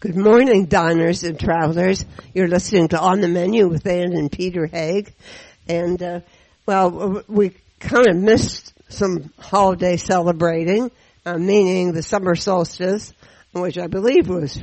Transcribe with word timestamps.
Good 0.00 0.16
morning, 0.16 0.64
diners 0.64 1.24
and 1.24 1.38
travelers. 1.38 2.06
You're 2.32 2.48
listening 2.48 2.88
to 2.88 2.98
On 2.98 3.20
the 3.20 3.28
Menu 3.28 3.68
with 3.68 3.86
Ann 3.86 4.14
and 4.14 4.32
Peter 4.32 4.64
Haig. 4.64 5.12
And, 5.68 6.02
uh, 6.02 6.20
well, 6.64 7.22
we 7.28 7.52
kind 7.80 8.08
of 8.08 8.16
missed 8.16 8.72
some 8.88 9.30
holiday 9.38 9.98
celebrating, 9.98 10.90
uh, 11.26 11.36
meaning 11.36 11.92
the 11.92 12.02
summer 12.02 12.34
solstice, 12.34 13.12
which 13.52 13.76
I 13.76 13.88
believe 13.88 14.26
was 14.26 14.58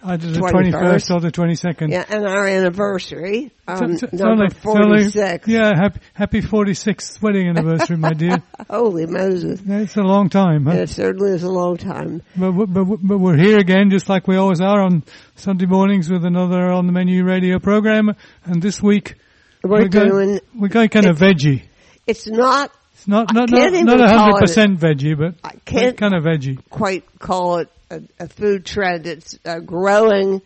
Either 0.00 0.30
the 0.30 0.38
21st. 0.38 0.72
21st 0.72 1.10
or 1.14 1.20
the 1.20 1.32
22nd. 1.32 1.90
yeah, 1.90 2.04
and 2.08 2.24
our 2.24 2.46
anniversary, 2.46 3.50
um, 3.66 3.96
number 4.12 4.26
only- 4.28 4.46
it's 4.46 4.64
only- 4.64 5.02
46. 5.10 5.48
yeah, 5.48 5.72
happy, 5.74 6.00
happy 6.14 6.40
46th 6.40 7.20
wedding 7.20 7.48
anniversary, 7.48 7.96
my 7.96 8.12
dear. 8.12 8.40
Holy 8.70 9.06
Moses. 9.06 9.60
It's 9.66 9.96
a 9.96 10.02
long 10.02 10.28
time, 10.28 10.66
huh? 10.66 10.72
It 10.74 10.88
certainly 10.88 11.32
is 11.32 11.42
a 11.42 11.50
long 11.50 11.76
time. 11.78 12.22
But, 12.36 12.52
but, 12.52 12.84
but, 12.84 13.18
we're 13.18 13.36
here 13.36 13.58
again, 13.58 13.90
just 13.90 14.08
like 14.08 14.28
we 14.28 14.36
always 14.36 14.60
are 14.60 14.80
on 14.82 15.02
Sunday 15.34 15.66
mornings 15.66 16.08
with 16.08 16.24
another 16.24 16.70
on 16.70 16.86
the 16.86 16.92
menu 16.92 17.24
radio 17.24 17.58
program. 17.58 18.14
And 18.44 18.62
this 18.62 18.80
week 18.80 19.16
We're, 19.64 19.88
going, 19.88 20.08
doing, 20.10 20.40
we're 20.54 20.68
going 20.68 20.90
kind 20.90 21.06
of 21.06 21.18
veggie. 21.18 21.62
it's 22.06 22.28
not 22.28 22.70
It's 22.94 23.08
not 23.08 23.34
not 23.34 23.50
not, 23.50 24.00
a 24.00 24.16
hundred 24.16 24.38
percent 24.38 24.78
veggie, 24.78 25.18
but 25.18 25.34
I 25.42 25.54
can't 25.64 25.96
kind 25.96 26.14
of 26.14 26.22
veggie. 26.22 26.58
quite 26.70 27.04
call 27.18 27.58
it 27.58 27.68
a, 27.90 28.00
a 28.18 28.28
food 28.28 28.64
trend. 28.66 29.06
It's 29.06 29.38
a 29.44 29.60
growing 29.60 30.42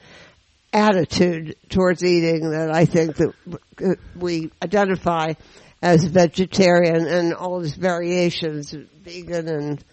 attitude 0.72 1.56
towards 1.68 2.04
eating 2.04 2.50
that 2.50 2.74
I 2.74 2.84
think 2.86 3.16
that 3.16 3.98
we 4.16 4.50
identify 4.62 5.34
as 5.82 6.04
vegetarian 6.04 7.06
and 7.06 7.34
all 7.34 7.60
its 7.62 7.74
variations, 7.74 8.70
vegan 9.02 9.48
and 9.48 9.84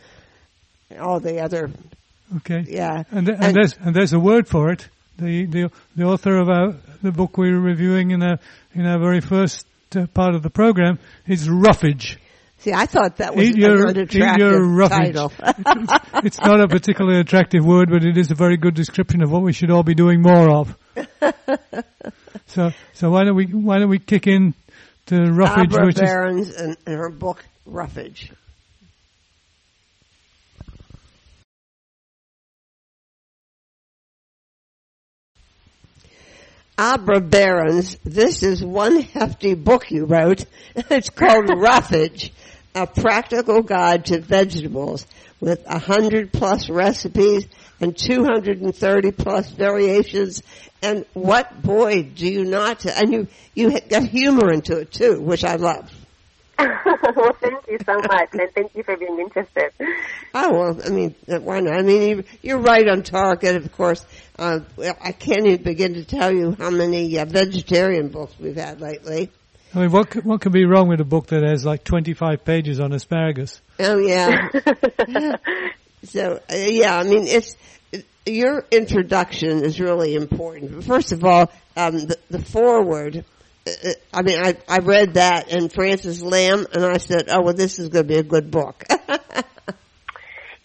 all 0.99 1.19
the 1.19 1.39
other, 1.41 1.69
Okay. 2.37 2.63
yeah. 2.67 3.03
And, 3.11 3.25
th- 3.25 3.37
and, 3.37 3.45
And- 3.47 3.55
there's 3.55 3.73
and 3.79 3.95
there's 3.95 4.13
a 4.13 4.19
word 4.19 4.47
for 4.47 4.71
it. 4.71 4.87
The 5.17 5.45
the 5.47 5.69
the 5.97 6.03
author 6.05 6.37
of 6.37 6.47
our, 6.47 6.75
the 7.01 7.11
book 7.11 7.37
we 7.37 7.51
were 7.51 7.59
reviewing 7.59 8.11
in 8.11 8.23
our 8.23 8.39
in 8.73 8.85
our 8.85 8.99
very 8.99 9.19
first 9.19 9.65
uh, 9.95 10.05
part 10.13 10.33
of 10.33 10.43
the 10.43 10.49
program 10.49 10.97
is 11.27 11.49
roughage. 11.49 12.17
See, 12.59 12.73
I 12.73 12.85
thought 12.87 13.17
that 13.17 13.35
was 13.35 13.49
Eat 13.49 13.55
your, 13.57 13.87
an 13.87 13.97
eat 13.97 14.13
your 14.13 14.25
unattractive 14.27 14.69
roughage. 14.69 15.15
title. 15.15 15.31
it's, 16.25 16.39
not 16.41 16.59
a 16.59 16.67
particularly 16.67 17.21
attractive 17.21 17.65
word, 17.65 17.89
but 17.89 18.03
it 18.03 18.17
is 18.17 18.31
a 18.31 18.35
very 18.35 18.57
good 18.57 18.73
description 18.73 19.23
of 19.23 19.31
what 19.31 19.43
we 19.43 19.53
should 19.53 19.71
all 19.71 19.83
be 19.83 19.95
doing 19.95 20.21
more 20.21 20.49
of. 20.49 20.77
so 22.47 22.71
so 22.93 23.09
why 23.11 23.23
don't 23.23 23.35
we 23.35 23.45
why 23.45 23.79
don't 23.79 23.89
we 23.89 23.99
kick 23.99 24.27
in 24.27 24.53
to 25.05 25.31
roughage, 25.31 25.73
Abra 25.73 25.85
which 25.85 25.95
is 25.95 26.01
Berens 26.01 26.55
and, 26.55 26.77
and 26.85 26.95
her 26.95 27.09
book 27.09 27.45
Roughage. 27.65 28.29
Abra 36.77 37.19
Berens, 37.19 37.97
this 38.05 38.41
is 38.41 38.63
one 38.63 39.01
hefty 39.01 39.53
book 39.53 39.91
you 39.91 40.05
wrote. 40.05 40.45
It's 40.89 41.09
called 41.09 41.49
Roughage, 41.49 42.31
a 42.75 42.85
practical 42.87 43.61
guide 43.61 44.05
to 44.05 44.19
vegetables 44.19 45.05
with 45.39 45.63
a 45.67 45.79
hundred 45.79 46.31
plus 46.31 46.69
recipes 46.69 47.47
and 47.79 47.97
230 47.97 49.11
plus 49.11 49.49
variations. 49.49 50.43
And 50.81 51.05
what 51.13 51.61
boy 51.61 52.03
do 52.03 52.27
you 52.27 52.45
not, 52.45 52.85
and 52.85 53.11
you, 53.11 53.27
you 53.53 53.79
got 53.81 54.03
humor 54.03 54.51
into 54.51 54.77
it 54.79 54.91
too, 54.91 55.19
which 55.21 55.43
I 55.43 55.55
love. 55.55 55.91
well, 56.59 57.33
thank 57.39 57.67
you 57.69 57.77
so 57.85 57.95
much, 57.99 58.29
and 58.33 58.49
thank 58.53 58.75
you 58.75 58.83
for 58.83 58.97
being 58.97 59.17
interested. 59.17 59.71
Oh 60.33 60.53
well, 60.53 60.79
I 60.85 60.89
mean, 60.89 61.15
uh, 61.29 61.39
why 61.39 61.61
not? 61.61 61.73
I 61.79 61.81
mean, 61.83 62.01
you- 62.09 62.23
you're 62.41 62.57
right 62.59 62.85
on 62.85 63.01
target. 63.03 63.55
Of 63.55 63.71
course, 63.71 64.05
uh, 64.37 64.59
well, 64.75 64.93
I 65.01 65.13
can't 65.13 65.45
even 65.47 65.63
begin 65.63 65.93
to 65.93 66.03
tell 66.03 66.33
you 66.33 66.55
how 66.59 66.69
many 66.69 67.17
uh, 67.17 67.23
vegetarian 67.23 68.09
books 68.09 68.33
we've 68.39 68.57
had 68.57 68.81
lately. 68.81 69.31
I 69.73 69.79
mean, 69.81 69.91
what 69.91 70.13
c- 70.13 70.19
what 70.21 70.41
can 70.41 70.51
be 70.51 70.65
wrong 70.65 70.87
with 70.87 70.99
a 70.99 71.05
book 71.05 71.27
that 71.27 71.43
has 71.43 71.63
like 71.65 71.83
25 71.83 72.43
pages 72.43 72.79
on 72.79 72.91
asparagus? 72.91 73.61
Oh 73.79 73.97
yeah. 73.99 74.49
so 76.03 76.39
uh, 76.51 76.55
yeah, 76.55 76.97
I 76.97 77.03
mean, 77.03 77.27
it's 77.27 77.55
it, 77.91 78.05
your 78.25 78.65
introduction 78.71 79.63
is 79.63 79.79
really 79.79 80.15
important. 80.15 80.83
First 80.83 81.11
of 81.11 81.23
all, 81.23 81.51
um, 81.77 81.99
the, 81.99 82.17
the 82.29 82.39
foreword. 82.39 83.23
uh, 83.67 83.71
uh, 83.89 83.91
I 84.13 84.21
mean, 84.23 84.39
I 84.43 84.55
I 84.67 84.79
read 84.79 85.13
that 85.15 85.49
in 85.51 85.69
Francis 85.69 86.21
Lam, 86.21 86.65
and 86.73 86.83
I 86.83 86.97
said, 86.97 87.25
"Oh 87.29 87.41
well, 87.41 87.53
this 87.53 87.77
is 87.77 87.89
going 87.89 88.07
to 88.07 88.13
be 88.13 88.17
a 88.19 88.23
good 88.23 88.49
book." 88.51 88.83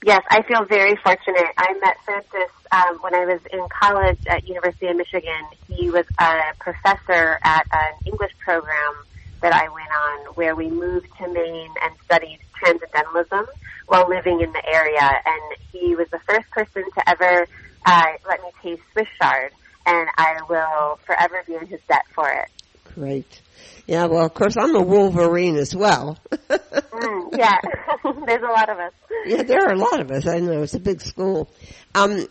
Yes, 0.06 0.20
I 0.28 0.42
feel 0.42 0.66
very 0.68 0.94
fortunate. 1.02 1.50
I 1.56 1.72
met 1.82 1.96
Francis 2.04 2.52
um, 2.74 2.98
when 3.00 3.14
I 3.14 3.24
was 3.24 3.40
in 3.52 3.66
college 3.68 4.18
at 4.26 4.46
University 4.48 4.86
of 4.88 4.96
Michigan. 4.96 5.46
He 5.68 5.90
was 5.90 6.04
a 6.18 6.40
professor 6.58 7.38
at 7.42 7.66
an 7.72 7.92
English 8.04 8.32
program 8.44 8.94
that 9.40 9.52
I 9.52 9.68
went 9.68 9.90
on 9.90 10.34
where 10.34 10.54
we 10.56 10.68
moved 10.68 11.06
to 11.18 11.28
Maine 11.32 11.74
and 11.82 11.94
studied 12.04 12.40
transcendentalism 12.58 13.46
while 13.86 14.08
living 14.08 14.40
in 14.40 14.52
the 14.52 14.62
area. 14.66 15.10
And 15.24 15.58
he 15.72 15.94
was 15.94 16.08
the 16.10 16.20
first 16.26 16.50
person 16.50 16.84
to 16.96 17.08
ever 17.08 17.46
uh, 17.86 18.04
let 18.26 18.42
me 18.42 18.48
taste 18.62 18.82
Swiss 18.92 19.06
chard, 19.20 19.52
and 19.84 20.08
I 20.16 20.38
will 20.48 20.98
forever 21.04 21.42
be 21.46 21.54
in 21.54 21.66
his 21.66 21.80
debt 21.86 22.04
for 22.14 22.28
it. 22.30 22.48
Great. 22.94 23.42
Yeah, 23.86 24.06
well, 24.06 24.24
of 24.24 24.32
course, 24.32 24.56
I'm 24.58 24.74
a 24.74 24.80
Wolverine 24.80 25.56
as 25.56 25.74
well. 25.76 26.18
Mm, 26.94 27.36
yeah, 27.36 27.56
there's 28.26 28.42
a 28.42 28.52
lot 28.52 28.70
of 28.70 28.78
us. 28.78 28.92
Yeah, 29.26 29.42
there 29.42 29.66
are 29.66 29.72
a 29.72 29.76
lot 29.76 29.98
of 29.98 30.12
us. 30.12 30.28
I 30.28 30.38
know 30.38 30.62
it's 30.62 30.74
a 30.74 30.80
big 30.80 31.00
school. 31.00 31.50
Um, 31.92 32.28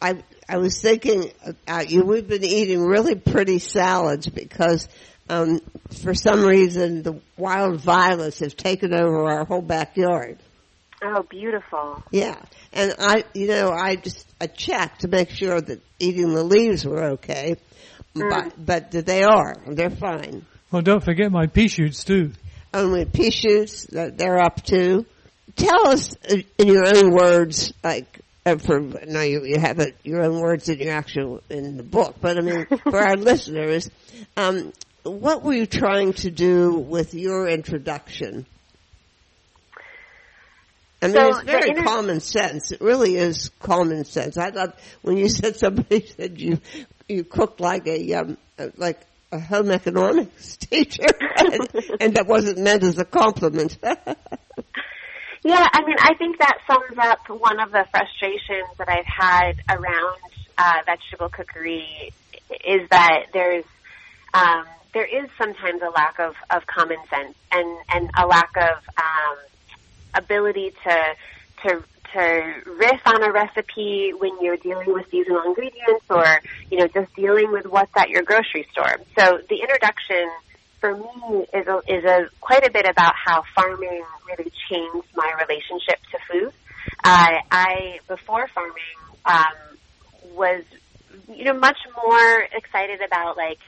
I 0.00 0.22
I 0.48 0.58
was 0.58 0.80
thinking 0.80 1.30
about 1.44 1.90
you. 1.90 2.02
We've 2.04 2.26
been 2.26 2.44
eating 2.44 2.80
really 2.82 3.14
pretty 3.16 3.58
salads 3.58 4.28
because, 4.28 4.88
um, 5.28 5.60
for 6.02 6.14
some 6.14 6.44
reason, 6.44 7.02
the 7.02 7.20
wild 7.36 7.80
violets 7.80 8.38
have 8.38 8.56
taken 8.56 8.94
over 8.94 9.28
our 9.28 9.44
whole 9.44 9.62
backyard. 9.62 10.38
Oh, 11.02 11.22
beautiful. 11.22 12.02
Yeah, 12.10 12.40
and 12.72 12.94
I, 12.98 13.24
you 13.34 13.46
know, 13.48 13.70
I 13.70 13.96
just 13.96 14.26
I 14.40 14.46
checked 14.46 15.02
to 15.02 15.08
make 15.08 15.30
sure 15.30 15.60
that 15.60 15.80
eating 15.98 16.34
the 16.34 16.42
leaves 16.42 16.84
were 16.84 17.12
okay, 17.12 17.56
but 18.14 18.52
but 18.56 18.90
they 18.90 19.22
are. 19.22 19.56
They're 19.66 19.90
fine. 19.90 20.44
Well, 20.70 20.82
don't 20.82 21.02
forget 21.02 21.30
my 21.30 21.46
pea 21.46 21.68
shoots 21.68 22.04
too. 22.04 22.32
only 22.74 23.04
pea 23.04 23.30
shoots 23.30 23.86
that 23.86 24.18
they're 24.18 24.40
up 24.40 24.62
to. 24.66 25.06
Tell 25.56 25.88
us 25.88 26.14
uh, 26.30 26.36
in 26.58 26.68
your 26.68 26.86
own 26.86 27.10
words, 27.12 27.72
like 27.82 28.20
uh, 28.48 28.58
for 28.58 28.80
no, 28.80 29.20
you, 29.20 29.44
you 29.44 29.58
have 29.58 29.78
it, 29.78 29.96
your 30.02 30.22
own 30.22 30.40
words 30.40 30.68
in 30.68 30.78
your 30.78 30.92
actual 30.92 31.42
in 31.48 31.76
the 31.76 31.82
book, 31.82 32.16
but 32.20 32.38
I 32.38 32.40
mean 32.40 32.66
for 32.66 32.98
our 32.98 33.16
listeners, 33.30 33.90
um, 34.36 34.72
what 35.02 35.42
were 35.42 35.54
you 35.54 35.66
trying 35.66 36.12
to 36.14 36.30
do 36.30 36.74
with 36.74 37.14
your 37.14 37.48
introduction? 37.48 38.46
I 41.00 41.06
mean, 41.06 41.14
So 41.14 41.28
it's 41.28 41.42
very 41.42 41.70
inter- 41.70 41.84
common 41.84 42.20
sense. 42.20 42.72
It 42.72 42.80
really 42.80 43.16
is 43.16 43.50
common 43.60 44.04
sense. 44.04 44.36
I 44.36 44.50
thought 44.50 44.78
when 45.02 45.16
you 45.16 45.28
said 45.40 45.56
somebody 45.56 46.06
said 46.06 46.40
you 46.40 46.60
you 47.08 47.24
cooked 47.24 47.60
like 47.60 47.86
a 47.86 48.14
um, 48.14 48.38
like 48.76 49.00
a 49.30 49.38
home 49.38 49.70
economics 49.70 50.56
teacher, 50.56 51.06
and, 51.36 51.68
and 52.00 52.14
that 52.14 52.26
wasn't 52.26 52.58
meant 52.58 52.82
as 52.82 52.98
a 52.98 53.04
compliment. 53.04 53.78
Yeah, 55.44 55.66
I 55.72 55.84
mean, 55.84 55.96
I 56.00 56.14
think 56.14 56.38
that 56.38 56.58
sums 56.66 56.98
up 56.98 57.28
one 57.28 57.60
of 57.60 57.70
the 57.70 57.86
frustrations 57.90 58.68
that 58.78 58.88
I've 58.88 59.06
had 59.06 59.60
around 59.70 60.18
uh, 60.56 60.80
vegetable 60.84 61.28
cookery 61.28 62.12
is 62.64 62.88
that 62.90 63.26
there's 63.32 63.64
um, 64.34 64.64
there 64.92 65.04
is 65.04 65.28
sometimes 65.38 65.80
a 65.82 65.90
lack 65.90 66.18
of, 66.18 66.34
of 66.50 66.66
common 66.66 66.98
sense 67.08 67.34
and, 67.52 67.78
and 67.94 68.10
a 68.16 68.26
lack 68.26 68.56
of 68.56 68.78
um, 68.96 69.36
ability 70.14 70.72
to 70.84 71.14
to 71.62 71.82
to 72.12 72.52
riff 72.66 73.00
on 73.06 73.22
a 73.22 73.30
recipe 73.30 74.12
when 74.16 74.32
you're 74.40 74.56
dealing 74.56 74.92
with 74.92 75.10
seasonal 75.10 75.42
ingredients 75.42 76.04
or 76.08 76.40
you 76.70 76.78
know 76.78 76.88
just 76.88 77.14
dealing 77.14 77.52
with 77.52 77.66
what's 77.66 77.94
at 77.96 78.08
your 78.08 78.22
grocery 78.22 78.66
store. 78.72 78.96
So 79.18 79.40
the 79.48 79.56
introduction 79.60 80.28
for 80.80 80.96
me 80.96 81.46
is 81.52 81.66
a, 81.66 81.78
is 81.86 82.04
a 82.04 82.28
quite 82.40 82.66
a 82.66 82.70
bit 82.70 82.86
about 82.88 83.14
how 83.26 83.42
farming 83.54 84.04
really 84.26 84.52
changed 84.70 85.08
my 85.14 85.32
relationship 85.40 85.98
to 86.12 86.18
food. 86.30 86.52
Uh, 87.04 87.34
I 87.50 88.00
before 88.08 88.48
farming 88.48 88.74
um, 89.24 89.78
was 90.36 90.64
you 91.28 91.44
know 91.44 91.54
much 91.54 91.78
more 92.04 92.46
excited 92.52 93.00
about 93.02 93.36
like 93.36 93.58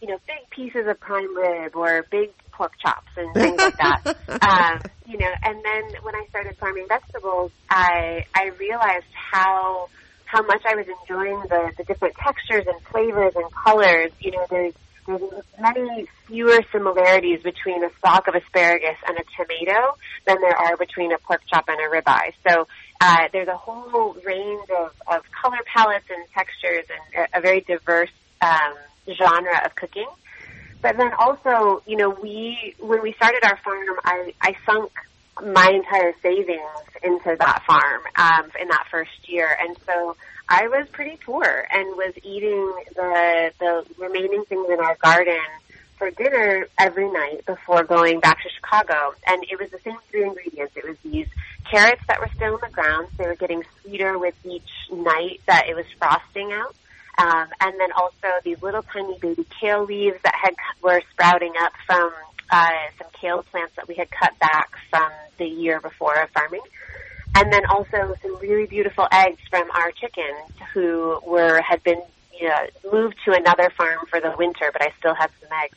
you 0.00 0.08
know 0.08 0.18
big 0.26 0.50
pieces 0.50 0.86
of 0.86 1.00
prime 1.00 1.36
rib 1.36 1.74
or 1.74 2.06
big 2.10 2.30
pork 2.52 2.72
chops 2.84 3.10
and 3.16 3.32
things 3.34 3.58
like 3.58 3.76
that. 3.78 4.16
Um, 4.40 4.78
you 5.04 5.18
know, 5.18 5.30
and 5.42 5.56
then 5.64 5.82
when 6.02 6.14
I 6.14 6.24
started 6.28 6.56
farming 6.58 6.86
vegetables, 6.88 7.50
I 7.68 8.24
I 8.34 8.50
realized 8.58 9.06
how 9.12 9.88
how 10.26 10.42
much 10.42 10.62
I 10.66 10.76
was 10.76 10.86
enjoying 10.86 11.40
the 11.48 11.72
the 11.76 11.84
different 11.84 12.14
textures 12.16 12.64
and 12.66 12.80
flavors 12.92 13.32
and 13.34 13.46
colors. 13.52 14.12
You 14.20 14.32
know, 14.32 14.46
there's 14.48 14.74
many 15.08 16.06
fewer 16.26 16.60
similarities 16.70 17.42
between 17.42 17.82
a 17.82 17.90
stalk 17.98 18.28
of 18.28 18.34
asparagus 18.34 18.96
and 19.06 19.18
a 19.18 19.24
tomato 19.36 19.96
than 20.26 20.40
there 20.40 20.56
are 20.56 20.76
between 20.76 21.12
a 21.12 21.18
pork 21.18 21.40
chop 21.46 21.68
and 21.68 21.80
a 21.80 21.88
ribeye. 21.88 22.32
So 22.48 22.66
uh, 23.00 23.28
there's 23.32 23.48
a 23.48 23.56
whole 23.56 24.14
range 24.24 24.68
of, 24.70 24.92
of 25.06 25.22
color 25.30 25.58
palettes 25.74 26.06
and 26.10 26.24
textures 26.34 26.84
and 26.90 27.28
a, 27.32 27.38
a 27.38 27.40
very 27.40 27.60
diverse 27.60 28.10
um, 28.42 28.74
genre 29.06 29.62
of 29.64 29.74
cooking. 29.74 30.08
But 30.80 30.96
then 30.96 31.12
also, 31.18 31.82
you 31.86 31.96
know, 31.96 32.10
we 32.10 32.74
when 32.78 33.02
we 33.02 33.12
started 33.14 33.44
our 33.44 33.58
farm, 33.64 33.96
I, 34.04 34.32
I 34.40 34.54
sunk 34.64 34.92
my 35.42 35.70
entire 35.74 36.14
savings 36.22 36.60
into 37.02 37.36
that 37.38 37.62
farm 37.66 38.02
um, 38.16 38.50
in 38.60 38.68
that 38.68 38.86
first 38.90 39.28
year, 39.28 39.56
and 39.60 39.76
so 39.86 40.16
I 40.48 40.68
was 40.68 40.88
pretty 40.90 41.18
poor 41.24 41.66
and 41.70 41.96
was 41.96 42.14
eating 42.22 42.72
the 42.94 43.52
the 43.58 43.84
remaining 43.98 44.44
things 44.44 44.66
in 44.70 44.80
our 44.80 44.96
garden 44.96 45.40
for 45.98 46.10
dinner 46.10 46.66
every 46.78 47.10
night 47.10 47.44
before 47.44 47.84
going 47.84 48.20
back 48.20 48.42
to 48.42 48.48
Chicago. 48.48 49.14
And 49.26 49.44
it 49.50 49.60
was 49.60 49.70
the 49.70 49.78
same 49.84 49.98
three 50.10 50.24
ingredients. 50.24 50.74
It 50.76 50.88
was 50.88 50.96
these 51.04 51.26
carrots 51.70 52.00
that 52.08 52.20
were 52.20 52.30
still 52.34 52.54
in 52.54 52.60
the 52.62 52.72
ground. 52.72 53.08
They 53.18 53.26
were 53.26 53.34
getting 53.34 53.64
sweeter 53.82 54.16
with 54.18 54.34
each 54.44 54.70
night 54.90 55.40
that 55.46 55.68
it 55.68 55.74
was 55.74 55.86
frosting 55.98 56.52
out. 56.52 56.74
Um, 57.18 57.48
and 57.60 57.78
then 57.80 57.90
also 57.92 58.28
these 58.44 58.62
little 58.62 58.82
tiny 58.82 59.18
baby 59.18 59.44
kale 59.60 59.84
leaves 59.84 60.18
that 60.22 60.34
had 60.40 60.54
were 60.80 61.02
sprouting 61.10 61.52
up 61.60 61.72
from 61.84 62.12
uh, 62.50 62.70
some 62.96 63.08
kale 63.20 63.42
plants 63.42 63.74
that 63.76 63.88
we 63.88 63.96
had 63.96 64.08
cut 64.10 64.38
back 64.38 64.70
from 64.88 65.10
the 65.36 65.46
year 65.46 65.80
before 65.80 66.14
of 66.14 66.30
farming. 66.30 66.62
And 67.38 67.52
then 67.52 67.64
also 67.66 68.16
some 68.20 68.36
really 68.40 68.66
beautiful 68.66 69.06
eggs 69.12 69.40
from 69.48 69.70
our 69.70 69.92
chickens 69.92 70.50
who 70.74 71.20
were 71.24 71.60
had 71.60 71.80
been 71.84 72.02
you 72.36 72.48
know, 72.48 72.66
moved 72.92 73.14
to 73.26 73.32
another 73.32 73.70
farm 73.70 74.06
for 74.10 74.18
the 74.18 74.34
winter, 74.36 74.70
but 74.72 74.82
I 74.82 74.92
still 74.98 75.14
had 75.14 75.30
some 75.40 75.48
eggs. 75.62 75.76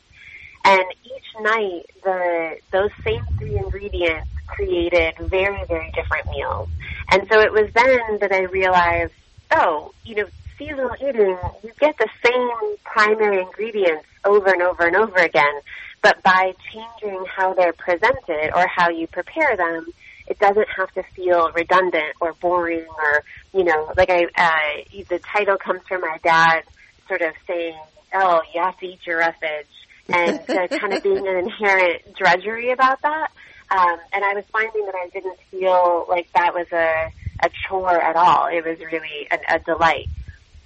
And 0.64 0.82
each 1.04 1.40
night, 1.40 1.86
the 2.02 2.56
those 2.72 2.90
same 3.04 3.24
three 3.38 3.58
ingredients 3.58 4.28
created 4.48 5.14
very, 5.18 5.64
very 5.66 5.92
different 5.92 6.28
meals. 6.30 6.68
And 7.12 7.28
so 7.30 7.38
it 7.38 7.52
was 7.52 7.70
then 7.74 8.18
that 8.18 8.32
I 8.32 8.42
realized, 8.42 9.12
oh, 9.52 9.92
you 10.04 10.16
know, 10.16 10.26
seasonal 10.58 10.96
eating, 11.00 11.38
you 11.62 11.70
get 11.78 11.96
the 11.96 12.08
same 12.24 12.76
primary 12.82 13.40
ingredients 13.40 14.06
over 14.24 14.52
and 14.52 14.62
over 14.62 14.84
and 14.84 14.96
over 14.96 15.18
again, 15.18 15.60
but 16.02 16.20
by 16.24 16.54
changing 16.72 17.24
how 17.26 17.54
they're 17.54 17.72
presented 17.72 18.50
or 18.52 18.66
how 18.66 18.88
you 18.88 19.06
prepare 19.06 19.56
them, 19.56 19.86
it 20.26 20.38
doesn't 20.38 20.68
have 20.76 20.92
to 20.92 21.02
feel 21.14 21.50
redundant 21.52 22.14
or 22.20 22.32
boring 22.34 22.86
or, 22.86 23.24
you 23.52 23.64
know, 23.64 23.92
like 23.96 24.10
I, 24.10 24.24
uh, 24.36 25.02
the 25.08 25.18
title 25.18 25.56
comes 25.56 25.80
from 25.88 26.00
my 26.02 26.18
dad 26.22 26.62
sort 27.08 27.22
of 27.22 27.34
saying, 27.46 27.76
oh, 28.14 28.42
you 28.54 28.60
have 28.62 28.78
to 28.78 28.86
eat 28.86 29.00
your 29.06 29.18
roughage 29.18 29.66
and 30.08 30.40
there 30.46 30.68
kind 30.80 30.92
of 30.92 31.02
being 31.02 31.26
an 31.26 31.36
inherent 31.36 32.14
drudgery 32.16 32.70
about 32.70 33.00
that. 33.02 33.30
Um, 33.70 33.98
and 34.12 34.24
I 34.24 34.34
was 34.34 34.44
finding 34.52 34.84
that 34.86 34.94
I 34.94 35.08
didn't 35.08 35.38
feel 35.50 36.06
like 36.08 36.30
that 36.34 36.54
was 36.54 36.66
a, 36.72 37.10
a 37.40 37.50
chore 37.66 38.00
at 38.00 38.16
all. 38.16 38.46
It 38.46 38.64
was 38.64 38.78
really 38.80 39.28
a, 39.30 39.56
a 39.56 39.58
delight. 39.60 40.08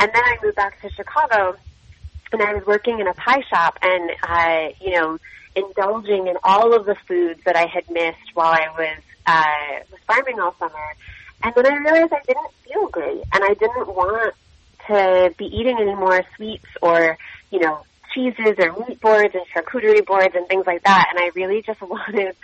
And 0.00 0.11
then 0.12 0.23
I 0.23 0.37
moved 0.43 0.56
back 0.56 0.81
to 0.82 0.91
Chicago 0.91 1.56
and 2.32 2.43
I 2.43 2.55
was 2.55 2.67
working 2.67 3.00
in 3.00 3.06
a 3.06 3.14
pie 3.14 3.43
shop 3.49 3.79
and 3.82 4.11
I, 4.23 4.75
you 4.81 4.93
know, 4.93 5.19
indulging 5.55 6.26
in 6.26 6.37
all 6.43 6.75
of 6.75 6.85
the 6.85 6.97
foods 7.08 7.41
that 7.44 7.56
I 7.56 7.67
had 7.67 7.88
missed 7.91 8.35
while 8.35 8.53
I 8.53 8.69
was, 8.76 9.03
uh, 9.26 9.81
was 9.90 10.00
farming 10.06 10.40
all 10.40 10.55
summer. 10.58 10.94
And 11.43 11.55
then 11.55 11.67
I 11.67 11.76
realized 11.76 12.12
I 12.12 12.23
didn't 12.26 12.50
feel 12.64 12.88
great 12.88 13.23
and 13.32 13.44
I 13.44 13.55
didn't 13.55 13.88
want 13.88 14.34
to 14.87 15.34
be 15.37 15.46
eating 15.46 15.78
any 15.78 15.94
more 15.94 16.23
sweets 16.37 16.67
or, 16.81 17.19
you 17.50 17.61
know, 17.61 17.84
cheeses 18.14 18.55
or 18.58 18.73
meat 18.87 19.00
boards 19.00 19.34
and 19.34 19.44
charcuterie 19.55 20.05
boards 20.05 20.34
and 20.34 20.46
things 20.49 20.67
like 20.67 20.82
that. 20.84 21.08
And 21.11 21.20
I 21.20 21.31
really 21.34 21.62
just 21.62 21.81
wanted 21.82 22.34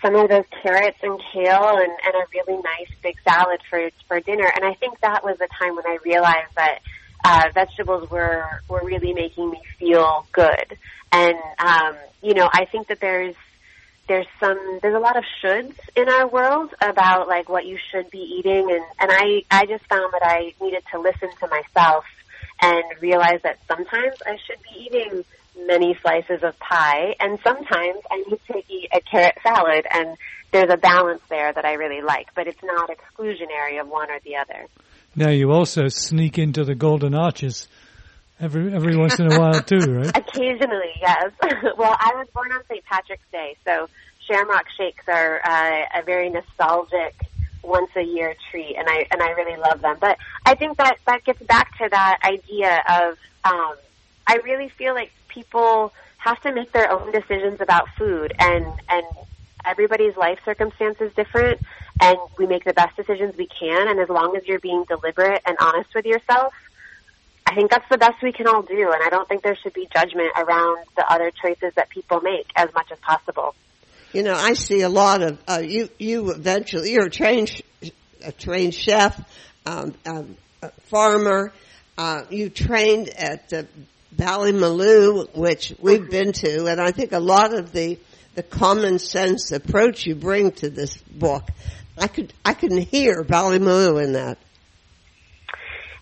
some 0.00 0.14
of 0.14 0.28
those 0.28 0.44
carrots 0.62 0.98
and 1.02 1.20
kale 1.32 1.76
and, 1.76 1.90
and 1.90 2.14
a 2.14 2.26
really 2.32 2.62
nice 2.62 2.90
big 3.02 3.16
salad 3.22 3.60
for 3.68 3.90
for 4.06 4.20
dinner. 4.20 4.50
And 4.54 4.64
I 4.64 4.74
think 4.74 5.00
that 5.00 5.24
was 5.24 5.38
the 5.38 5.48
time 5.58 5.74
when 5.74 5.86
I 5.86 5.98
realized 6.04 6.54
that 6.54 6.78
uh, 7.24 7.48
vegetables 7.52 8.08
were 8.10 8.44
were 8.68 8.82
really 8.84 9.12
making 9.12 9.50
me 9.50 9.60
feel 9.78 10.26
good. 10.32 10.78
And 11.10 11.36
um, 11.58 11.96
you 12.22 12.34
know, 12.34 12.48
I 12.52 12.66
think 12.66 12.88
that 12.88 13.00
there's 13.00 13.34
there's 14.08 14.26
some 14.40 14.58
there's 14.82 14.94
a 14.94 14.98
lot 14.98 15.16
of 15.16 15.24
shoulds 15.42 15.78
in 15.94 16.08
our 16.08 16.26
world 16.26 16.74
about 16.80 17.28
like 17.28 17.48
what 17.48 17.66
you 17.66 17.78
should 17.90 18.10
be 18.10 18.18
eating. 18.38 18.70
And 18.70 18.84
and 18.98 19.10
I 19.12 19.42
I 19.50 19.66
just 19.66 19.84
found 19.86 20.12
that 20.12 20.22
I 20.24 20.54
needed 20.60 20.82
to 20.92 20.98
listen 20.98 21.28
to 21.40 21.48
myself 21.48 22.04
and 22.60 22.84
realize 23.00 23.40
that 23.42 23.58
sometimes 23.68 24.16
I 24.26 24.36
should 24.46 24.58
be 24.62 24.86
eating 24.86 25.24
many 25.66 25.96
slices 26.02 26.42
of 26.42 26.58
pie. 26.58 27.14
And 27.20 27.38
sometimes 27.44 27.98
I 28.10 28.24
need 28.28 28.40
to 28.48 28.62
eat 28.68 28.88
a 28.92 29.00
carrot 29.00 29.36
salad. 29.42 29.86
And 29.90 30.16
there's 30.50 30.72
a 30.72 30.76
balance 30.76 31.22
there 31.28 31.52
that 31.52 31.64
I 31.64 31.74
really 31.74 32.00
like, 32.00 32.34
but 32.34 32.46
it's 32.46 32.62
not 32.62 32.90
exclusionary 32.90 33.80
of 33.80 33.88
one 33.88 34.10
or 34.10 34.18
the 34.24 34.36
other. 34.36 34.66
Now 35.14 35.30
you 35.30 35.50
also 35.50 35.88
sneak 35.88 36.38
into 36.38 36.64
the 36.64 36.74
golden 36.74 37.14
arches 37.14 37.68
every 38.40 38.72
every 38.72 38.96
once 38.96 39.18
in 39.18 39.32
a 39.32 39.38
while 39.38 39.60
too, 39.60 39.78
right? 39.78 40.10
Occasionally, 40.16 40.92
yes. 41.00 41.32
well, 41.76 41.96
I 41.98 42.12
was 42.14 42.26
born 42.34 42.52
on 42.52 42.60
St. 42.68 42.84
Patrick's 42.84 43.22
Day, 43.32 43.56
so 43.66 43.88
Shamrock 44.26 44.66
Shakes 44.76 45.04
are 45.08 45.40
uh, 45.44 46.00
a 46.00 46.02
very 46.02 46.30
nostalgic 46.30 47.14
once 47.62 47.90
a 47.96 48.02
year 48.02 48.34
treat, 48.50 48.76
and 48.76 48.88
I 48.88 49.06
and 49.10 49.22
I 49.22 49.30
really 49.30 49.58
love 49.58 49.80
them. 49.80 49.96
But 50.00 50.18
I 50.44 50.54
think 50.54 50.78
that 50.78 50.98
that 51.06 51.24
gets 51.24 51.42
back 51.42 51.76
to 51.78 51.88
that 51.90 52.18
idea 52.24 52.82
of 52.88 53.18
um, 53.44 53.74
I 54.26 54.36
really 54.44 54.68
feel 54.68 54.94
like 54.94 55.12
people 55.28 55.92
have 56.18 56.40
to 56.42 56.52
make 56.52 56.72
their 56.72 56.90
own 56.90 57.12
decisions 57.12 57.60
about 57.60 57.88
food, 57.98 58.32
and 58.38 58.66
and 58.88 59.04
everybody's 59.64 60.16
life 60.16 60.38
circumstance 60.44 60.98
is 61.00 61.12
different, 61.14 61.60
and 62.00 62.18
we 62.38 62.46
make 62.46 62.64
the 62.64 62.72
best 62.72 62.96
decisions 62.96 63.36
we 63.36 63.46
can. 63.46 63.88
And 63.88 64.00
as 64.00 64.08
long 64.08 64.36
as 64.36 64.46
you're 64.46 64.60
being 64.60 64.84
deliberate 64.88 65.42
and 65.46 65.56
honest 65.60 65.90
with 65.94 66.06
yourself, 66.06 66.54
I 67.48 67.54
think 67.54 67.70
that's 67.70 67.88
the 67.90 67.96
best 67.96 68.22
we 68.22 68.32
can 68.32 68.46
all 68.46 68.60
do. 68.60 68.92
And 68.92 69.02
I 69.02 69.08
don't 69.08 69.26
think 69.26 69.42
there 69.42 69.56
should 69.56 69.72
be 69.72 69.88
judgment 69.94 70.28
around 70.36 70.84
the 70.96 71.10
other 71.10 71.30
choices 71.30 71.72
that 71.76 71.88
people 71.88 72.20
make 72.20 72.46
as 72.54 72.68
much 72.74 72.92
as 72.92 72.98
possible. 72.98 73.54
You 74.12 74.22
know, 74.22 74.34
I 74.34 74.52
see 74.52 74.82
a 74.82 74.88
lot 74.90 75.22
of 75.22 75.38
uh, 75.48 75.62
you. 75.64 75.88
You 75.98 76.30
eventually, 76.30 76.92
you're 76.92 77.06
a 77.06 77.10
trained, 77.10 77.62
a 78.22 78.32
trained 78.32 78.74
chef, 78.74 79.18
um, 79.64 79.94
um, 80.04 80.36
a 80.62 80.70
farmer. 80.88 81.52
Uh, 81.96 82.24
you 82.30 82.50
trained 82.50 83.08
at 83.08 83.52
uh, 83.52 83.62
Ballymaloe, 84.14 85.34
which 85.34 85.74
we've 85.78 86.08
been 86.08 86.32
to, 86.32 86.66
and 86.66 86.80
I 86.80 86.90
think 86.90 87.12
a 87.12 87.18
lot 87.18 87.54
of 87.54 87.72
the 87.72 87.98
the 88.34 88.42
common 88.42 88.98
sense 88.98 89.52
approach 89.52 90.06
you 90.06 90.14
bring 90.14 90.52
to 90.52 90.70
this 90.70 90.98
book, 90.98 91.48
I 91.96 92.08
could 92.08 92.32
I 92.44 92.52
can 92.52 92.76
hear 92.76 93.24
Ballymaloe 93.24 94.04
in 94.04 94.12
that. 94.12 94.38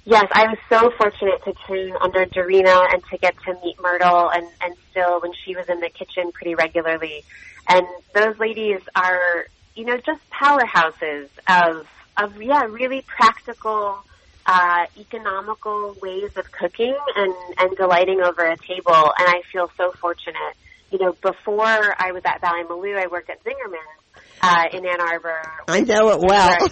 Yes, 0.08 0.26
I 0.30 0.46
was 0.46 0.58
so 0.68 0.92
fortunate 0.96 1.42
to 1.46 1.52
train 1.66 1.92
under 2.00 2.26
Darina 2.26 2.94
and 2.94 3.02
to 3.10 3.18
get 3.18 3.34
to 3.44 3.58
meet 3.64 3.74
Myrtle 3.80 4.30
and, 4.30 4.46
and 4.62 4.76
still 4.92 5.20
when 5.20 5.32
she 5.44 5.56
was 5.56 5.68
in 5.68 5.80
the 5.80 5.88
kitchen 5.88 6.30
pretty 6.30 6.54
regularly. 6.54 7.24
And 7.68 7.84
those 8.14 8.38
ladies 8.38 8.78
are, 8.94 9.46
you 9.74 9.84
know, 9.84 9.96
just 9.96 10.20
powerhouses 10.30 11.28
of, 11.48 11.88
of, 12.16 12.40
yeah, 12.40 12.66
really 12.66 13.02
practical, 13.02 13.98
uh, 14.46 14.86
economical 14.96 15.96
ways 16.00 16.30
of 16.36 16.52
cooking 16.52 16.96
and, 17.16 17.34
and 17.58 17.76
delighting 17.76 18.20
over 18.20 18.44
a 18.44 18.56
table. 18.56 18.94
And 18.94 19.28
I 19.28 19.42
feel 19.52 19.72
so 19.76 19.90
fortunate. 19.90 20.54
You 20.92 21.00
know, 21.00 21.16
before 21.20 21.96
I 21.98 22.12
was 22.12 22.22
at 22.24 22.40
Ballymaloe, 22.40 22.96
I 22.96 23.08
worked 23.08 23.28
at 23.28 23.42
Zingerman's, 23.42 24.05
uh, 24.42 24.64
in 24.72 24.86
Ann 24.86 25.00
Arbor. 25.00 25.42
I 25.68 25.80
know 25.80 26.10
it 26.10 26.20
well. 26.20 26.68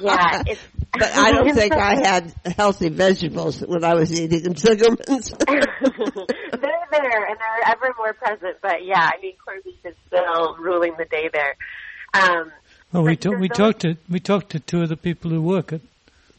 yeah, 0.00 0.42
it's 0.46 0.60
but 0.92 1.14
I 1.14 1.32
don't 1.32 1.54
think 1.54 1.72
I 1.72 1.94
had 2.06 2.34
healthy 2.56 2.88
vegetables 2.88 3.60
when 3.60 3.84
I 3.84 3.94
was 3.94 4.18
eating 4.18 4.44
in 4.44 4.54
Zingerman's. 4.54 5.30
they're 5.46 6.88
there 6.90 7.26
and 7.26 7.38
they're 7.38 7.68
ever 7.68 7.94
more 7.96 8.12
present, 8.14 8.56
but 8.62 8.84
yeah, 8.84 9.10
I 9.14 9.20
mean, 9.20 9.34
corned 9.44 9.64
beef 9.64 9.74
is 9.84 9.94
still 10.06 10.56
ruling 10.56 10.94
the 10.98 11.04
day 11.04 11.30
there. 11.32 11.56
Um, 12.14 12.52
well, 12.92 13.02
we, 13.02 13.16
talk, 13.16 13.38
we 13.38 13.48
talked 13.48 13.80
to 13.80 13.96
we 14.08 14.18
talked 14.18 14.50
to 14.50 14.60
two 14.60 14.82
of 14.82 14.88
the 14.88 14.96
people 14.96 15.30
who 15.30 15.42
work 15.42 15.72
at 15.72 15.82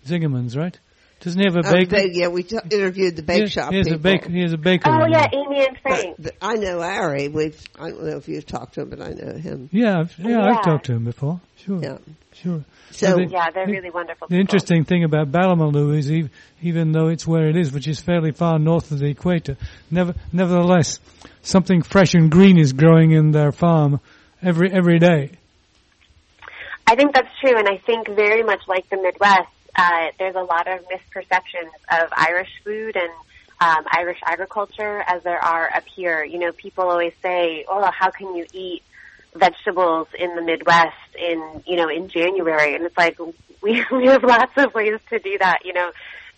Zingerman's, 0.05 0.57
right? 0.57 0.77
Doesn't 1.21 1.39
he 1.41 1.45
have 1.45 1.57
a 1.57 1.69
baker? 1.69 1.97
Uh, 1.97 2.07
yeah, 2.11 2.27
we 2.29 2.43
t- 2.43 2.57
interviewed 2.71 3.17
the 3.17 3.21
bake 3.23 3.43
he, 3.43 3.49
shop 3.49 3.71
he 3.71 3.77
has 3.79 3.87
people. 3.87 3.99
A 3.99 4.03
baker, 4.03 4.29
he 4.29 4.41
has 4.41 4.53
a 4.53 4.57
baker. 4.57 4.89
Oh 4.89 5.05
yeah, 5.05 5.27
Amy 5.33 5.65
and 5.65 5.77
Frank. 5.81 6.15
But, 6.17 6.35
I 6.41 6.55
know 6.55 6.81
Ari. 6.81 7.27
We've 7.27 7.59
I 7.77 7.89
don't 7.89 8.03
know 8.05 8.15
if 8.17 8.27
you've 8.29 8.45
talked 8.45 8.75
to 8.75 8.81
him, 8.83 8.89
but 8.89 9.01
I 9.01 9.09
know 9.09 9.33
him. 9.37 9.67
Yeah, 9.71 9.99
I've, 9.99 10.17
yeah, 10.17 10.29
Yeah. 10.29 10.45
I've 10.45 10.63
talked 10.63 10.85
to 10.85 10.93
him 10.93 11.03
before. 11.03 11.41
Sure, 11.57 11.81
Yeah. 11.83 11.97
sure. 12.33 12.63
So 12.91 13.15
the- 13.17 13.25
Yeah, 13.25 13.49
they're 13.53 13.67
really 13.67 13.89
wonderful. 13.89 14.27
The 14.27 14.33
people. 14.35 14.39
interesting 14.41 14.85
thing 14.85 15.03
about 15.03 15.29
Ballymaloe 15.29 15.97
is 15.97 16.09
ev- 16.09 16.29
even 16.61 16.93
though 16.93 17.07
it's 17.09 17.27
where 17.27 17.49
it 17.49 17.57
is, 17.57 17.73
which 17.73 17.87
is 17.89 17.99
fairly 17.99 18.31
far 18.31 18.57
north 18.57 18.89
of 18.91 18.99
the 18.99 19.07
equator, 19.07 19.57
never, 19.91 20.13
nevertheless, 20.31 20.99
something 21.41 21.81
fresh 21.81 22.13
and 22.13 22.31
green 22.31 22.57
is 22.57 22.71
growing 22.71 23.11
in 23.11 23.31
their 23.31 23.51
farm 23.51 23.99
every 24.41 24.71
every 24.71 24.99
day. 24.99 25.31
I 26.87 26.95
think 26.95 27.13
that's 27.13 27.27
true, 27.41 27.57
and 27.57 27.67
I 27.67 27.77
think 27.85 28.07
very 28.07 28.41
much 28.41 28.61
like 28.67 28.89
the 28.89 28.97
Midwest, 29.01 29.49
uh, 29.79 30.11
there's 30.19 30.35
a 30.35 30.41
lot 30.43 30.67
of 30.67 30.79
misperceptions 30.87 31.71
of 31.91 32.09
Irish 32.15 32.49
food 32.63 32.95
and 32.95 33.11
um, 33.61 33.85
Irish 33.91 34.19
agriculture 34.25 35.03
as 35.07 35.23
there 35.23 35.43
are 35.43 35.69
up 35.73 35.85
here. 35.95 36.23
You 36.23 36.39
know, 36.39 36.51
people 36.51 36.85
always 36.89 37.13
say, 37.21 37.65
"Oh, 37.67 37.89
how 37.91 38.09
can 38.09 38.35
you 38.35 38.45
eat 38.53 38.83
vegetables 39.35 40.07
in 40.17 40.35
the 40.35 40.41
Midwest 40.41 40.95
in 41.19 41.63
you 41.65 41.75
know 41.77 41.87
in 41.89 42.09
January, 42.09 42.75
and 42.75 42.85
it's 42.85 42.97
like 42.97 43.17
we 43.61 43.83
we 43.91 44.05
have 44.07 44.23
lots 44.23 44.53
of 44.57 44.73
ways 44.73 44.99
to 45.09 45.19
do 45.19 45.37
that. 45.39 45.59
You 45.65 45.73
know, 45.73 45.91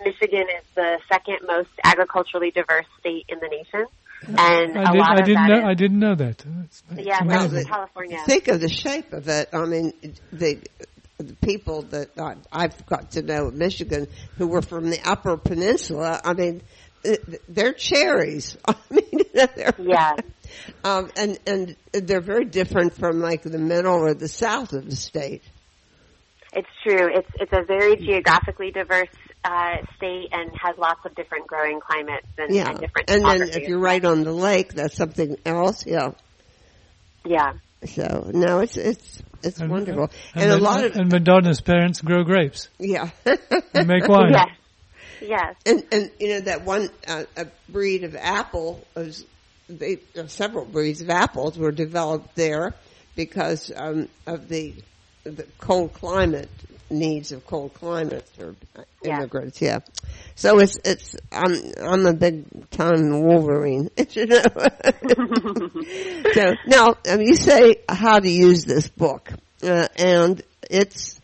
Michigan 0.04 0.48
is 0.58 0.66
the 0.76 1.00
second 1.10 1.40
most 1.48 1.70
agriculturally 1.84 2.52
diverse 2.52 2.86
state 3.00 3.26
in 3.30 3.40
the 3.40 3.48
nation. 3.48 3.86
And 4.24 4.78
I, 4.78 4.84
a 4.90 4.92
did, 4.92 5.00
lot 5.00 5.18
I 5.18 5.22
didn't 5.22 5.34
that 5.34 5.48
know. 5.50 5.58
is- 5.60 5.64
I 5.66 5.74
didn't 5.74 6.00
know 6.00 6.16
that. 6.16 6.38
That's- 6.38 6.84
that's 6.92 7.08
yeah, 7.08 7.24
Well, 7.24 7.40
that's 7.48 7.54
the- 7.54 7.66
California. 7.66 8.20
Think 8.26 8.50
of 8.50 8.62
the 8.62 8.70
shape 8.70 9.14
of 9.14 9.28
it. 9.28 9.50
I 9.52 9.66
mean, 9.66 9.94
the, 10.32 10.60
the 11.22 11.36
people 11.36 11.84
that 11.84 12.10
I, 12.18 12.36
I've 12.52 12.86
got 12.86 13.12
to 13.12 13.22
know 13.22 13.48
in 13.50 13.58
Michigan 13.58 14.08
who 14.38 14.48
were 14.48 14.62
from 14.62 14.90
the 14.90 15.00
Upper 15.04 15.38
Peninsula. 15.38 16.22
I 16.24 16.34
mean, 16.34 16.62
they're 17.50 17.74
cherries. 17.74 18.58
I 18.68 18.76
mean, 18.90 19.22
they're, 19.34 19.74
Yeah. 19.80 20.16
Um, 20.84 21.10
and 21.16 21.40
and 21.48 21.76
they're 21.94 22.20
very 22.22 22.46
different 22.46 22.94
from 22.96 23.22
like 23.22 23.44
the 23.44 23.58
middle 23.58 23.94
or 23.94 24.14
the 24.14 24.28
south 24.28 24.74
of 24.74 24.90
the 24.90 24.96
state. 24.96 25.44
It's 26.54 26.68
true. 26.84 27.10
It's 27.14 27.30
it's 27.40 27.54
a 27.54 27.64
very 27.64 27.96
geographically 27.96 28.72
diverse 28.72 29.08
uh, 29.46 29.78
state 29.96 30.28
and 30.34 30.52
has 30.62 30.78
lots 30.78 31.00
of 31.06 31.16
different 31.16 31.48
growing 31.48 31.80
climates 31.80 32.28
and, 32.38 32.54
Yeah, 32.54 32.70
and 32.70 32.80
different. 32.80 33.10
and 33.10 33.24
then 33.24 33.42
if 33.50 33.68
you're 33.68 33.80
right 33.80 34.04
on 34.04 34.24
the 34.24 34.34
lake, 34.34 34.74
that's 34.74 34.96
something 34.96 35.38
else. 35.46 35.86
Yeah. 35.86 36.12
yeah, 37.26 37.54
So 37.86 38.30
no, 38.34 38.60
it's 38.60 38.78
it's 38.78 39.24
it's 39.44 39.60
And- 39.60 39.72
wonderful, 39.72 40.12
And, 40.36 40.44
and, 40.44 40.52
a 40.52 40.58
lot 40.58 40.84
of 40.84 40.96
and 40.96 41.12
Madonna's 41.12 41.62
parents 41.62 42.02
grow 42.02 42.24
grapes 42.24 42.70
yeah. 42.78 43.10
and 43.74 43.88
make 43.88 44.08
wine. 44.08 44.34
yes, 44.34 44.50
yes, 45.22 45.56
And 45.66 45.84
and 45.92 46.12
you 46.20 46.30
know 46.30 46.40
that 46.42 46.64
one 46.64 46.90
uh, 47.08 47.24
a 47.36 47.48
breed 47.70 48.04
of 48.04 48.16
apple 48.16 48.86
was 48.96 49.26
they 49.68 49.98
uh, 50.18 50.28
several 50.28 50.66
breeds 50.66 51.02
of 51.02 51.10
apples 51.10 51.58
were 51.58 51.72
developed 51.72 52.36
there 52.36 52.76
because 53.16 53.72
um, 53.76 54.10
of 54.28 54.48
the 54.48 54.76
the 55.24 55.48
cold 55.60 55.94
climate 55.94 56.50
needs 56.92 57.32
of 57.32 57.46
cold 57.48 57.74
climates 57.74 58.32
or 58.40 58.56
immigrants. 59.04 59.62
Yeah. 59.62 59.80
So 60.36 60.60
it's 60.60 60.78
it's 60.84 61.16
I'm 61.32 61.56
I'm 61.82 62.06
a 62.06 62.14
big 62.14 62.70
time 62.72 63.22
Wolverine. 63.24 63.90
you 64.12 64.26
know. 64.28 64.44
so 66.34 66.54
now 66.68 66.96
um, 67.10 67.22
you 67.22 67.36
say 67.36 67.76
how 67.88 68.20
to 68.20 68.30
use 68.30 68.66
this 68.66 68.88
book, 68.90 69.32
uh, 69.64 69.88
and 69.96 70.42
it's 70.70 71.20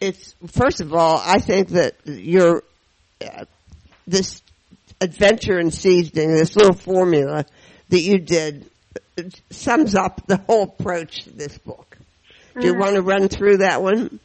it's 0.00 0.34
first 0.48 0.80
of 0.80 0.94
all 0.94 1.20
I 1.24 1.38
think 1.38 1.70
that 1.70 1.94
your 2.06 2.62
uh, 3.20 3.44
this 4.06 4.42
adventure 5.00 5.58
in 5.58 5.70
seasoning, 5.70 6.32
this 6.32 6.56
little 6.56 6.74
formula 6.74 7.44
that 7.88 8.00
you 8.00 8.18
did, 8.18 8.70
sums 9.50 9.94
up 9.94 10.26
the 10.26 10.38
whole 10.38 10.64
approach 10.64 11.24
to 11.24 11.30
this 11.30 11.58
book. 11.58 11.98
Do 12.58 12.66
you 12.66 12.74
want 12.78 12.94
to 12.94 13.02
run 13.02 13.28
through 13.28 13.58
that 13.58 13.82
one? 13.82 14.20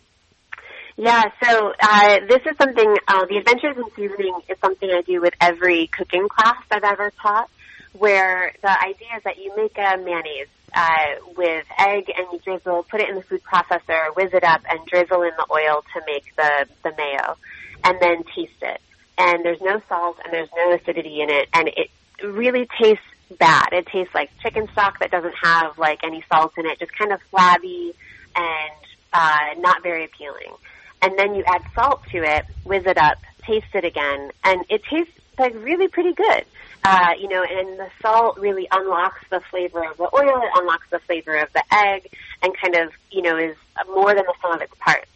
Yeah. 0.99 1.23
So 1.41 1.73
uh, 1.81 2.19
this 2.27 2.41
is 2.45 2.57
something. 2.57 2.95
Uh, 3.07 3.25
the 3.25 3.37
Adventures 3.37 3.77
in 3.77 3.85
Seasoning 3.95 4.37
is 4.49 4.57
something 4.59 4.89
I 4.89 5.01
do 5.01 5.21
with 5.21 5.33
every 5.39 5.87
cooking 5.87 6.27
class 6.27 6.61
I've 6.69 6.83
ever 6.83 7.11
taught, 7.21 7.49
where 7.93 8.53
the 8.61 8.69
idea 8.69 9.07
is 9.15 9.23
that 9.23 9.37
you 9.37 9.53
make 9.55 9.77
a 9.77 9.97
mayonnaise 9.97 10.47
uh, 10.75 11.15
with 11.37 11.65
egg 11.79 12.11
and 12.15 12.27
you 12.33 12.39
drizzle, 12.39 12.83
put 12.83 12.99
it 12.99 13.07
in 13.07 13.15
the 13.15 13.21
food 13.21 13.41
processor, 13.43 14.13
whiz 14.15 14.33
it 14.33 14.43
up, 14.43 14.61
and 14.69 14.85
drizzle 14.87 15.21
in 15.21 15.31
the 15.37 15.47
oil 15.49 15.85
to 15.93 16.01
make 16.05 16.35
the 16.35 16.67
the 16.83 16.93
mayo, 16.97 17.37
and 17.85 17.97
then 18.01 18.23
taste 18.35 18.61
it. 18.61 18.81
And 19.17 19.45
there's 19.45 19.61
no 19.61 19.81
salt 19.87 20.17
and 20.23 20.33
there's 20.33 20.49
no 20.53 20.73
acidity 20.73 21.21
in 21.21 21.29
it, 21.29 21.47
and 21.53 21.69
it 21.69 21.89
really 22.21 22.67
tastes 22.77 23.05
bad. 23.37 23.69
It 23.71 23.87
tastes 23.87 24.13
like 24.13 24.31
chicken 24.41 24.67
stock 24.73 24.99
that 24.99 25.11
doesn't 25.11 25.35
have 25.41 25.77
like 25.77 26.03
any 26.03 26.25
salt 26.29 26.53
in 26.57 26.65
it, 26.65 26.77
just 26.77 26.91
kind 26.97 27.13
of 27.13 27.21
flabby 27.29 27.93
and 28.35 28.73
uh, 29.13 29.59
not 29.59 29.81
very 29.81 30.05
appealing. 30.05 30.53
And 31.01 31.17
then 31.17 31.35
you 31.35 31.43
add 31.47 31.61
salt 31.73 32.03
to 32.11 32.17
it, 32.23 32.45
whiz 32.63 32.85
it 32.85 32.97
up, 32.97 33.17
taste 33.43 33.73
it 33.73 33.85
again, 33.85 34.31
and 34.43 34.65
it 34.69 34.83
tastes 34.83 35.13
like 35.37 35.53
really 35.55 35.87
pretty 35.87 36.13
good. 36.13 36.45
Uh, 36.83 37.13
you 37.19 37.27
know, 37.27 37.43
and 37.43 37.79
the 37.79 37.89
salt 38.01 38.37
really 38.37 38.67
unlocks 38.71 39.21
the 39.29 39.41
flavor 39.51 39.83
of 39.83 39.97
the 39.97 40.09
oil, 40.13 40.41
it 40.41 40.51
unlocks 40.55 40.89
the 40.89 40.99
flavor 40.99 41.35
of 41.35 41.51
the 41.53 41.63
egg, 41.73 42.09
and 42.41 42.55
kind 42.57 42.75
of, 42.75 42.93
you 43.11 43.21
know, 43.21 43.37
is 43.37 43.55
more 43.93 44.13
than 44.13 44.23
the 44.25 44.33
sum 44.41 44.53
of 44.53 44.61
its 44.61 44.73
parts. 44.79 45.09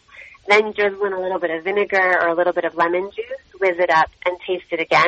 Then 0.47 0.73
drizzle 0.73 1.05
in 1.05 1.13
a 1.13 1.19
little 1.19 1.39
bit 1.39 1.51
of 1.51 1.63
vinegar 1.63 2.19
or 2.21 2.27
a 2.27 2.35
little 2.35 2.51
bit 2.51 2.65
of 2.65 2.75
lemon 2.75 3.09
juice, 3.11 3.61
whiz 3.61 3.79
it 3.79 3.89
up, 3.89 4.09
and 4.25 4.37
taste 4.45 4.65
it 4.71 4.81
again. 4.81 5.07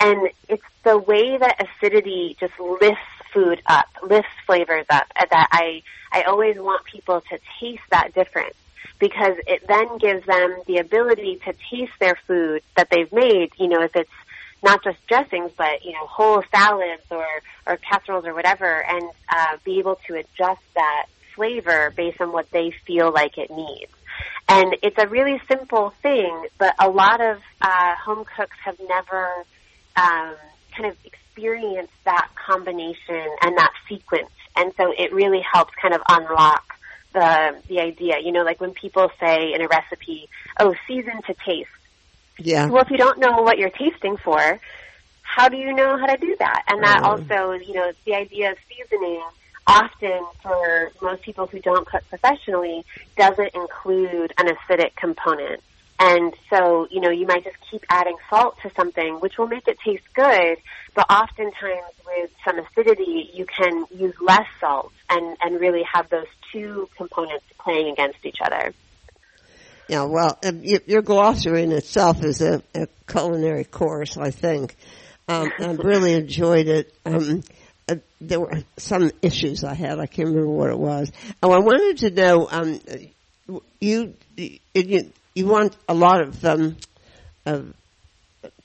And 0.00 0.28
it's 0.48 0.64
the 0.82 0.98
way 0.98 1.38
that 1.38 1.66
acidity 1.66 2.36
just 2.38 2.52
lifts 2.60 3.00
food 3.32 3.62
up, 3.66 3.86
lifts 4.02 4.30
flavors 4.46 4.86
up, 4.90 5.06
that 5.16 5.48
I, 5.50 5.82
I 6.12 6.22
always 6.22 6.56
want 6.56 6.84
people 6.84 7.22
to 7.30 7.38
taste 7.60 7.82
that 7.90 8.14
difference 8.14 8.56
because 8.98 9.36
it 9.46 9.66
then 9.66 9.98
gives 9.98 10.26
them 10.26 10.56
the 10.66 10.78
ability 10.78 11.40
to 11.44 11.52
taste 11.70 11.92
their 12.00 12.18
food 12.26 12.62
that 12.76 12.88
they've 12.90 13.12
made, 13.12 13.50
you 13.58 13.68
know, 13.68 13.82
if 13.82 13.94
it's 13.96 14.10
not 14.62 14.82
just 14.82 15.04
dressings, 15.06 15.50
but, 15.56 15.84
you 15.84 15.92
know, 15.92 16.06
whole 16.06 16.42
salads 16.50 17.02
or, 17.10 17.26
or 17.66 17.76
casseroles 17.76 18.24
or 18.24 18.34
whatever, 18.34 18.82
and 18.82 19.10
uh, 19.28 19.56
be 19.64 19.78
able 19.78 19.96
to 20.06 20.14
adjust 20.14 20.62
that 20.74 21.06
flavor 21.34 21.92
based 21.96 22.20
on 22.20 22.32
what 22.32 22.50
they 22.50 22.72
feel 22.86 23.12
like 23.12 23.36
it 23.36 23.50
needs. 23.50 23.92
And 24.48 24.76
it's 24.82 24.96
a 24.98 25.08
really 25.08 25.40
simple 25.48 25.92
thing, 26.02 26.46
but 26.58 26.74
a 26.78 26.88
lot 26.88 27.20
of 27.20 27.40
uh, 27.60 27.94
home 27.96 28.24
cooks 28.36 28.56
have 28.64 28.78
never 28.88 29.44
um, 29.96 30.34
kind 30.76 30.90
of 30.90 30.96
experienced 31.04 31.92
that 32.04 32.28
combination 32.34 33.26
and 33.40 33.56
that 33.58 33.72
sequence. 33.88 34.30
And 34.56 34.72
so 34.76 34.92
it 34.96 35.12
really 35.12 35.40
helps 35.52 35.74
kind 35.80 35.94
of 35.94 36.02
unlock 36.08 36.73
the 37.14 37.62
the 37.68 37.80
idea. 37.80 38.16
You 38.22 38.32
know, 38.32 38.42
like 38.42 38.60
when 38.60 38.72
people 38.74 39.08
say 39.20 39.52
in 39.54 39.62
a 39.62 39.68
recipe, 39.68 40.28
"Oh, 40.60 40.74
season 40.86 41.22
to 41.26 41.34
taste." 41.46 41.68
Yeah. 42.38 42.68
Well, 42.68 42.82
if 42.82 42.90
you 42.90 42.98
don't 42.98 43.18
know 43.18 43.42
what 43.42 43.58
you're 43.58 43.70
tasting 43.70 44.16
for, 44.22 44.60
how 45.22 45.48
do 45.48 45.56
you 45.56 45.72
know 45.72 45.96
how 45.98 46.06
to 46.06 46.16
do 46.16 46.36
that? 46.38 46.62
And 46.68 46.82
that 46.82 47.02
Mhm. 47.02 47.04
also, 47.04 47.52
you 47.52 47.74
know, 47.74 47.92
the 48.04 48.14
idea 48.14 48.52
of 48.52 48.58
seasoning 48.68 49.22
often 49.66 50.26
for 50.42 50.92
most 51.00 51.22
people 51.22 51.46
who 51.46 51.60
don't 51.60 51.86
cook 51.86 52.02
professionally 52.08 52.84
doesn't 53.16 53.54
include 53.54 54.32
an 54.38 54.48
acidic 54.48 54.94
component. 54.96 55.62
And 55.98 56.34
so, 56.50 56.88
you 56.90 57.00
know, 57.00 57.10
you 57.10 57.26
might 57.26 57.44
just 57.44 57.56
keep 57.70 57.84
adding 57.88 58.16
salt 58.28 58.56
to 58.62 58.70
something, 58.74 59.20
which 59.20 59.38
will 59.38 59.46
make 59.46 59.68
it 59.68 59.78
taste 59.84 60.04
good, 60.14 60.58
but 60.94 61.10
oftentimes 61.10 61.94
with 62.04 62.30
some 62.44 62.58
acidity, 62.58 63.30
you 63.32 63.46
can 63.46 63.86
use 63.94 64.14
less 64.20 64.46
salt 64.60 64.92
and, 65.08 65.36
and 65.40 65.60
really 65.60 65.84
have 65.92 66.10
those 66.10 66.26
two 66.52 66.88
components 66.96 67.44
playing 67.58 67.92
against 67.92 68.18
each 68.24 68.38
other. 68.44 68.72
Yeah, 69.88 70.04
well, 70.04 70.38
your 70.86 71.02
glossary 71.02 71.62
in 71.62 71.72
itself 71.72 72.24
is 72.24 72.40
a, 72.40 72.62
a 72.74 72.88
culinary 73.06 73.64
course, 73.64 74.16
I 74.16 74.30
think. 74.30 74.76
Um, 75.28 75.52
I 75.58 75.72
really 75.72 76.14
enjoyed 76.14 76.68
it. 76.68 76.94
Um, 77.04 77.42
uh, 77.88 77.96
there 78.20 78.40
were 78.40 78.62
some 78.78 79.10
issues 79.20 79.62
I 79.62 79.74
had. 79.74 79.98
I 79.98 80.06
can't 80.06 80.28
remember 80.28 80.50
what 80.50 80.70
it 80.70 80.78
was. 80.78 81.12
Oh, 81.42 81.50
I 81.50 81.58
wanted 81.58 81.98
to 81.98 82.10
know. 82.10 82.48
Um, 82.50 82.80
you 83.80 84.14
you 84.36 85.12
you 85.34 85.46
want 85.46 85.76
a 85.88 85.94
lot 85.94 86.20
of 86.22 86.44
um, 86.44 86.76
of 87.46 87.74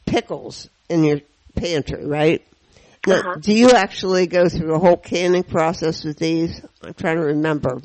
pickles 0.06 0.70
in 0.90 1.04
your 1.04 1.20
pantry, 1.56 2.06
right? 2.06 2.46
Now, 3.08 3.20
Uh-huh. 3.20 3.36
do 3.40 3.54
you 3.54 3.72
actually 3.72 4.28
go 4.28 4.50
through 4.50 4.76
a 4.76 4.80
whole 4.80 4.98
canning 4.98 5.44
process 5.44 6.04
with 6.04 6.18
these? 6.20 6.62
I'm 6.84 6.94
trying 6.94 7.18
to 7.18 7.24
remember. 7.24 7.82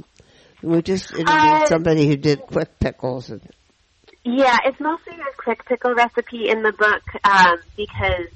We 0.62 0.82
just 0.82 1.12
interviewed 1.12 1.62
Uh, 1.62 1.66
somebody 1.66 2.06
who 2.06 2.16
did 2.16 2.40
quick 2.46 2.78
pickles. 2.78 3.30
And, 3.30 3.40
Yeah, 4.24 4.56
it's 4.64 4.80
mostly 4.80 5.14
a 5.14 5.32
quick 5.36 5.64
pickle 5.66 5.94
recipe 5.94 6.48
in 6.48 6.62
the 6.62 6.72
book 6.72 7.02
um, 7.24 7.58
because 7.76 8.28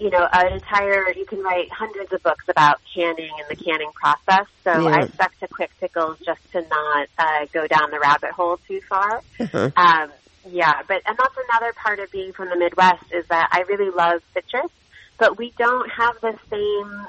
you 0.00 0.08
know 0.10 0.26
an 0.32 0.52
entire 0.54 1.12
you 1.14 1.26
can 1.26 1.40
write 1.42 1.70
hundreds 1.70 2.10
of 2.12 2.22
books 2.22 2.44
about 2.48 2.80
canning 2.94 3.30
and 3.38 3.46
the 3.48 3.62
canning 3.62 3.90
process. 3.94 4.46
So 4.64 4.88
Yeah. 4.88 4.96
I 4.96 5.06
stuck 5.08 5.38
to 5.40 5.48
quick 5.48 5.70
pickles 5.78 6.18
just 6.24 6.40
to 6.52 6.62
not 6.62 7.08
uh, 7.18 7.46
go 7.52 7.66
down 7.66 7.90
the 7.90 8.00
rabbit 8.00 8.30
hole 8.32 8.58
too 8.66 8.80
far. 8.88 9.22
uh 9.38 9.70
Um, 9.76 10.10
yeah, 10.48 10.82
but 10.88 11.02
and 11.06 11.18
that's 11.18 11.36
another 11.50 11.74
part 11.74 11.98
of 12.00 12.10
being 12.10 12.32
from 12.32 12.48
the 12.48 12.56
Midwest 12.56 13.04
is 13.12 13.26
that 13.28 13.48
I 13.52 13.60
really 13.68 13.90
love 13.94 14.22
citrus, 14.32 14.72
but 15.18 15.36
we 15.36 15.52
don't 15.58 15.90
have 15.90 16.14
the 16.22 16.34
same 16.50 17.06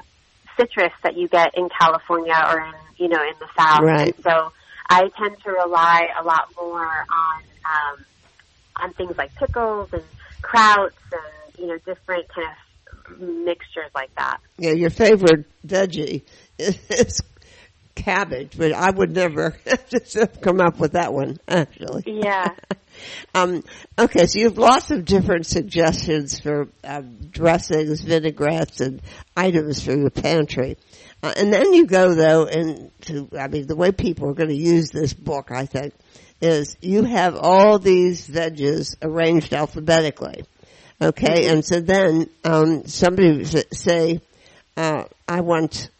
citrus 0.58 0.92
that 1.02 1.16
you 1.16 1.28
get 1.28 1.52
in 1.56 1.70
California 1.80 2.34
or 2.46 2.60
in 2.60 2.74
you 2.98 3.08
know 3.08 3.22
in 3.22 3.34
the 3.40 3.48
South. 3.58 3.80
Right. 3.80 4.14
And 4.14 4.22
so 4.22 4.52
I 4.90 5.08
tend 5.18 5.36
to 5.44 5.50
rely 5.50 6.08
a 6.20 6.22
lot 6.22 6.48
more 6.60 6.84
on 6.86 7.42
um, 7.64 8.04
on 8.76 8.92
things 8.94 9.16
like 9.16 9.34
pickles 9.36 9.88
and 9.92 10.02
krauts 10.42 10.90
and 11.10 11.58
you 11.58 11.68
know 11.68 11.78
different 11.86 12.28
kind 12.28 12.48
of 12.48 12.56
mixtures 13.18 13.90
like 13.94 14.14
that. 14.16 14.38
yeah, 14.58 14.72
your 14.72 14.90
favorite 14.90 15.46
veggie 15.66 16.22
is 16.58 17.22
cabbage, 17.94 18.56
but 18.56 18.72
I 18.72 18.90
would 18.90 19.14
never 19.14 19.56
come 20.40 20.60
up 20.60 20.78
with 20.78 20.92
that 20.92 21.12
one, 21.12 21.38
actually. 21.48 22.04
Yeah. 22.06 22.54
um, 23.34 23.62
okay, 23.98 24.26
so 24.26 24.38
you 24.38 24.46
have 24.46 24.58
lots 24.58 24.90
of 24.90 25.04
different 25.04 25.46
suggestions 25.46 26.40
for 26.40 26.68
um, 26.84 27.16
dressings, 27.30 28.02
vinaigrettes, 28.02 28.80
and 28.80 29.02
items 29.36 29.84
for 29.84 29.96
your 29.96 30.10
pantry. 30.10 30.76
Uh, 31.22 31.32
and 31.36 31.52
then 31.52 31.72
you 31.72 31.86
go 31.86 32.14
though 32.14 32.44
into, 32.44 33.28
I 33.38 33.48
mean, 33.48 33.66
the 33.66 33.76
way 33.76 33.92
people 33.92 34.28
are 34.30 34.34
going 34.34 34.48
to 34.48 34.56
use 34.56 34.90
this 34.90 35.12
book, 35.12 35.50
I 35.50 35.66
think, 35.66 35.94
is 36.40 36.76
you 36.80 37.04
have 37.04 37.36
all 37.36 37.78
these 37.78 38.26
veggies 38.28 38.96
arranged 39.02 39.54
alphabetically. 39.54 40.44
Okay, 41.02 41.48
and 41.48 41.64
so 41.64 41.80
then 41.80 42.28
um, 42.44 42.86
somebody 42.86 43.38
would 43.38 43.74
say, 43.74 44.20
uh, 44.76 45.04
"I 45.26 45.40
want 45.40 45.90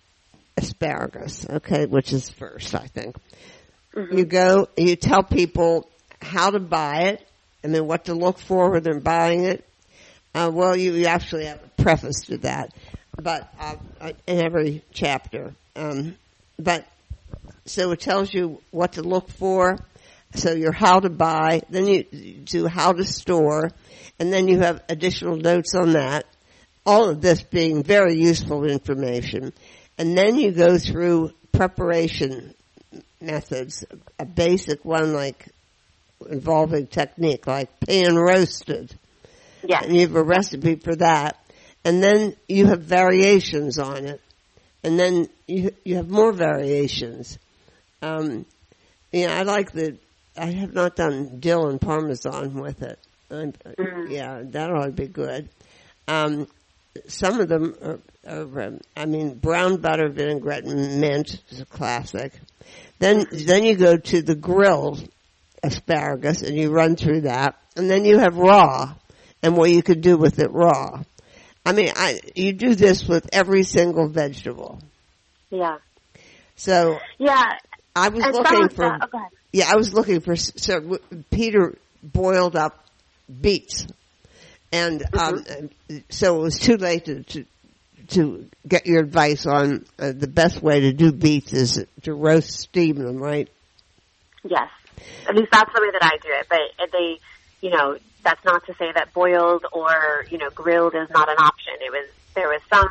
asparagus." 0.56 1.44
Okay, 1.48 1.86
which 1.86 2.12
is 2.12 2.30
first, 2.30 2.76
I 2.76 2.86
think. 2.86 3.16
You 3.96 4.24
go, 4.24 4.68
you 4.76 4.94
tell 4.94 5.24
people 5.24 5.90
how 6.20 6.50
to 6.50 6.60
buy 6.60 7.08
it, 7.08 7.26
and 7.64 7.74
then 7.74 7.88
what 7.88 8.04
to 8.04 8.14
look 8.14 8.38
for 8.38 8.70
when 8.70 8.84
they're 8.84 9.00
buying 9.00 9.44
it. 9.44 9.64
Uh, 10.36 10.52
well, 10.54 10.76
you, 10.76 10.92
you 10.92 11.06
actually 11.06 11.46
have 11.46 11.60
a 11.64 11.82
preface 11.82 12.26
to 12.26 12.38
that, 12.38 12.72
but 13.20 13.52
uh, 13.58 13.74
uh, 14.00 14.12
in 14.28 14.38
every 14.38 14.84
chapter. 14.92 15.52
Um, 15.74 16.16
but 16.60 16.86
so 17.64 17.90
it 17.90 17.98
tells 17.98 18.32
you 18.32 18.62
what 18.70 18.92
to 18.92 19.02
look 19.02 19.28
for. 19.30 19.78
So 20.34 20.52
your 20.52 20.72
how 20.72 21.00
to 21.00 21.10
buy, 21.10 21.62
then 21.68 21.86
you 21.86 22.04
do 22.44 22.66
how 22.66 22.92
to 22.92 23.04
store, 23.04 23.70
and 24.22 24.32
then 24.32 24.46
you 24.46 24.60
have 24.60 24.84
additional 24.88 25.34
notes 25.34 25.74
on 25.74 25.94
that. 25.94 26.26
All 26.86 27.08
of 27.08 27.20
this 27.20 27.42
being 27.42 27.82
very 27.82 28.14
useful 28.14 28.64
information. 28.64 29.52
And 29.98 30.16
then 30.16 30.36
you 30.36 30.52
go 30.52 30.78
through 30.78 31.32
preparation 31.50 32.54
methods, 33.20 33.84
a 34.20 34.24
basic 34.24 34.84
one 34.84 35.12
like 35.12 35.48
involving 36.30 36.86
technique, 36.86 37.48
like 37.48 37.80
pan 37.80 38.14
roasted. 38.14 38.94
Yes. 39.66 39.86
And 39.86 39.96
you 39.96 40.02
have 40.02 40.14
a 40.14 40.22
recipe 40.22 40.76
for 40.76 40.94
that. 40.94 41.44
And 41.84 42.00
then 42.00 42.36
you 42.46 42.66
have 42.66 42.82
variations 42.82 43.80
on 43.80 44.04
it. 44.04 44.20
And 44.84 45.00
then 45.00 45.28
you, 45.48 45.72
you 45.84 45.96
have 45.96 46.08
more 46.08 46.30
variations. 46.32 47.40
Um, 48.00 48.46
yeah, 49.10 49.36
I 49.36 49.42
like 49.42 49.72
the, 49.72 49.98
I 50.36 50.46
have 50.46 50.74
not 50.74 50.94
done 50.94 51.40
dill 51.40 51.66
and 51.66 51.80
parmesan 51.80 52.54
with 52.54 52.82
it. 52.82 53.00
I'm, 53.32 53.54
Yeah, 54.10 54.42
that 54.44 54.70
ought 54.70 54.86
to 54.86 54.92
be 54.92 55.06
good. 55.08 55.48
Um, 56.08 56.46
some 57.08 57.40
of 57.40 57.48
them 57.48 57.74
are, 57.82 57.98
are 58.28 58.62
um, 58.62 58.80
I 58.96 59.06
mean, 59.06 59.34
brown 59.34 59.78
butter 59.78 60.08
vinaigrette 60.08 60.64
and 60.64 61.00
mint 61.00 61.40
is 61.50 61.60
a 61.60 61.64
classic. 61.64 62.32
Then, 62.98 63.26
then 63.32 63.64
you 63.64 63.76
go 63.76 63.96
to 63.96 64.22
the 64.22 64.34
grilled 64.34 65.08
asparagus 65.62 66.42
and 66.42 66.56
you 66.56 66.70
run 66.70 66.96
through 66.96 67.22
that. 67.22 67.56
And 67.76 67.90
then 67.90 68.04
you 68.04 68.18
have 68.18 68.36
raw 68.36 68.94
and 69.42 69.56
what 69.56 69.70
you 69.70 69.82
could 69.82 70.02
do 70.02 70.16
with 70.16 70.38
it 70.38 70.52
raw. 70.52 71.02
I 71.64 71.72
mean, 71.72 71.92
I, 71.96 72.20
you 72.34 72.52
do 72.52 72.74
this 72.74 73.06
with 73.06 73.28
every 73.32 73.62
single 73.62 74.08
vegetable. 74.08 74.80
Yeah. 75.50 75.78
So 76.56 76.98
Yeah. 77.18 77.42
I 77.94 78.08
was 78.08 78.24
And 78.24 78.34
looking 78.34 78.68
for, 78.70 78.98
oh, 79.00 79.26
yeah, 79.52 79.70
I 79.70 79.76
was 79.76 79.92
looking 79.92 80.20
for, 80.20 80.34
so 80.34 80.98
Peter 81.30 81.76
boiled 82.02 82.56
up 82.56 82.81
beets. 83.40 83.86
And, 84.72 85.02
um, 85.14 85.44
so 86.08 86.38
it 86.38 86.42
was 86.42 86.58
too 86.58 86.76
late 86.76 87.04
to, 87.06 87.22
to, 87.22 87.44
to 88.08 88.48
get 88.66 88.86
your 88.86 89.00
advice 89.00 89.46
on 89.46 89.84
uh, 89.98 90.12
the 90.12 90.26
best 90.26 90.62
way 90.62 90.80
to 90.80 90.92
do 90.92 91.12
beets 91.12 91.52
is 91.52 91.84
to 92.02 92.14
roast 92.14 92.50
steam 92.50 92.96
them, 92.96 93.18
right? 93.18 93.48
Yes. 94.44 94.68
At 95.28 95.34
least 95.34 95.50
that's 95.52 95.72
the 95.74 95.80
way 95.80 95.90
that 95.92 96.02
I 96.02 96.16
do 96.22 96.28
it. 96.30 96.46
But 96.48 96.90
they, 96.92 97.18
you 97.60 97.70
know, 97.70 97.98
that's 98.22 98.44
not 98.44 98.64
to 98.66 98.74
say 98.74 98.92
that 98.94 99.12
boiled 99.12 99.66
or, 99.72 100.24
you 100.30 100.38
know, 100.38 100.50
grilled 100.50 100.94
is 100.94 101.10
not 101.10 101.28
an 101.28 101.36
option. 101.38 101.74
It 101.80 101.92
was, 101.92 102.08
there 102.34 102.48
was 102.48 102.60
some, 102.72 102.88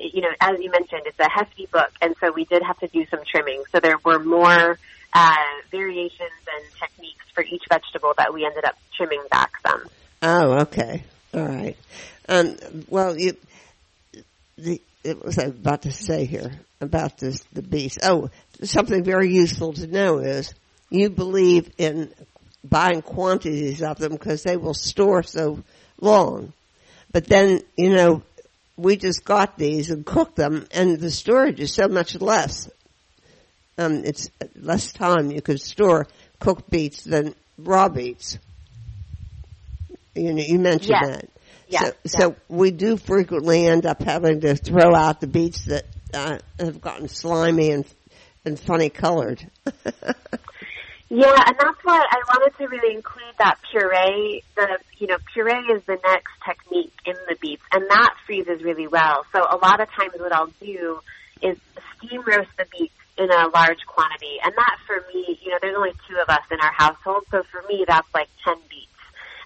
you 0.00 0.22
know, 0.22 0.30
as 0.40 0.58
you 0.60 0.70
mentioned, 0.70 1.02
it's 1.06 1.18
a 1.18 1.28
hefty 1.28 1.66
book. 1.66 1.90
And 2.00 2.14
so 2.20 2.32
we 2.32 2.44
did 2.44 2.62
have 2.62 2.78
to 2.78 2.88
do 2.88 3.04
some 3.10 3.20
trimming. 3.30 3.64
So 3.72 3.80
there 3.80 3.98
were 4.04 4.18
more, 4.18 4.78
uh, 5.12 5.36
variations 5.70 6.40
and 6.54 6.64
techniques 6.78 7.17
for 7.38 7.44
each 7.44 7.62
vegetable 7.70 8.12
that 8.18 8.34
we 8.34 8.44
ended 8.44 8.64
up 8.64 8.76
trimming 8.96 9.22
back 9.30 9.52
some. 9.64 9.84
Oh, 10.22 10.62
okay. 10.62 11.04
All 11.32 11.46
right. 11.46 11.76
Um, 12.28 12.56
well, 12.88 13.16
you, 13.16 13.36
the, 14.56 14.80
it 15.04 15.24
was 15.24 15.38
I 15.38 15.46
was 15.46 15.54
about 15.54 15.82
to 15.82 15.92
say 15.92 16.24
here 16.24 16.50
about 16.80 17.18
this, 17.18 17.44
the 17.52 17.62
beast. 17.62 18.00
Oh, 18.02 18.30
something 18.64 19.04
very 19.04 19.32
useful 19.32 19.72
to 19.74 19.86
know 19.86 20.18
is 20.18 20.52
you 20.90 21.10
believe 21.10 21.70
in 21.78 22.12
buying 22.64 23.02
quantities 23.02 23.82
of 23.82 23.98
them 23.98 24.12
because 24.12 24.42
they 24.42 24.56
will 24.56 24.74
store 24.74 25.22
so 25.22 25.62
long. 26.00 26.52
But 27.12 27.26
then, 27.26 27.62
you 27.76 27.90
know, 27.90 28.22
we 28.76 28.96
just 28.96 29.24
got 29.24 29.56
these 29.56 29.90
and 29.90 30.04
cooked 30.04 30.34
them 30.34 30.66
and 30.72 30.98
the 30.98 31.10
storage 31.10 31.60
is 31.60 31.72
so 31.72 31.86
much 31.86 32.20
less. 32.20 32.68
Um, 33.78 34.04
it's 34.04 34.28
less 34.56 34.92
time 34.92 35.30
you 35.30 35.40
could 35.40 35.60
store 35.60 36.08
cooked 36.38 36.70
beets 36.70 37.02
than 37.04 37.34
raw 37.58 37.88
beets. 37.88 38.38
You 40.14 40.34
know, 40.34 40.42
you 40.42 40.58
mentioned 40.58 40.96
Yes. 41.00 41.06
that. 41.06 41.28
Yes, 41.70 41.92
So, 42.06 42.18
so 42.18 42.36
we 42.48 42.70
do 42.70 42.96
frequently 42.96 43.66
end 43.66 43.84
up 43.84 44.02
having 44.02 44.40
to 44.40 44.56
throw 44.56 44.94
out 44.94 45.20
the 45.20 45.26
beets 45.26 45.66
that 45.66 45.84
uh, 46.14 46.38
have 46.58 46.80
gotten 46.80 47.08
slimy 47.08 47.70
and 47.72 47.84
and 48.44 48.58
funny 48.58 48.88
colored. 48.88 49.46
Yeah, 51.10 51.32
and 51.46 51.56
that's 51.58 51.82
why 51.84 52.02
I 52.10 52.20
wanted 52.28 52.58
to 52.58 52.66
really 52.68 52.94
include 52.94 53.32
that 53.38 53.56
puree. 53.70 54.42
The 54.56 54.78
you 54.98 55.06
know 55.06 55.16
puree 55.32 55.72
is 55.74 55.82
the 55.86 55.98
next 56.04 56.32
technique 56.46 56.92
in 57.06 57.14
the 57.26 57.34
beets, 57.40 57.62
and 57.72 57.88
that 57.88 58.14
freezes 58.26 58.62
really 58.62 58.86
well. 58.86 59.24
So 59.32 59.40
a 59.40 59.56
lot 59.56 59.80
of 59.80 59.88
times, 59.90 60.12
what 60.18 60.34
I'll 60.34 60.52
do 60.60 61.00
is 61.40 61.56
steam 61.96 62.20
roast 62.26 62.50
the 62.58 62.66
beets 62.78 62.92
in 63.18 63.30
a 63.30 63.48
large 63.52 63.84
quantity, 63.86 64.38
and 64.44 64.54
that 64.56 64.76
for 64.86 65.04
me, 65.12 65.38
you 65.42 65.50
know, 65.50 65.58
there's 65.60 65.76
only 65.76 65.92
two 66.08 66.16
of 66.22 66.28
us 66.28 66.42
in 66.50 66.60
our 66.60 66.72
household, 66.72 67.24
so 67.30 67.42
for 67.50 67.62
me, 67.68 67.84
that's 67.86 68.08
like 68.14 68.28
ten 68.44 68.56
beets, 68.70 69.00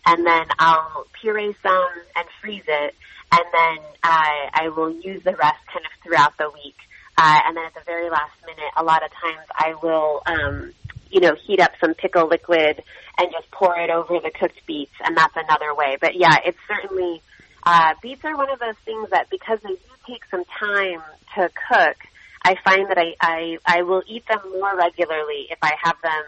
and 0.07 0.27
then 0.27 0.47
I'll 0.59 1.07
puree 1.21 1.57
some 1.63 1.93
and 2.15 2.27
freeze 2.41 2.69
it, 2.69 2.95
and 3.33 3.45
then 3.53 3.79
I 4.03 4.51
I 4.53 4.69
will 4.69 4.93
use 4.93 5.25
the 5.25 5.35
rest 5.37 5.63
kind 5.73 5.85
of 5.87 5.93
throughout 6.03 6.37
the 6.39 6.51
week. 6.51 6.77
Uh, 7.17 7.41
and 7.47 7.57
then 7.57 7.65
at 7.65 7.75
the 7.75 7.85
very 7.85 8.09
last 8.09 8.33
minute, 8.47 8.73
a 8.77 8.83
lot 8.83 9.03
of 9.05 9.11
times 9.13 9.47
I 9.55 9.75
will, 9.83 10.23
um, 10.25 10.73
you 11.11 11.21
know, 11.21 11.37
heat 11.47 11.61
up 11.61 11.73
some 11.79 11.93
pickle 11.93 12.27
liquid 12.27 12.83
and 13.19 13.29
just 13.31 13.51
pour 13.51 13.77
it 13.79 13.91
over 13.91 14.19
the 14.19 14.31
cooked 14.31 14.61
beets, 14.67 14.95
and 15.05 15.17
that's 15.17 15.37
another 15.37 15.75
way. 15.75 15.99
But 16.01 16.17
yeah, 16.17 16.37
it's 16.45 16.59
certainly 16.67 17.23
uh, 17.65 17.95
beets 18.03 18.25
are 18.25 18.37
one 18.37 18.51
of 18.51 18.59
those 18.59 18.81
things 18.85 19.09
that 19.11 19.29
because 19.31 19.59
they 19.63 19.75
do 19.75 19.93
take 20.09 20.23
some 20.31 20.45
time 20.59 21.03
to 21.37 21.51
cook, 21.69 21.97
I 22.44 22.57
find 22.64 22.88
that 22.90 22.98
I 22.98 23.14
I, 23.20 23.59
I 23.66 23.83
will 23.83 24.02
eat 24.07 24.24
them 24.28 24.40
more 24.59 24.76
regularly 24.76 25.46
if 25.50 25.59
I 25.62 25.72
have 25.83 25.96
them 26.02 26.22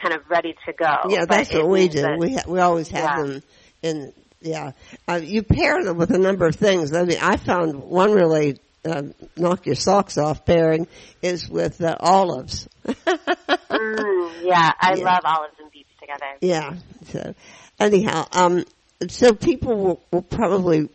kind 0.00 0.14
of 0.14 0.28
ready 0.30 0.54
to 0.66 0.72
go. 0.72 0.96
yeah, 1.08 1.20
But 1.20 1.28
that's 1.30 1.52
what 1.52 1.68
we 1.68 1.88
do. 1.88 2.02
that- 2.02 2.18
We 2.18 2.34
ha- 2.34 2.44
we 2.48 2.60
always 2.60 2.88
have 2.88 3.02
Yeah. 3.02 3.22
them 3.22 3.42
in. 3.82 4.12
Yeah, 4.42 4.72
uh, 5.08 5.14
you 5.22 5.42
pair 5.42 5.82
them 5.82 5.96
with 5.96 6.10
a 6.10 6.18
number 6.18 6.46
of 6.46 6.54
things. 6.56 6.92
I 6.94 7.04
mean, 7.04 7.18
I 7.20 7.36
found 7.36 7.82
one 7.82 8.12
really 8.12 8.58
uh, 8.84 9.02
knock 9.36 9.66
your 9.66 9.74
socks 9.74 10.18
off 10.18 10.44
pairing 10.44 10.86
is 11.22 11.48
with 11.48 11.80
uh, 11.80 11.96
olives. 11.98 12.68
mm, 12.86 14.30
yeah, 14.44 14.72
I 14.80 14.94
Yeah. 14.94 15.04
love 15.04 15.20
olives 15.24 15.54
and 15.60 15.70
beets 15.72 15.88
together. 15.98 16.26
Yeah. 16.40 16.74
So 17.06 17.34
anyhow, 17.80 18.26
um, 18.32 18.64
so 19.08 19.32
people 19.32 19.76
will, 19.76 20.02
will 20.12 20.22
probably 20.22 20.88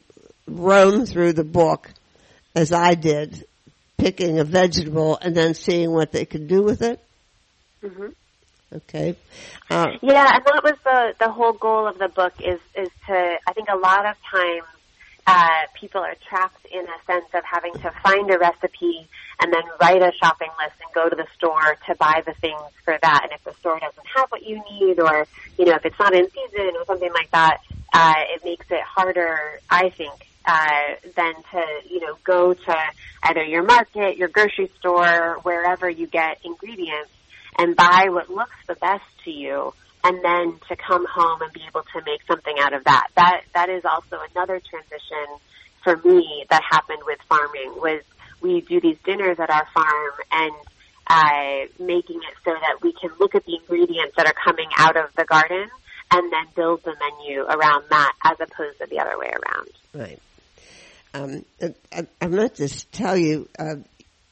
roam 0.47 1.05
through 1.05 1.33
the 1.33 1.43
book 1.43 1.89
as 2.55 2.71
I 2.71 2.93
did, 2.93 3.43
picking 4.01 4.39
a 4.39 4.43
vegetable 4.43 5.17
and 5.21 5.35
then 5.35 5.53
seeing 5.53 5.91
what 5.91 6.11
they 6.11 6.25
can 6.25 6.47
do 6.47 6.63
with 6.63 6.81
it. 6.81 6.99
hmm 7.81 8.07
Okay. 8.73 9.15
Uh, 9.69 9.87
Yeah, 10.01 10.27
and 10.33 10.45
that 10.45 10.61
was 10.63 10.77
the 10.83 11.13
the 11.19 11.29
whole 11.29 11.51
goal 11.53 11.87
of 11.87 11.97
the 11.99 12.07
book 12.07 12.33
is 12.39 12.59
is 12.73 12.89
to 13.07 13.37
I 13.47 13.53
think 13.53 13.67
a 13.69 13.75
lot 13.75 14.05
of 14.05 14.15
times 14.31 14.63
uh, 15.27 15.61
people 15.79 16.01
are 16.01 16.15
trapped 16.27 16.65
in 16.65 16.85
a 16.87 16.99
sense 17.05 17.25
of 17.33 17.43
having 17.43 17.73
to 17.73 17.91
find 18.01 18.31
a 18.33 18.39
recipe 18.39 19.07
and 19.41 19.53
then 19.53 19.63
write 19.81 20.01
a 20.01 20.11
shopping 20.21 20.49
list 20.57 20.75
and 20.83 20.91
go 20.95 21.09
to 21.09 21.15
the 21.15 21.27
store 21.35 21.77
to 21.87 21.95
buy 21.95 22.23
the 22.25 22.33
things 22.33 22.71
for 22.83 22.97
that. 23.01 23.19
And 23.23 23.31
if 23.33 23.43
the 23.43 23.53
store 23.59 23.79
doesn't 23.79 24.07
have 24.15 24.31
what 24.31 24.43
you 24.43 24.63
need, 24.71 24.99
or 24.99 25.27
you 25.59 25.65
know 25.65 25.75
if 25.75 25.85
it's 25.85 25.99
not 25.99 26.13
in 26.15 26.25
season 26.31 26.71
or 26.77 26.85
something 26.85 27.13
like 27.13 27.29
that, 27.31 27.57
uh, 27.93 28.15
it 28.33 28.43
makes 28.45 28.65
it 28.71 28.81
harder, 28.81 29.59
I 29.69 29.89
think, 29.89 30.27
uh, 30.45 30.95
than 31.15 31.33
to 31.51 31.63
you 31.89 31.99
know 32.01 32.17
go 32.23 32.53
to 32.53 32.77
either 33.23 33.43
your 33.43 33.63
market, 33.63 34.17
your 34.17 34.27
grocery 34.27 34.71
store, 34.79 35.39
wherever 35.43 35.89
you 35.89 36.07
get 36.07 36.39
ingredients 36.43 37.11
and 37.57 37.75
buy 37.75 38.07
what 38.09 38.29
looks 38.29 38.55
the 38.67 38.75
best 38.75 39.03
to 39.25 39.31
you 39.31 39.73
and 40.03 40.23
then 40.23 40.59
to 40.67 40.75
come 40.75 41.05
home 41.05 41.41
and 41.41 41.53
be 41.53 41.61
able 41.67 41.83
to 41.83 42.01
make 42.05 42.21
something 42.27 42.55
out 42.59 42.73
of 42.73 42.83
that. 42.85 43.07
That 43.15 43.41
that 43.53 43.69
is 43.69 43.85
also 43.85 44.19
another 44.33 44.59
transition 44.59 45.37
for 45.83 45.97
me 45.97 46.45
that 46.49 46.61
happened 46.69 47.01
with 47.05 47.19
farming 47.27 47.73
was 47.77 48.01
we 48.41 48.61
do 48.61 48.81
these 48.81 48.97
dinners 49.03 49.39
at 49.39 49.49
our 49.49 49.67
farm 49.73 50.11
and 50.31 50.53
uh, 51.07 51.67
making 51.79 52.17
it 52.17 52.35
so 52.45 52.51
that 52.51 52.81
we 52.81 52.93
can 52.93 53.09
look 53.19 53.35
at 53.35 53.45
the 53.45 53.55
ingredients 53.55 54.15
that 54.17 54.25
are 54.25 54.35
coming 54.45 54.69
out 54.77 54.97
of 54.97 55.13
the 55.15 55.25
garden 55.25 55.69
and 56.11 56.31
then 56.31 56.45
build 56.55 56.83
the 56.83 56.95
menu 56.99 57.43
around 57.43 57.83
that 57.89 58.13
as 58.23 58.37
opposed 58.39 58.77
to 58.79 58.87
the 58.87 58.99
other 58.99 59.17
way 59.17 59.29
around. 59.29 59.69
Right. 59.93 60.19
Um, 61.13 61.45
I, 61.91 62.07
I 62.21 62.27
meant 62.27 62.55
to 62.55 62.69
tell 62.91 63.17
you, 63.17 63.49
uh, 63.59 63.75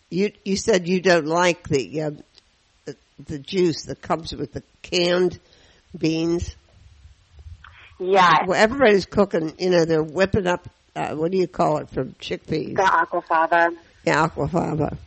you 0.10 0.32
you 0.46 0.56
said 0.56 0.88
you 0.88 1.02
don't 1.02 1.26
like 1.26 1.68
the, 1.68 2.02
uh, 2.02 2.12
the 2.86 2.96
the 3.28 3.39
juice 3.39 3.84
that 3.86 4.02
comes 4.02 4.34
with 4.34 4.54
the 4.54 4.63
canned 4.82 5.39
beans. 5.98 6.56
Yeah. 8.00 8.46
Well, 8.48 8.58
everybody's 8.60 9.06
cooking. 9.06 9.54
You 9.60 9.72
know, 9.72 9.86
they're 9.86 10.04
whipping 10.04 10.48
up. 10.48 10.68
Uh, 10.96 11.15
what 11.15 11.32
do 11.32 11.38
you 11.38 11.48
call 11.48 11.78
it 11.78 11.89
from 11.89 12.13
chickpeas? 12.13 12.76
The 12.76 12.82
aquafaba. 12.82 13.76
Yeah, 14.06 14.28
aquafaba. 14.28 14.98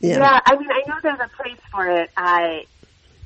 Yeah. 0.00 0.18
yeah. 0.18 0.40
I 0.44 0.56
mean, 0.56 0.68
I 0.70 0.88
know 0.88 0.96
there's 1.02 1.20
a 1.20 1.30
place 1.36 1.60
for 1.70 1.86
it. 1.88 2.10
I 2.16 2.64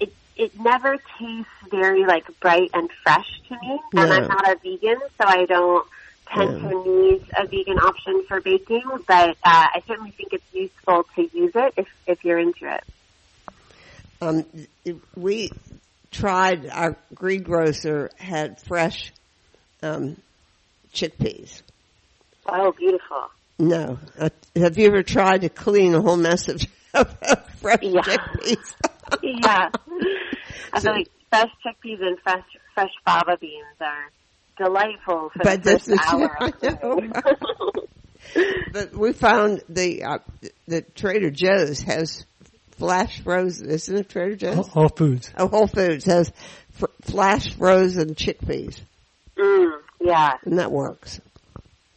it 0.01 0.13
it 0.37 0.59
never 0.59 0.99
tastes 1.19 1.51
very 1.71 2.05
like 2.05 2.27
bright 2.41 2.71
and 2.75 2.91
fresh 3.05 3.41
to 3.49 3.55
me, 3.55 3.81
and 3.95 4.09
No. 4.09 4.17
I'm 4.17 4.29
not 4.29 4.49
a 4.49 4.57
vegan, 4.57 4.99
so 5.01 5.27
I 5.27 5.47
don't 5.47 5.87
tend 6.35 6.61
to 6.61 6.85
need 6.85 7.27
a 7.39 7.47
vegan 7.47 7.79
option 7.79 8.25
for 8.29 8.41
baking. 8.41 8.83
But 9.07 9.31
uh, 9.31 9.35
I 9.45 9.83
certainly 9.87 10.11
think 10.13 10.33
it's 10.33 10.45
useful 10.53 11.05
to 11.17 11.23
use 11.37 11.53
it 11.55 11.75
if 11.77 11.89
if 12.07 12.25
you're 12.25 12.39
into 12.39 12.73
it. 12.75 12.85
Um, 14.23 14.45
we 15.17 15.51
tried. 16.11 16.69
Our 16.69 16.97
greengrocer 17.15 18.11
had 18.19 18.61
fresh 18.61 19.13
um, 19.83 20.17
chickpeas. 20.93 21.63
Oh, 22.47 22.73
beautiful. 22.73 23.31
No. 23.59 23.99
Uh, 24.19 24.31
have 24.57 24.79
you 24.79 24.87
ever 24.89 25.03
tried 25.03 25.43
to 25.43 25.49
clean 25.49 25.95
a 25.95 26.01
whole 26.01 26.17
mess 26.17 26.49
of, 26.49 26.63
of 26.95 27.51
fresh 27.61 27.79
Yeah. 27.83 28.01
chickpeas? 28.03 28.75
yeah. 29.23 29.69
I 30.73 30.79
So- 30.81 30.89
feel 30.89 30.93
like 30.95 31.09
fresh 31.31 31.51
chickpeas 31.65 32.01
and 32.03 32.19
fresh 32.21 32.45
fresh 32.75 32.91
fava 33.05 33.37
beans 33.41 33.65
are 33.81 34.11
delightful 34.57 35.31
for 35.31 35.43
But 35.45 35.63
the 35.63 35.71
this 35.73 35.87
first 35.87 36.01
is- 36.01 36.01
hour. 36.07 37.73
But 38.73 38.93
we 38.95 39.13
found 39.13 39.63
the 39.69 40.05
uh, 40.05 40.19
the 40.69 40.83
Trader 40.83 41.31
Joe's 41.31 41.81
has 41.83 42.25
flash 42.73 43.21
frozen. 43.23 43.69
Isn't 43.71 43.97
it 43.97 44.09
Trader 44.09 44.37
Joe's? 44.37 44.69
All 44.75 44.89
foods. 44.89 45.33
Oh, 45.37 45.49
Whole 45.49 45.67
Foods 45.67 46.05
has 46.05 46.31
fr- 46.73 46.87
flash 47.03 47.53
frozen 47.55 48.15
chickpeas, 48.15 48.79
mm, 49.37 49.73
yeah, 50.01 50.37
and 50.45 50.59
that 50.61 50.71
works. 50.71 51.21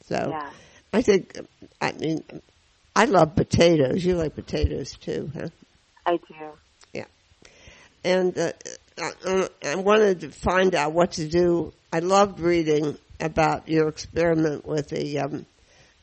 So 0.08 0.16
yeah. 0.32 0.50
I 0.92 1.02
think, 1.04 1.38
I 1.80 1.92
mean, 1.92 2.24
I 2.96 3.06
love 3.06 3.36
potatoes. 3.36 4.04
You 4.04 4.16
like 4.16 4.34
potatoes 4.34 4.98
too, 4.98 5.30
huh? 5.36 5.50
I 6.06 6.18
do. 6.18 6.36
Yeah, 6.94 7.06
and 8.04 8.36
uh, 8.36 8.54
I, 8.98 9.50
I 9.64 9.76
wanted 9.76 10.22
to 10.22 10.30
find 10.32 10.74
out 10.74 10.94
what 10.94 11.12
to 11.14 11.28
do. 11.28 11.74
I 11.94 12.00
loved 12.00 12.40
reading 12.40 12.98
about 13.20 13.70
your 13.70 13.88
experiment 13.88 14.66
with 14.66 14.90
the 14.90 15.20
um, 15.20 15.46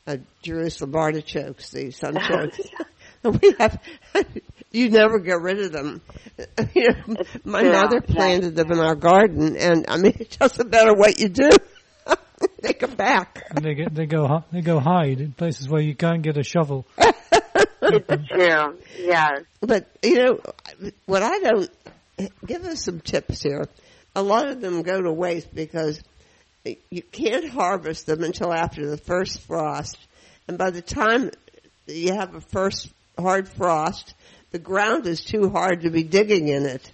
uh, 0.07 0.15
Jerusalem 0.41 0.95
artichokes, 0.95 1.71
the 1.71 1.87
sunchokes. 1.89 2.65
we 3.23 3.53
have, 3.59 3.77
you 4.71 4.89
never 4.89 5.19
get 5.19 5.41
rid 5.41 5.59
of 5.59 5.73
them. 5.73 6.01
You 6.73 6.91
know, 7.07 7.17
my 7.43 7.61
Yeah, 7.61 7.71
mother 7.81 8.01
yeah. 8.07 8.15
planted 8.15 8.55
them 8.55 8.71
in 8.71 8.79
our 8.79 8.95
garden, 8.95 9.57
and 9.57 9.85
I 9.89 9.97
mean, 9.97 10.15
it 10.17 10.37
doesn't 10.39 10.71
matter 10.71 10.93
what 10.93 11.19
you 11.19 11.27
do, 11.27 11.49
they 12.61 12.71
come 12.71 12.95
back. 12.95 13.43
And 13.49 13.65
they 13.65 13.73
get 13.73 13.93
they 13.93 14.05
go 14.05 14.45
they 14.49 14.61
go 14.61 14.79
hide 14.79 15.19
in 15.19 15.33
places 15.33 15.67
where 15.67 15.81
you 15.81 15.93
can't 15.93 16.21
get 16.21 16.37
a 16.37 16.43
shovel. 16.43 16.87
It's 16.97 18.27
true. 18.29 18.77
Yeah. 18.97 19.39
But 19.59 19.89
you 20.01 20.15
know, 20.15 20.39
what 21.05 21.21
I 21.21 21.37
don't 21.39 21.69
give 22.47 22.63
us 22.63 22.81
some 22.81 23.01
tips 23.01 23.41
here. 23.43 23.67
A 24.15 24.21
lot 24.21 24.47
of 24.47 24.61
them 24.61 24.81
go 24.81 25.01
to 25.01 25.11
waste 25.11 25.53
because 25.53 26.01
you 26.63 27.01
can't 27.01 27.49
harvest 27.49 28.05
them 28.05 28.23
until 28.23 28.53
after 28.53 28.89
the 28.89 28.97
first 28.97 29.41
frost, 29.41 29.97
and 30.47 30.57
by 30.57 30.69
the 30.69 30.81
time 30.81 31.31
you 31.87 32.13
have 32.13 32.35
a 32.35 32.41
first 32.41 32.91
hard 33.17 33.47
frost, 33.47 34.13
the 34.51 34.59
ground 34.59 35.07
is 35.07 35.23
too 35.23 35.49
hard 35.49 35.81
to 35.81 35.89
be 35.89 36.03
digging 36.03 36.49
in 36.49 36.65
it. 36.65 36.91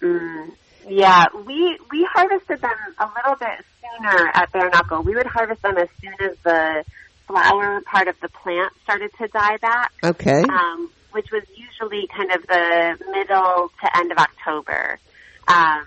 Mm, 0.00 0.52
yeah, 0.88 1.26
we 1.46 1.78
we 1.90 2.08
harvested 2.12 2.60
them 2.60 2.76
a 2.98 3.08
little 3.16 3.36
bit 3.36 3.64
sooner 3.80 4.30
at 4.32 4.50
Bare 4.52 4.70
Knuckle. 4.70 5.02
We 5.02 5.14
would 5.14 5.26
harvest 5.26 5.62
them 5.62 5.76
as 5.76 5.88
soon 6.00 6.14
as 6.20 6.36
the 6.42 6.84
flower 7.26 7.80
part 7.82 8.08
of 8.08 8.18
the 8.20 8.28
plant 8.28 8.72
started 8.82 9.10
to 9.18 9.28
die 9.28 9.56
back, 9.58 9.92
Okay. 10.02 10.42
um, 10.42 10.90
which 11.12 11.30
was 11.30 11.42
usually 11.54 12.06
kind 12.08 12.32
of 12.32 12.46
the 12.46 12.98
middle 13.12 13.70
to 13.80 13.96
end 13.98 14.12
of 14.12 14.18
October. 14.18 14.98
Um, 15.46 15.84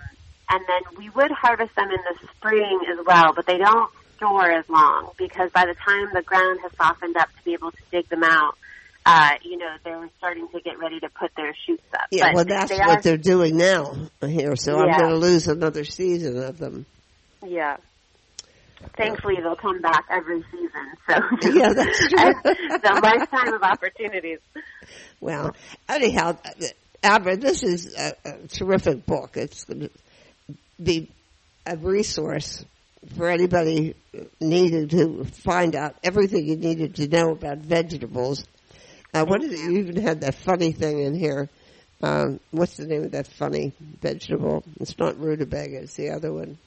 and 0.50 0.64
then 0.66 0.96
we 0.96 1.10
would 1.10 1.30
harvest 1.30 1.74
them 1.76 1.90
in 1.90 1.98
the 2.10 2.28
spring 2.36 2.80
as 2.90 3.04
well, 3.06 3.32
but 3.34 3.46
they 3.46 3.58
don't 3.58 3.90
store 4.16 4.50
as 4.50 4.68
long 4.68 5.10
because 5.16 5.50
by 5.52 5.64
the 5.64 5.74
time 5.74 6.08
the 6.12 6.22
ground 6.22 6.58
has 6.62 6.72
softened 6.76 7.16
up 7.16 7.28
to 7.28 7.44
be 7.44 7.52
able 7.54 7.70
to 7.70 7.78
dig 7.90 8.08
them 8.08 8.24
out, 8.24 8.56
uh, 9.06 9.30
you 9.42 9.56
know, 9.56 9.74
they're 9.84 10.08
starting 10.18 10.48
to 10.48 10.60
get 10.60 10.78
ready 10.78 11.00
to 11.00 11.08
put 11.08 11.30
their 11.36 11.54
shoots 11.66 11.82
up. 11.94 12.06
Yeah, 12.10 12.26
But 12.26 12.34
well, 12.34 12.44
that's 12.44 12.70
they 12.70 12.78
what 12.78 12.98
are, 12.98 13.02
they're 13.02 13.16
doing 13.16 13.56
now 13.56 13.94
here. 14.20 14.56
So 14.56 14.78
I'm 14.78 14.98
going 14.98 15.10
to 15.10 15.16
lose 15.16 15.46
another 15.48 15.84
season 15.84 16.42
of 16.42 16.58
them. 16.58 16.84
Yeah. 17.46 17.76
Thankfully, 18.96 19.36
they'll 19.42 19.56
come 19.56 19.80
back 19.80 20.04
every 20.10 20.44
season. 20.52 20.92
So 21.08 21.50
Yeah, 21.52 21.72
that's 21.72 21.98
true. 22.08 22.32
the 22.82 23.00
lifetime 23.02 23.54
of 23.54 23.62
opportunities. 23.62 24.38
Well, 25.20 25.56
anyhow, 25.88 26.36
Abra, 27.02 27.36
this 27.36 27.62
is 27.62 27.94
a, 27.96 28.14
a 28.24 28.46
terrific 28.48 29.06
book. 29.06 29.36
It's 29.36 29.64
be 30.82 31.10
a 31.66 31.76
resource 31.76 32.64
for 33.16 33.28
anybody 33.28 33.94
needed 34.40 34.90
to 34.90 35.24
find 35.24 35.74
out 35.76 35.96
everything 36.02 36.46
you 36.46 36.56
needed 36.56 36.96
to 36.96 37.08
know 37.08 37.30
about 37.32 37.58
vegetables. 37.58 38.44
Uh, 39.14 39.24
what 39.24 39.42
is 39.42 39.52
it? 39.52 39.58
You 39.60 39.78
even 39.78 39.96
had 39.96 40.20
that 40.22 40.34
funny 40.34 40.72
thing 40.72 41.00
in 41.00 41.14
here. 41.14 41.48
Um, 42.02 42.40
what's 42.50 42.76
the 42.76 42.86
name 42.86 43.04
of 43.04 43.12
that 43.12 43.26
funny 43.26 43.72
vegetable? 44.00 44.62
It's 44.80 44.98
not 44.98 45.18
rutabaga. 45.18 45.80
It's 45.82 45.94
the 45.94 46.10
other 46.10 46.32
one. 46.32 46.58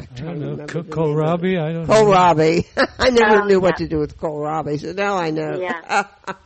I'm 0.00 0.06
I 0.16 0.20
don't 0.20 0.40
know. 0.40 0.50
remember 0.50 0.66
Co- 0.66 0.82
the 0.82 0.94
name 0.96 1.16
of 1.16 1.26
it. 1.26 1.40
kohlrabi. 1.40 1.60
I 1.60 1.72
don't 1.72 1.88
know. 1.88 1.94
Kohlrabi. 1.94 2.66
I 2.98 3.10
never 3.10 3.42
Oh, 3.42 3.44
knew 3.46 3.60
what 3.60 3.76
to 3.76 3.88
do 3.88 3.98
with 3.98 4.18
kohlrabi, 4.18 4.80
so 4.80 4.92
now 4.92 5.16
I 5.16 5.30
know. 5.30 5.60
Yeah. 5.60 6.06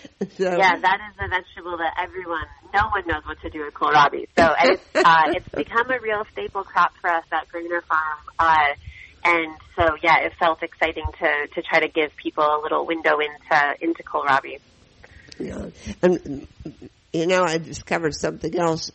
so, 0.36 0.56
Yeah, 0.56 0.78
that 0.78 0.98
is 1.10 1.16
a 1.20 1.28
vegetable 1.28 1.76
that 1.78 1.94
everyone, 1.98 2.46
no 2.74 2.88
one 2.88 3.06
knows 3.06 3.24
what 3.24 3.40
to 3.42 3.50
do 3.50 3.64
with 3.64 3.74
kohlrabi. 3.74 4.26
So 4.36 4.42
and 4.44 4.70
it's, 4.70 4.82
uh, 4.94 5.22
it's 5.28 5.48
become 5.48 5.90
a 5.90 6.00
real 6.00 6.24
staple 6.32 6.64
crop 6.64 6.92
for 7.00 7.10
us 7.10 7.24
at 7.32 7.48
Granor 7.48 7.82
Farm. 7.84 8.18
Uh, 8.38 8.74
and 9.24 9.56
so, 9.76 9.96
yeah, 10.02 10.20
it 10.20 10.32
felt 10.38 10.62
exciting 10.62 11.04
to, 11.20 11.46
to 11.54 11.62
try 11.62 11.80
to 11.80 11.88
give 11.88 12.16
people 12.16 12.44
a 12.44 12.60
little 12.62 12.86
window 12.86 13.18
into, 13.18 13.74
into 13.80 14.02
kohlrabi. 14.02 14.60
Yeah. 15.38 15.66
And, 16.02 16.46
you 17.12 17.26
know, 17.26 17.44
I 17.44 17.58
discovered 17.58 18.14
something 18.14 18.56
else 18.58 18.90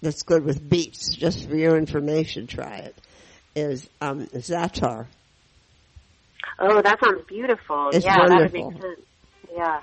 that's 0.00 0.22
good 0.22 0.44
with 0.44 0.68
beets, 0.68 1.14
just 1.14 1.48
for 1.48 1.56
your 1.56 1.76
information, 1.76 2.46
try 2.46 2.76
it, 2.78 2.96
is 3.54 3.88
um, 4.00 4.26
Zatar. 4.26 5.06
Oh, 6.58 6.82
that 6.82 6.98
sounds 7.02 7.24
beautiful. 7.26 7.90
It's 7.92 8.04
yeah, 8.04 8.28
that 8.28 8.40
would 8.40 8.52
make 8.52 8.64
wonderful. 8.64 8.94
sense. 8.96 9.06
Yeah. 9.54 9.80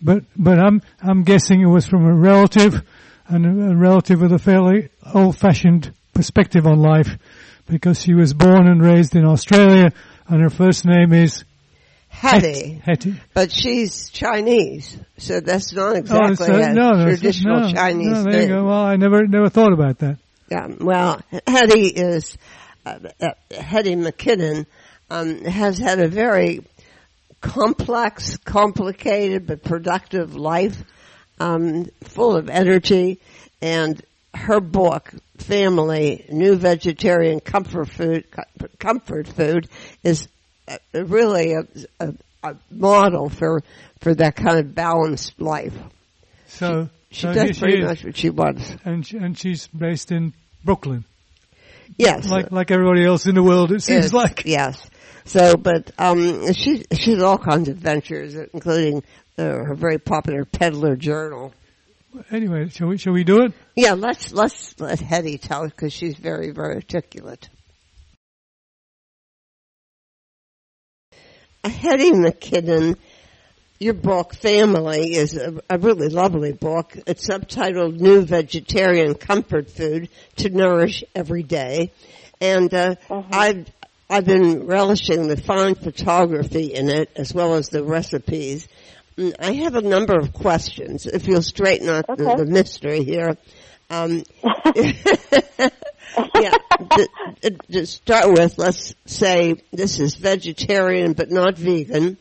but 0.02 0.24
but 0.36 0.60
I'm 0.60 0.82
I'm 1.02 1.24
guessing 1.24 1.62
it 1.62 1.68
was 1.68 1.88
from 1.88 2.06
a 2.06 2.14
relative, 2.14 2.82
and 3.28 3.46
a, 3.46 3.76
relative 3.76 4.22
with 4.22 4.32
a 4.34 4.40
fairly 4.40 4.90
old-fashioned 5.14 5.94
perspective 6.14 6.66
on 6.66 6.80
life, 6.80 7.18
because 7.66 8.02
she 8.02 8.14
was 8.14 8.34
born 8.34 8.68
and 8.68 8.82
raised 8.82 9.16
in 9.16 9.26
Australia, 9.26 9.92
and 10.28 10.42
her 10.42 10.50
first 10.50 10.86
name 10.86 11.14
is 11.14 11.44
Hetty. 12.10 12.82
Hetty. 12.84 13.16
But 13.34 13.52
she's 13.52 14.10
Chinese, 14.10 14.98
so 15.18 15.40
that's 15.40 15.74
not 15.74 15.96
oh, 15.96 16.00
exactly 16.00 16.36
so- 16.48 16.54
a 16.54 16.74
no, 16.74 17.06
traditional 17.06 17.60
no, 17.62 17.74
Chinese 17.74 18.14
no, 18.14 18.24
there 18.24 18.42
you 18.42 18.48
name. 18.48 18.50
go. 18.50 18.66
Well, 18.66 18.82
I 18.82 18.96
never 18.96 19.28
never 19.28 19.50
thought 19.50 19.74
about 19.74 20.00
that. 20.00 20.18
Yeah, 20.50 20.68
well, 20.80 21.22
Hetty 21.46 21.88
is, 21.88 22.38
Hetty 23.52 23.96
McKinnon, 23.96 24.66
um, 25.10 25.44
has 25.44 25.78
had 25.78 26.00
a 26.00 26.08
very 26.08 26.62
complex, 27.42 28.38
complicated, 28.38 29.48
but 29.48 29.64
productive 29.64 30.36
life, 30.36 30.78
um, 31.40 31.86
full 32.04 32.36
of 32.36 32.50
energy, 32.50 33.20
and 33.62 34.02
her 34.34 34.60
book, 34.60 35.12
Family, 35.38 36.26
New 36.30 36.56
Vegetarian 36.56 37.40
Comfort 37.40 37.90
Food, 37.90 38.26
Comfort 38.80 39.28
Food, 39.28 39.70
is 40.04 40.28
uh, 40.68 40.78
really 40.94 41.54
a, 41.54 41.64
a, 42.00 42.14
a 42.44 42.56
model 42.72 43.30
for, 43.30 43.62
for 44.00 44.14
that 44.16 44.36
kind 44.36 44.60
of 44.60 44.76
balanced 44.76 45.40
life. 45.40 45.76
So 46.48 46.90
She 47.12 47.22
so 47.22 47.34
does 47.34 47.60
pretty 47.60 47.80
is, 47.80 47.86
much 47.86 48.04
what 48.04 48.18
she 48.18 48.30
wants. 48.30 48.76
and 48.84 49.06
she, 49.06 49.18
and 49.18 49.38
she's 49.38 49.68
based 49.68 50.12
in 50.12 50.34
Brooklyn, 50.64 51.06
Yes. 51.98 52.30
like 52.30 52.52
like 52.52 52.72
everybody 52.72 53.04
else 53.04 53.26
in 53.26 53.36
the 53.36 53.44
world. 53.44 53.72
It 53.72 53.82
seems 53.82 54.06
Yes, 54.06 54.14
like. 54.14 54.44
yes. 54.46 54.90
So, 55.26 55.58
but 55.58 55.92
um, 55.98 56.54
she 56.54 56.86
she's 56.94 57.22
all 57.22 57.38
kinds 57.38 57.68
of 57.70 57.78
ventures, 57.78 58.36
including 58.36 59.04
uh, 59.38 59.44
her 59.44 59.76
very 59.76 59.98
popular 59.98 60.46
Peddler 60.46 60.96
Journal. 60.96 61.54
Anyway, 62.32 62.70
shall 62.70 62.88
we 62.88 62.98
shall 62.98 63.14
we 63.14 63.24
do 63.24 63.44
it? 63.44 63.54
Yeah, 63.76 63.94
let's 63.94 64.32
let's 64.32 64.80
let 64.80 65.00
Hetty 65.00 65.38
tell 65.38 65.64
it 65.66 65.70
because 65.72 65.92
she's 65.92 66.16
very 66.16 66.52
very 66.52 66.76
articulate. 66.76 67.50
Hetty 71.64 72.12
McKinnon, 72.12 72.96
your 73.80 73.94
book 73.94 74.34
Family 74.36 75.14
is 75.14 75.36
a, 75.36 75.60
a 75.70 75.78
really 75.78 76.10
lovely 76.10 76.54
book. 76.54 76.98
It's 77.06 77.28
subtitled 77.28 78.00
"New 78.00 78.22
Vegetarian 78.22 79.16
Comfort 79.16 79.70
Food 79.70 80.10
to 80.38 80.50
Nourish 80.50 81.04
Every 81.14 81.44
Day," 81.44 81.92
and 82.42 82.74
uh, 82.74 82.96
I've 83.10 83.68
I've 84.10 84.26
been 84.26 84.66
relishing 84.66 85.28
the 85.28 85.38
fine 85.38 85.76
photography 85.76 86.74
in 86.74 86.90
it 86.90 87.12
as 87.16 87.34
well 87.34 87.56
as 87.56 87.70
the 87.70 87.84
recipes. 87.84 88.68
Mm, 89.18 89.36
I 89.40 89.54
have 89.54 89.76
a 89.76 89.82
number 89.82 90.18
of 90.18 90.34
questions. 90.34 91.06
If 91.06 91.28
you'll 91.28 91.42
straighten 91.42 91.90
out 91.90 92.08
the, 92.08 92.36
the 92.38 92.46
mystery 92.46 93.04
here. 93.04 93.38
Um, 93.90 94.24
yeah, 96.36 96.52
to, 97.42 97.52
to 97.72 97.86
start 97.86 98.32
with, 98.32 98.58
let's 98.58 98.96
say 99.06 99.56
this 99.72 100.00
is 100.00 100.16
vegetarian 100.16 101.14
but 101.14 101.32
not 101.32 101.58
vegan, 101.58 102.18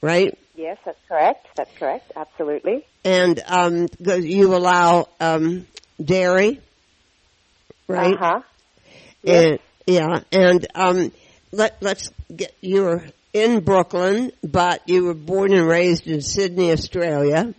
right? 0.00 0.36
Yes, 0.60 0.76
that's 0.84 0.98
correct. 1.08 1.46
That's 1.56 1.78
correct. 1.78 2.12
Absolutely. 2.14 2.84
And 3.02 3.40
um, 3.46 3.88
you 3.98 4.54
allow 4.54 5.08
um, 5.18 5.66
dairy, 6.02 6.60
right? 7.88 8.12
Uh 8.12 8.18
huh. 8.18 8.40
And, 9.26 9.58
yeah, 9.86 10.20
and 10.30 10.66
um, 10.74 11.12
let 11.50 11.78
let's 11.80 12.10
get 12.34 12.54
you 12.60 12.82
were 12.82 13.04
in 13.32 13.60
Brooklyn, 13.60 14.32
but 14.42 14.86
you 14.86 15.04
were 15.04 15.14
born 15.14 15.54
and 15.54 15.66
raised 15.66 16.06
in 16.06 16.20
Sydney, 16.20 16.72
Australia. 16.72 17.54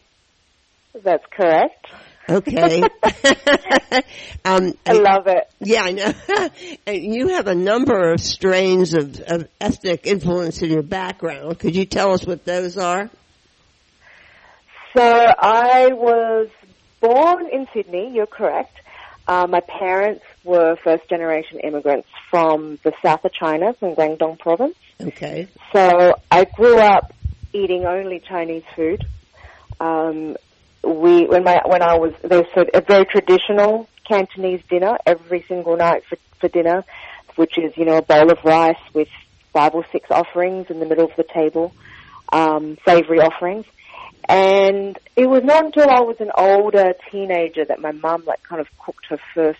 That's 1.03 1.25
correct. 1.35 1.80
Okay. 2.29 2.81
um, 4.45 4.73
I 4.85 4.93
love 4.93 5.27
it. 5.27 5.49
yeah, 5.59 5.83
I 5.83 5.91
know. 5.91 6.13
and 6.87 7.03
you 7.03 7.29
have 7.29 7.47
a 7.47 7.55
number 7.55 8.11
of 8.11 8.21
strains 8.21 8.93
of, 8.93 9.19
of 9.21 9.47
ethnic 9.59 10.05
influence 10.05 10.61
in 10.61 10.69
your 10.69 10.83
background. 10.83 11.59
Could 11.59 11.75
you 11.75 11.85
tell 11.85 12.13
us 12.13 12.25
what 12.25 12.45
those 12.45 12.77
are? 12.77 13.09
So 14.93 15.03
I 15.03 15.89
was 15.93 16.49
born 16.99 17.47
in 17.47 17.67
Sydney. 17.73 18.11
You're 18.13 18.27
correct. 18.27 18.77
Uh, 19.27 19.47
my 19.47 19.61
parents 19.61 20.23
were 20.43 20.75
first 20.83 21.07
generation 21.07 21.59
immigrants 21.59 22.07
from 22.29 22.79
the 22.83 22.91
south 23.01 23.23
of 23.23 23.31
China, 23.33 23.73
from 23.73 23.95
Guangdong 23.95 24.39
province. 24.39 24.75
Okay. 24.99 25.47
So 25.73 26.15
I 26.29 26.45
grew 26.45 26.77
up 26.77 27.13
eating 27.53 27.85
only 27.85 28.19
Chinese 28.19 28.63
food. 28.75 29.05
Um, 29.79 30.35
we 30.83 31.25
when 31.25 31.43
my 31.43 31.61
when 31.65 31.81
I 31.81 31.95
was 31.97 32.13
there 32.23 32.41
was 32.41 32.67
a 32.73 32.81
very 32.81 33.05
traditional 33.05 33.87
Cantonese 34.07 34.61
dinner 34.69 34.97
every 35.05 35.43
single 35.47 35.77
night 35.77 36.03
for 36.05 36.17
for 36.39 36.47
dinner, 36.47 36.83
which 37.35 37.57
is 37.57 37.75
you 37.77 37.85
know 37.85 37.97
a 37.97 38.01
bowl 38.01 38.31
of 38.31 38.39
rice 38.43 38.79
with 38.93 39.07
five 39.53 39.73
or 39.75 39.85
six 39.91 40.09
offerings 40.09 40.69
in 40.69 40.79
the 40.79 40.85
middle 40.85 41.05
of 41.05 41.15
the 41.17 41.23
table, 41.23 41.73
um, 42.31 42.77
savory 42.85 43.19
offerings. 43.19 43.65
And 44.29 44.97
it 45.15 45.27
was 45.27 45.43
not 45.43 45.65
until 45.65 45.89
I 45.89 46.01
was 46.01 46.17
an 46.21 46.31
older 46.37 46.93
teenager 47.11 47.65
that 47.65 47.81
my 47.81 47.91
mum 47.91 48.23
like 48.25 48.41
kind 48.43 48.61
of 48.61 48.67
cooked 48.77 49.07
her 49.09 49.19
first 49.33 49.59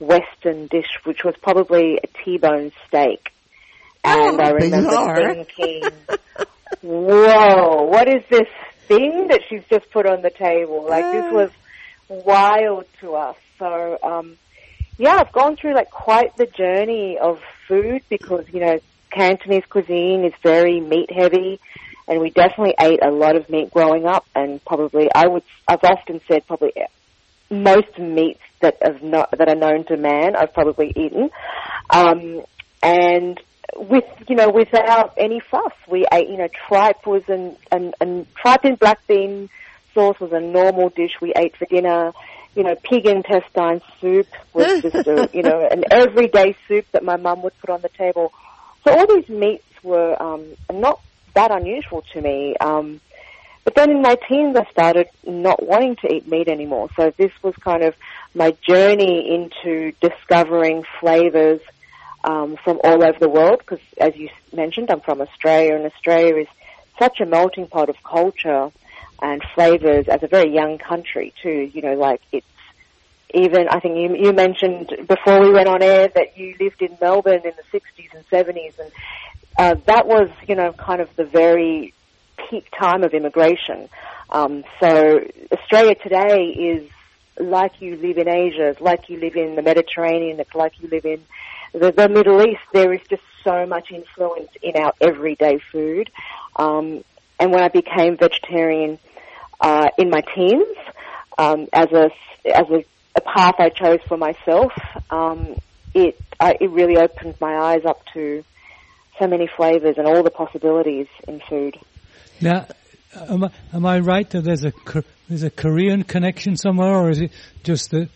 Western 0.00 0.66
dish, 0.66 0.98
which 1.04 1.22
was 1.22 1.34
probably 1.40 1.98
a 2.02 2.06
T-bone 2.24 2.72
steak. 2.88 3.32
And 4.02 4.40
Oh, 4.40 4.42
I 4.44 4.50
remember 4.50 4.88
bizarre. 4.88 5.34
thinking, 5.34 5.82
whoa, 6.82 7.82
what 7.84 8.08
is 8.08 8.22
this 8.30 8.48
thing 8.86 9.28
that 9.28 9.40
she's 9.48 9.62
just 9.70 9.90
put 9.90 10.06
on 10.06 10.22
the 10.22 10.30
table? 10.30 10.86
Like 10.88 11.04
this 11.10 11.32
was 11.32 11.50
wild 12.08 12.86
to 13.00 13.14
us. 13.14 13.36
So, 13.58 13.98
um, 14.02 14.36
yeah, 14.98 15.16
I've 15.16 15.32
gone 15.32 15.56
through 15.56 15.74
like 15.74 15.90
quite 15.90 16.36
the 16.36 16.46
journey 16.46 17.18
of 17.18 17.40
food 17.66 18.02
because, 18.08 18.46
you 18.52 18.60
know, 18.60 18.80
Cantonese 19.10 19.64
cuisine 19.68 20.24
is 20.24 20.32
very 20.42 20.80
meat 20.80 21.10
heavy 21.10 21.60
and 22.06 22.20
we 22.20 22.30
definitely 22.30 22.74
ate 22.78 23.00
a 23.02 23.10
lot 23.10 23.36
of 23.36 23.48
meat 23.48 23.70
growing 23.72 24.06
up 24.06 24.26
and 24.34 24.64
probably, 24.64 25.08
I 25.14 25.26
would, 25.26 25.42
I've 25.66 25.84
often 25.84 26.20
said 26.28 26.46
probably 26.46 26.72
most 27.50 27.98
meats 27.98 28.40
that 28.60 28.78
have 28.82 29.02
not, 29.02 29.30
that 29.38 29.48
are 29.48 29.54
known 29.54 29.84
to 29.86 29.96
man 29.96 30.36
I've 30.36 30.52
probably 30.52 30.92
eaten. 30.96 31.30
Um, 31.90 32.42
and 32.82 33.40
with 33.76 34.04
you 34.28 34.36
know 34.36 34.50
without 34.50 35.14
any 35.16 35.40
fuss. 35.40 35.72
We 35.88 36.06
ate 36.12 36.28
you 36.28 36.36
know 36.36 36.48
tripe 36.68 37.06
was 37.06 37.22
an 37.28 37.56
and 37.70 37.94
and 38.00 38.26
tripe 38.34 38.64
in 38.64 38.76
black 38.76 39.06
bean 39.06 39.48
sauce 39.94 40.18
was 40.20 40.32
a 40.32 40.40
normal 40.40 40.90
dish 40.90 41.20
we 41.20 41.32
ate 41.34 41.56
for 41.56 41.66
dinner. 41.66 42.12
You 42.54 42.62
know, 42.62 42.76
pig 42.76 43.06
intestine 43.06 43.82
soup 44.00 44.28
was 44.52 44.82
just 44.82 45.06
a 45.06 45.28
you 45.32 45.42
know 45.42 45.66
an 45.70 45.84
everyday 45.90 46.56
soup 46.68 46.86
that 46.92 47.04
my 47.04 47.16
mum 47.16 47.42
would 47.42 47.58
put 47.58 47.70
on 47.70 47.80
the 47.80 47.88
table. 47.88 48.32
So 48.84 48.92
all 48.92 49.06
these 49.06 49.28
meats 49.28 49.64
were 49.82 50.20
um, 50.22 50.44
not 50.72 51.00
that 51.34 51.50
unusual 51.50 52.02
to 52.12 52.20
me. 52.20 52.56
Um, 52.58 53.00
but 53.64 53.74
then 53.74 53.90
in 53.90 54.02
my 54.02 54.16
teens, 54.28 54.56
I 54.56 54.70
started 54.70 55.08
not 55.26 55.62
wanting 55.62 55.96
to 55.96 56.14
eat 56.14 56.28
meat 56.28 56.48
anymore. 56.48 56.90
So 56.96 57.12
this 57.16 57.32
was 57.42 57.54
kind 57.56 57.82
of 57.82 57.94
my 58.34 58.50
journey 58.62 59.34
into 59.34 59.92
discovering 60.02 60.84
flavors 61.00 61.60
um, 62.24 62.56
from 62.64 62.80
all 62.82 63.04
over 63.04 63.18
the 63.20 63.28
world. 63.28 63.58
Because 63.60 63.84
as 63.98 64.16
you 64.16 64.28
mentioned, 64.52 64.90
I'm 64.90 65.00
from 65.00 65.20
Australia, 65.20 65.76
and 65.76 65.86
Australia 65.86 66.36
is 66.36 66.48
such 66.98 67.20
a 67.20 67.26
melting 67.26 67.68
pot 67.68 67.88
of 67.88 68.02
culture 68.02 68.70
and 69.22 69.42
flavors 69.54 70.08
as 70.08 70.22
a 70.22 70.26
very 70.26 70.52
young 70.52 70.78
country 70.78 71.32
too. 71.42 71.70
You 71.72 71.82
know, 71.82 71.94
like 71.94 72.20
it's 72.32 72.46
even 73.32 73.68
I 73.68 73.80
think 73.80 73.96
you, 73.96 74.26
you 74.26 74.32
mentioned 74.32 74.88
before 75.06 75.40
we 75.42 75.52
went 75.52 75.68
on 75.68 75.82
air 75.82 76.08
that 76.08 76.38
you 76.38 76.56
lived 76.58 76.82
in 76.82 76.96
Melbourne 77.00 77.42
in 77.44 77.52
the 77.56 77.78
60s 77.78 78.14
and 78.14 78.28
70s, 78.28 78.78
and 78.78 78.92
uh, 79.58 79.74
that 79.86 80.06
was 80.06 80.30
you 80.48 80.54
know 80.54 80.72
kind 80.72 81.00
of 81.00 81.14
the 81.16 81.24
very 81.24 81.92
peak 82.48 82.70
time 82.70 83.02
of 83.02 83.12
immigration. 83.12 83.88
Um, 84.30 84.64
so 84.80 85.20
Australia 85.52 85.94
today 85.94 86.46
is 86.46 86.90
like 87.38 87.80
you 87.80 87.96
live 87.96 88.18
in 88.18 88.28
Asia, 88.28 88.76
like 88.80 89.08
you 89.08 89.18
live 89.18 89.36
in 89.36 89.56
the 89.56 89.62
Mediterranean, 89.62 90.40
like 90.54 90.72
you 90.80 90.88
live 90.88 91.04
in 91.04 91.20
the, 91.72 91.92
the 91.92 92.08
Middle 92.08 92.42
East. 92.42 92.60
There 92.72 92.92
is 92.92 93.00
just 93.10 93.22
so 93.42 93.66
much 93.66 93.90
influence 93.90 94.50
in 94.62 94.76
our 94.76 94.92
everyday 95.00 95.58
food. 95.72 96.10
Um, 96.56 97.04
and 97.38 97.52
when 97.52 97.62
I 97.62 97.68
became 97.68 98.16
vegetarian, 98.16 98.98
uh, 99.60 99.88
in 99.98 100.10
my 100.10 100.20
teens 100.34 100.76
um, 101.38 101.68
as 101.72 101.90
a 101.92 102.10
as 102.44 102.68
a, 102.70 102.84
a 103.16 103.20
path 103.20 103.54
I 103.58 103.70
chose 103.70 104.00
for 104.06 104.16
myself. 104.16 104.72
Um, 105.10 105.56
it 105.94 106.20
I, 106.40 106.56
it 106.60 106.70
really 106.70 106.96
opened 106.96 107.34
my 107.40 107.56
eyes 107.56 107.84
up 107.84 108.04
to 108.14 108.44
so 109.18 109.26
many 109.26 109.48
flavors 109.56 109.96
and 109.96 110.06
all 110.06 110.22
the 110.22 110.30
possibilities 110.30 111.06
in 111.28 111.40
food. 111.48 111.78
Now, 112.40 112.66
am 113.28 113.44
I, 113.44 113.50
am 113.72 113.86
I 113.86 114.00
right 114.00 114.28
that 114.30 114.42
there's 114.42 114.64
a 114.64 114.72
there's 115.28 115.42
a 115.42 115.50
Korean 115.50 116.02
connection 116.04 116.56
somewhere, 116.56 116.94
or 116.94 117.10
is 117.10 117.20
it 117.20 117.32
just 117.62 117.90
that 117.92 118.08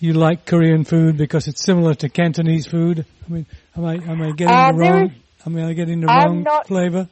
you 0.00 0.12
like 0.14 0.44
Korean 0.46 0.84
food 0.84 1.16
because 1.16 1.48
it's 1.48 1.64
similar 1.64 1.94
to 1.94 2.08
Cantonese 2.08 2.66
food? 2.66 3.04
I 3.26 3.32
mean, 3.32 3.46
am 3.76 3.84
I 3.84 3.94
am 3.94 4.22
I 4.22 4.30
getting 4.32 4.48
Uh, 4.54 4.72
the 4.72 4.78
wrong? 4.78 5.06
is- 5.10 5.16
Am 5.44 5.56
I 5.56 5.72
getting 5.72 6.00
the 6.02 6.08
I'm 6.08 6.26
wrong 6.28 6.42
not- 6.44 6.66
flavor? 6.68 7.08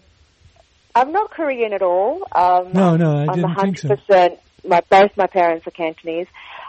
I'm 0.94 1.11
not 1.12 1.31
Korean 1.31 1.72
at 1.72 1.83
all. 1.83 2.22
Um, 2.33 2.72
No, 2.72 2.96
no, 2.96 3.16
I 3.16 3.26
I'm 3.26 3.35
didn't 3.35 3.55
think 3.57 3.79
so. 3.79 3.88
100%. 3.88 4.38
My 4.68 4.83
both 4.88 5.16
my 5.16 5.26
parents 5.26 5.66
are 5.66 5.70
Cantonese. 5.72 6.26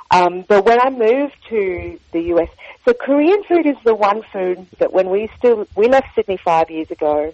Um, 0.10 0.44
but 0.48 0.66
when 0.66 0.80
I 0.82 0.90
moved 0.90 1.36
to 1.50 2.00
the 2.14 2.22
US, 2.34 2.50
so 2.86 2.94
Korean 2.94 3.44
food 3.44 3.66
is 3.68 3.78
the 3.86 3.94
one 3.96 4.24
food 4.34 4.66
that 4.80 4.92
when 4.92 5.10
we 5.10 5.30
still 5.38 5.68
we 5.76 5.88
left 5.88 6.08
Sydney 6.16 6.38
five 6.44 6.70
years 6.72 6.90
ago, 6.92 7.34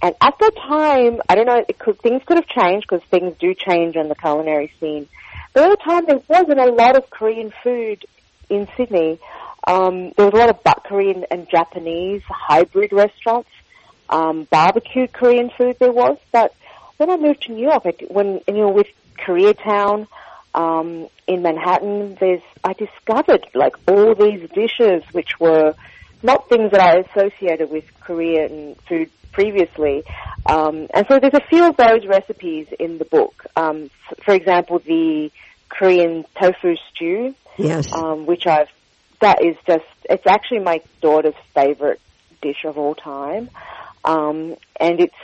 and 0.00 0.14
at 0.20 0.38
the 0.38 0.52
time, 0.68 1.20
I 1.28 1.34
don't 1.34 1.46
know, 1.46 1.64
could, 1.78 2.00
things 2.00 2.22
could 2.24 2.36
have 2.36 2.46
changed 2.46 2.86
because 2.88 3.04
things 3.08 3.36
do 3.38 3.54
change 3.54 3.96
on 3.96 4.08
the 4.08 4.14
culinary 4.14 4.72
scene. 4.78 5.08
But 5.52 5.64
at 5.64 5.70
the 5.70 5.84
time, 5.84 6.04
there 6.06 6.20
wasn't 6.28 6.60
a 6.60 6.70
lot 6.70 6.96
of 6.96 7.10
Korean 7.10 7.52
food 7.64 8.04
in 8.48 8.68
Sydney. 8.76 9.18
Um, 9.66 10.12
there 10.12 10.26
was 10.26 10.34
a 10.34 10.36
lot 10.36 10.50
of 10.50 10.62
but 10.62 10.84
Korean 10.84 11.24
and 11.30 11.48
Japanese 11.48 12.22
hybrid 12.28 12.92
restaurants, 12.92 13.50
um, 14.08 14.44
barbecued 14.44 15.12
Korean 15.12 15.50
food 15.50 15.76
there 15.80 15.92
was. 15.92 16.16
But 16.30 16.54
when 16.96 17.10
I 17.10 17.16
moved 17.16 17.42
to 17.42 17.52
New 17.52 17.68
York, 17.68 17.82
I, 17.84 17.94
when 18.08 18.40
you 18.46 18.54
know 18.54 18.70
with 18.70 18.86
Koreatown 19.18 20.06
um, 20.54 21.08
in 21.26 21.42
Manhattan, 21.42 22.16
there's 22.20 22.42
I 22.62 22.72
discovered 22.72 23.46
like 23.54 23.74
all 23.88 24.14
these 24.14 24.48
dishes 24.50 25.02
which 25.12 25.40
were 25.40 25.74
not 26.22 26.48
things 26.48 26.70
that 26.70 26.80
I 26.80 26.98
associated 27.00 27.70
with 27.70 27.84
Korean 28.00 28.76
food 28.88 29.10
previously. 29.32 30.04
Um, 30.46 30.86
and 30.94 31.06
so 31.08 31.18
there's 31.18 31.34
a 31.34 31.46
few 31.48 31.68
of 31.68 31.76
those 31.76 32.06
recipes 32.06 32.68
in 32.78 32.98
the 32.98 33.04
book. 33.04 33.44
Um, 33.56 33.90
f- 34.10 34.24
for 34.24 34.34
example, 34.34 34.78
the 34.78 35.30
Korean 35.68 36.24
tofu 36.40 36.76
stew, 36.90 37.34
Yes. 37.56 37.92
um, 37.92 38.24
which 38.26 38.46
I've, 38.46 38.68
that 39.20 39.44
is 39.44 39.56
just, 39.66 39.84
it's 40.08 40.26
actually 40.26 40.60
my 40.60 40.80
daughter's 41.00 41.34
favorite 41.54 42.00
dish 42.40 42.64
of 42.64 42.78
all 42.78 42.94
time. 42.94 43.50
Um, 44.04 44.56
and 44.80 45.00
it's, 45.00 45.14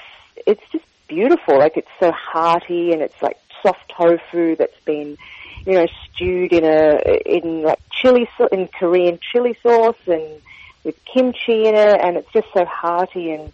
it's 0.46 0.62
just 0.72 0.84
beautiful. 1.08 1.58
Like 1.58 1.76
it's 1.76 1.88
so 2.00 2.10
hearty 2.12 2.92
and 2.92 3.00
it's 3.02 3.20
like 3.22 3.38
soft 3.62 3.92
tofu 3.96 4.56
that's 4.56 4.78
been, 4.84 5.16
you 5.64 5.72
know, 5.72 5.86
stewed 6.12 6.52
in 6.52 6.64
a, 6.64 6.98
in 7.24 7.62
like 7.62 7.78
chili, 7.90 8.28
in 8.52 8.68
Korean 8.68 9.18
chili 9.32 9.56
sauce 9.62 9.96
and 10.06 10.42
with 10.82 10.96
kimchi 11.06 11.66
in 11.66 11.74
it 11.74 12.00
and 12.02 12.16
it's 12.18 12.30
just 12.32 12.48
so 12.52 12.64
hearty 12.66 13.30
and 13.30 13.52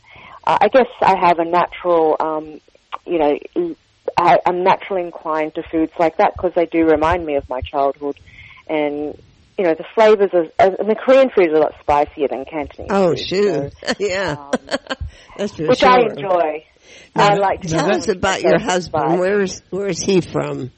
I 0.61 0.69
guess 0.69 0.89
I 1.01 1.17
have 1.19 1.39
a 1.39 1.45
natural, 1.45 2.17
um, 2.19 2.61
you 3.07 3.19
know, 3.19 3.75
I, 4.17 4.39
I'm 4.47 4.65
naturally 4.65 5.03
inclined 5.03 5.55
to 5.55 5.63
foods 5.63 5.93
like 5.99 6.17
that 6.17 6.35
because 6.37 6.53
they 6.55 6.67
do 6.67 6.87
remind 6.87 7.25
me 7.25 7.37
of 7.37 7.49
my 7.49 7.61
childhood, 7.61 8.19
and 8.69 9.19
you 9.59 9.65
know 9.65 9.75
the 9.75 9.85
flavors 9.95 10.31
of 10.33 10.51
and 10.59 10.91
the 10.91 10.95
Korean 10.95 11.31
food 11.31 11.51
is 11.51 11.57
a 11.57 11.61
lot 11.61 11.75
spicier 11.81 12.29
than 12.29 12.45
Cantonese. 12.45 12.91
oh, 12.91 13.11
food, 13.11 13.19
shoot. 13.19 13.73
so, 13.85 13.95
yeah. 13.99 14.37
um, 14.39 14.51
That's 15.37 15.55
for 15.55 15.69
which 15.69 15.81
sure. 15.81 15.89
I 15.89 16.01
enjoy. 16.11 16.65
Now, 17.15 17.29
I 17.29 17.35
like. 17.35 17.61
to 17.63 17.69
Tell 17.69 17.91
us 17.91 18.09
about 18.09 18.43
your 18.43 18.59
husband. 18.59 19.21
Where's 19.21 19.63
Where's 19.71 20.01
he 20.01 20.21
from? 20.21 20.71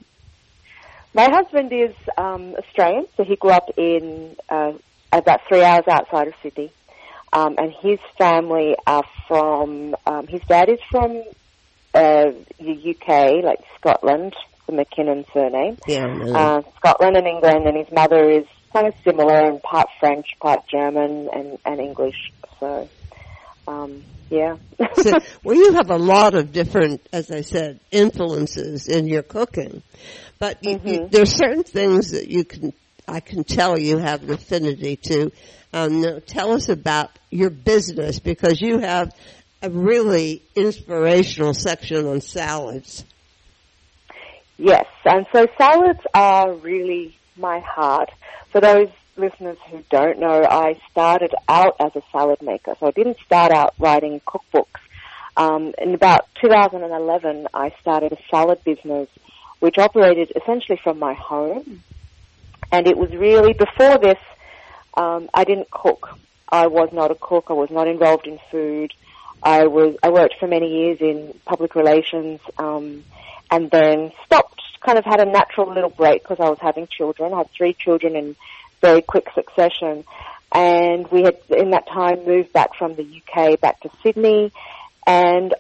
My 1.15 1.29
husband 1.31 1.73
is 1.73 1.95
um, 2.17 2.55
Australian, 2.55 3.07
so 3.17 3.25
he 3.25 3.37
grew 3.37 3.51
up 3.51 3.69
in 3.77 4.35
uh, 4.49 4.73
about 5.13 5.41
three 5.47 5.63
hours 5.63 5.85
outside 5.89 6.29
of 6.29 6.35
Sydney, 6.43 6.73
um, 7.33 7.55
and 7.59 7.73
his 7.83 7.99
family 8.19 8.75
are 8.87 9.05
from. 9.29 9.95
Um, 10.07 10.27
his 10.29 10.43
dad 10.49 10.69
is 10.69 10.79
from 10.91 11.23
uh, 11.95 12.27
the 12.59 12.95
UK, 12.95 13.45
like 13.45 13.61
Scotland, 13.79 14.35
the 14.67 14.73
McKinnon 14.73 15.25
surname. 15.33 15.77
Yeah. 15.87 16.07
Know. 16.07 16.35
uh, 16.35 16.63
Scotland 16.77 17.17
and 17.17 17.27
England, 17.27 17.67
and 17.67 17.77
his 17.77 17.93
mother 17.93 18.31
is 18.31 18.45
kind 18.73 18.87
of 18.87 18.95
similar 19.05 19.49
and 19.49 19.63
part 19.63 19.89
French, 20.01 20.27
part 20.41 20.61
German, 20.71 21.29
and, 21.33 21.59
and 21.65 21.81
English. 21.81 22.17
So, 22.61 22.89
um, 23.67 24.03
yeah. 24.31 24.57
So, 24.97 25.13
well, 25.45 25.57
you 25.57 25.75
have 25.75 25.91
a 25.91 25.99
lot 25.99 26.35
of 26.35 26.53
different, 26.53 27.07
as 27.13 27.31
I 27.31 27.43
said, 27.43 27.81
influences 27.91 28.89
in 28.89 29.07
your 29.07 29.23
cooking, 29.23 29.83
but 30.39 30.65
you, 30.65 30.81
you, 30.85 30.99
Mhm. 31.01 31.11
there's 31.11 31.35
certain 31.37 31.65
things 31.65 32.13
that 32.13 32.29
you 32.29 32.45
can, 32.45 32.73
I 33.07 33.21
can 33.21 33.45
tell 33.45 33.79
you 33.79 33.99
have 33.99 34.23
an 34.23 34.31
affinity 34.31 34.97
to. 34.97 35.33
Um, 35.73 36.21
tell 36.27 36.53
us 36.53 36.69
about 36.69 37.11
your 37.31 37.51
business 37.51 38.19
because 38.19 38.61
you 38.61 38.79
have 38.79 39.15
a 39.63 39.71
really 39.71 40.43
inspirational 40.55 41.55
section 41.55 42.07
on 42.07 42.21
salads. 42.21 43.05
yes, 44.59 44.87
and 45.05 45.27
so 45.33 45.47
salads 45.57 46.01
are 46.13 46.53
really 46.53 47.17
my 47.37 47.61
heart. 47.61 48.11
For 48.51 48.61
those 48.61 48.89
listeners 49.17 49.59
who 49.71 49.83
don't 49.91 50.19
know, 50.19 50.43
I 50.45 50.79
started 50.91 51.35
out 51.49 51.77
as 51.81 51.95
a 51.97 52.03
salad 52.11 52.43
maker, 52.43 52.75
so 52.79 52.87
I 52.87 52.91
didn't 52.91 53.19
start 53.21 53.53
out 53.53 53.75
writing 53.79 54.21
cookbooks. 54.27 54.81
Um, 55.37 55.75
in 55.79 55.95
about 55.95 56.29
2011, 56.43 57.49
I 57.55 57.75
started 57.81 58.13
a 58.13 58.19
salad 58.31 58.63
business, 58.65 59.09
which 59.61 59.79
operated 59.79 60.33
essentially 60.37 60.79
from 60.83 60.99
my 60.99 61.15
home. 61.15 61.83
And 62.73 62.87
it 62.89 62.97
was 62.97 63.11
really 63.13 63.53
before 63.53 63.99
this, 63.99 64.19
um, 64.95 65.29
I 65.35 65.45
didn't 65.45 65.71
cook. 65.71 66.19
I 66.51 66.67
was 66.67 66.91
not 66.93 67.11
a 67.11 67.15
cook. 67.15 67.47
I 67.51 67.53
was 67.53 67.71
not 67.71 67.87
involved 67.87 68.27
in 68.27 68.39
food. 68.51 68.93
I 69.43 69.67
was 69.67 69.97
I 70.03 70.11
worked 70.11 70.35
for 70.41 70.47
many 70.47 70.69
years 70.69 70.99
in 71.01 71.39
public 71.45 71.75
relations, 71.75 72.41
um, 72.59 73.05
and 73.51 73.71
then 73.71 74.13
stopped. 74.25 74.61
Kind 74.81 74.99
of 74.99 75.05
had 75.05 75.21
a 75.21 75.31
natural 75.31 75.73
little 75.73 75.91
break 75.91 76.23
because 76.23 76.41
I 76.41 76.49
was 76.49 76.59
having 76.61 76.89
children. 76.89 77.33
I 77.33 77.39
had 77.39 77.51
three 77.57 77.73
children 77.73 78.17
in 78.17 78.35
very 78.81 79.01
quick 79.01 79.29
succession, 79.35 80.05
and 80.53 81.07
we 81.13 81.23
had 81.23 81.39
in 81.51 81.71
that 81.71 81.87
time 81.87 82.25
moved 82.27 82.53
back 82.53 82.75
from 82.77 82.97
the 82.97 83.05
UK 83.05 83.61
back 83.61 83.81
to 83.81 83.91
Sydney, 84.03 84.53
and 85.07 85.55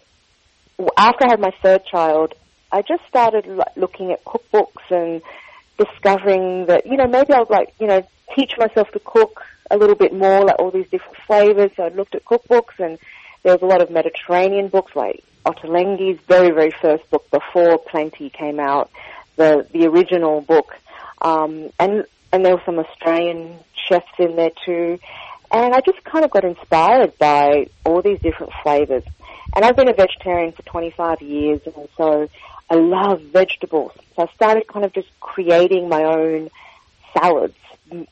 after 0.96 1.24
I 1.24 1.30
had 1.30 1.40
my 1.40 1.52
third 1.62 1.84
child, 1.86 2.34
I 2.70 2.82
just 2.82 3.04
started 3.08 3.46
lo- 3.46 3.64
looking 3.76 4.12
at 4.12 4.24
cookbooks 4.24 4.90
and 4.90 5.22
discovering 5.78 6.66
that 6.66 6.86
you 6.86 6.96
know 6.96 7.06
maybe 7.06 7.32
I 7.32 7.40
would 7.40 7.50
like 7.50 7.74
you 7.78 7.86
know 7.86 8.06
teach 8.34 8.56
myself 8.58 8.90
to 8.92 9.00
cook 9.00 9.44
a 9.70 9.76
little 9.76 9.94
bit 9.94 10.12
more, 10.12 10.44
like 10.44 10.58
all 10.58 10.70
these 10.70 10.88
different 10.88 11.16
flavors. 11.26 11.70
So 11.76 11.84
I 11.84 11.88
looked 11.88 12.14
at 12.14 12.24
cookbooks, 12.24 12.78
and 12.78 12.98
there 13.42 13.52
was 13.54 13.62
a 13.62 13.66
lot 13.66 13.80
of 13.80 13.90
Mediterranean 13.90 14.68
books, 14.68 14.94
like 14.94 15.24
Ottolenghi's 15.44 16.20
very 16.28 16.50
very 16.50 16.70
first 16.70 17.08
book 17.10 17.28
before 17.30 17.78
Plenty 17.78 18.30
came 18.30 18.60
out, 18.60 18.90
the 19.36 19.66
the 19.72 19.86
original 19.86 20.40
book, 20.40 20.76
um, 21.20 21.70
and 21.78 22.04
and 22.32 22.44
there 22.44 22.54
were 22.56 22.62
some 22.64 22.78
Australian 22.78 23.58
chefs 23.88 24.06
in 24.18 24.36
there 24.36 24.52
too. 24.64 24.98
And 25.50 25.74
I 25.74 25.80
just 25.80 26.02
kind 26.04 26.24
of 26.24 26.30
got 26.30 26.44
inspired 26.44 27.18
by 27.18 27.66
all 27.84 28.00
these 28.00 28.18
different 28.20 28.52
flavors. 28.62 29.04
And 29.54 29.66
I've 29.66 29.76
been 29.76 29.88
a 29.88 29.92
vegetarian 29.92 30.52
for 30.52 30.62
25 30.62 31.20
years, 31.20 31.60
and 31.66 31.88
so 31.96 32.28
I 32.70 32.74
love 32.76 33.20
vegetables. 33.22 33.92
So 34.16 34.22
I 34.28 34.32
started 34.34 34.66
kind 34.66 34.84
of 34.84 34.92
just 34.92 35.08
creating 35.20 35.88
my 35.88 36.02
own 36.04 36.50
salads. 37.18 37.54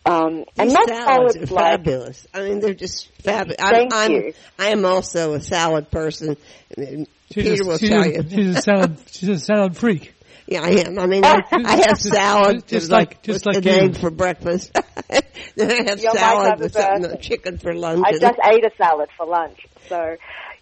Um, 0.04 0.44
and 0.58 0.68
These 0.68 0.72
not 0.74 0.88
salads 0.88 1.34
salads 1.34 1.36
are 1.36 1.54
like 1.54 1.64
fabulous. 1.64 2.26
I 2.34 2.42
mean, 2.42 2.60
they're 2.60 2.74
just 2.74 3.10
fabulous. 3.22 3.56
Thank 3.58 3.94
I'm, 3.94 4.10
you. 4.12 4.32
I'm, 4.58 4.66
I 4.66 4.68
am 4.70 4.84
also 4.84 5.32
a 5.34 5.40
salad 5.40 5.90
person. 5.90 6.36
She's 6.76 7.06
Peter 7.32 7.62
a, 7.62 7.66
will 7.66 7.78
she's 7.78 7.88
tell 7.88 8.02
a, 8.02 8.08
you. 8.08 8.24
She's 8.28 8.56
a 8.56 8.62
salad. 8.62 8.98
She's 9.10 9.28
a 9.30 9.38
salad 9.38 9.76
freak. 9.76 10.14
Yeah, 10.46 10.62
I 10.62 10.70
am. 10.70 10.98
I 10.98 11.06
mean, 11.06 11.24
I, 11.24 11.38
I 11.52 11.76
have 11.76 11.86
Just- 11.98 12.08
salad 12.10 12.66
just 12.66 12.90
like, 12.90 13.08
like- 13.08 13.22
just 13.22 13.46
like 13.46 13.56
an 13.58 13.62
you. 13.62 13.70
egg 13.70 13.96
for 13.96 14.10
breakfast. 14.10 14.72
then 15.54 15.70
I 15.70 15.88
have 15.90 16.00
You're 16.00 16.12
salad 16.12 16.58
with 16.60 16.72
something, 16.72 17.02
person. 17.04 17.20
chicken 17.20 17.58
for 17.58 17.72
lunch. 17.72 18.02
I 18.04 18.18
just 18.18 18.38
ate 18.44 18.64
a 18.64 18.70
salad 18.76 19.08
for 19.16 19.26
lunch. 19.26 19.66
So, 19.88 20.16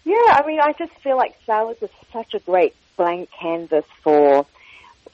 yeah, 0.05 0.15
I 0.27 0.43
mean, 0.45 0.59
I 0.61 0.73
just 0.77 0.93
feel 1.03 1.17
like 1.17 1.35
salads 1.45 1.81
are 1.81 1.89
such 2.13 2.35
a 2.35 2.39
great 2.39 2.73
blank 2.99 3.29
canvas 3.31 3.85
for 4.03 4.45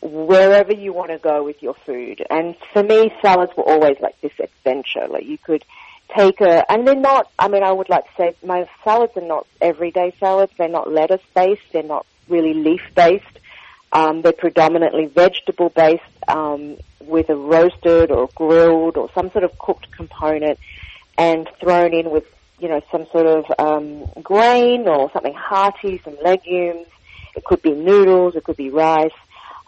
wherever 0.01 0.73
you 0.73 0.91
want 0.91 1.11
to 1.11 1.19
go 1.19 1.43
with 1.43 1.61
your 1.61 1.75
food. 1.85 2.17
And 2.29 2.55
for 2.73 2.83
me, 2.83 3.11
salads 3.21 3.53
were 3.55 3.67
always 3.73 3.97
like 4.01 4.19
this 4.21 4.37
adventure. 4.39 5.07
Like 5.07 5.25
you 5.25 5.37
could 5.37 5.63
take 6.15 6.41
a, 6.41 6.69
and 6.71 6.87
they're 6.87 6.95
not, 7.11 7.31
I 7.37 7.47
mean, 7.47 7.63
I 7.63 7.71
would 7.71 7.89
like 7.89 8.05
to 8.05 8.15
say 8.17 8.35
my 8.43 8.67
salads 8.83 9.13
are 9.15 9.27
not 9.35 9.47
everyday 9.61 10.13
salads. 10.19 10.51
They're 10.57 10.67
not 10.79 10.91
lettuce 10.91 11.25
based. 11.35 11.61
They're 11.71 11.83
not 11.95 12.05
really 12.27 12.53
leaf 12.53 12.81
based. 12.95 13.35
Um, 13.91 14.21
they're 14.21 14.33
predominantly 14.45 15.05
vegetable 15.05 15.69
based, 15.69 16.03
um, 16.27 16.77
with 16.99 17.29
a 17.29 17.35
roasted 17.35 18.09
or 18.11 18.27
grilled 18.35 18.97
or 18.97 19.09
some 19.13 19.29
sort 19.31 19.43
of 19.43 19.57
cooked 19.59 19.91
component 19.91 20.57
and 21.17 21.47
thrown 21.61 21.93
in 21.93 22.09
with, 22.09 22.25
you 22.59 22.67
know, 22.67 22.81
some 22.91 23.05
sort 23.11 23.27
of 23.27 23.45
um, 23.59 24.05
grain 24.21 24.87
or 24.87 25.11
something 25.13 25.35
hearty, 25.35 26.01
some 26.03 26.17
legumes. 26.23 26.87
It 27.35 27.43
could 27.43 27.61
be 27.61 27.71
noodles, 27.71 28.35
it 28.35 28.43
could 28.43 28.57
be 28.57 28.69
rice. 28.69 29.11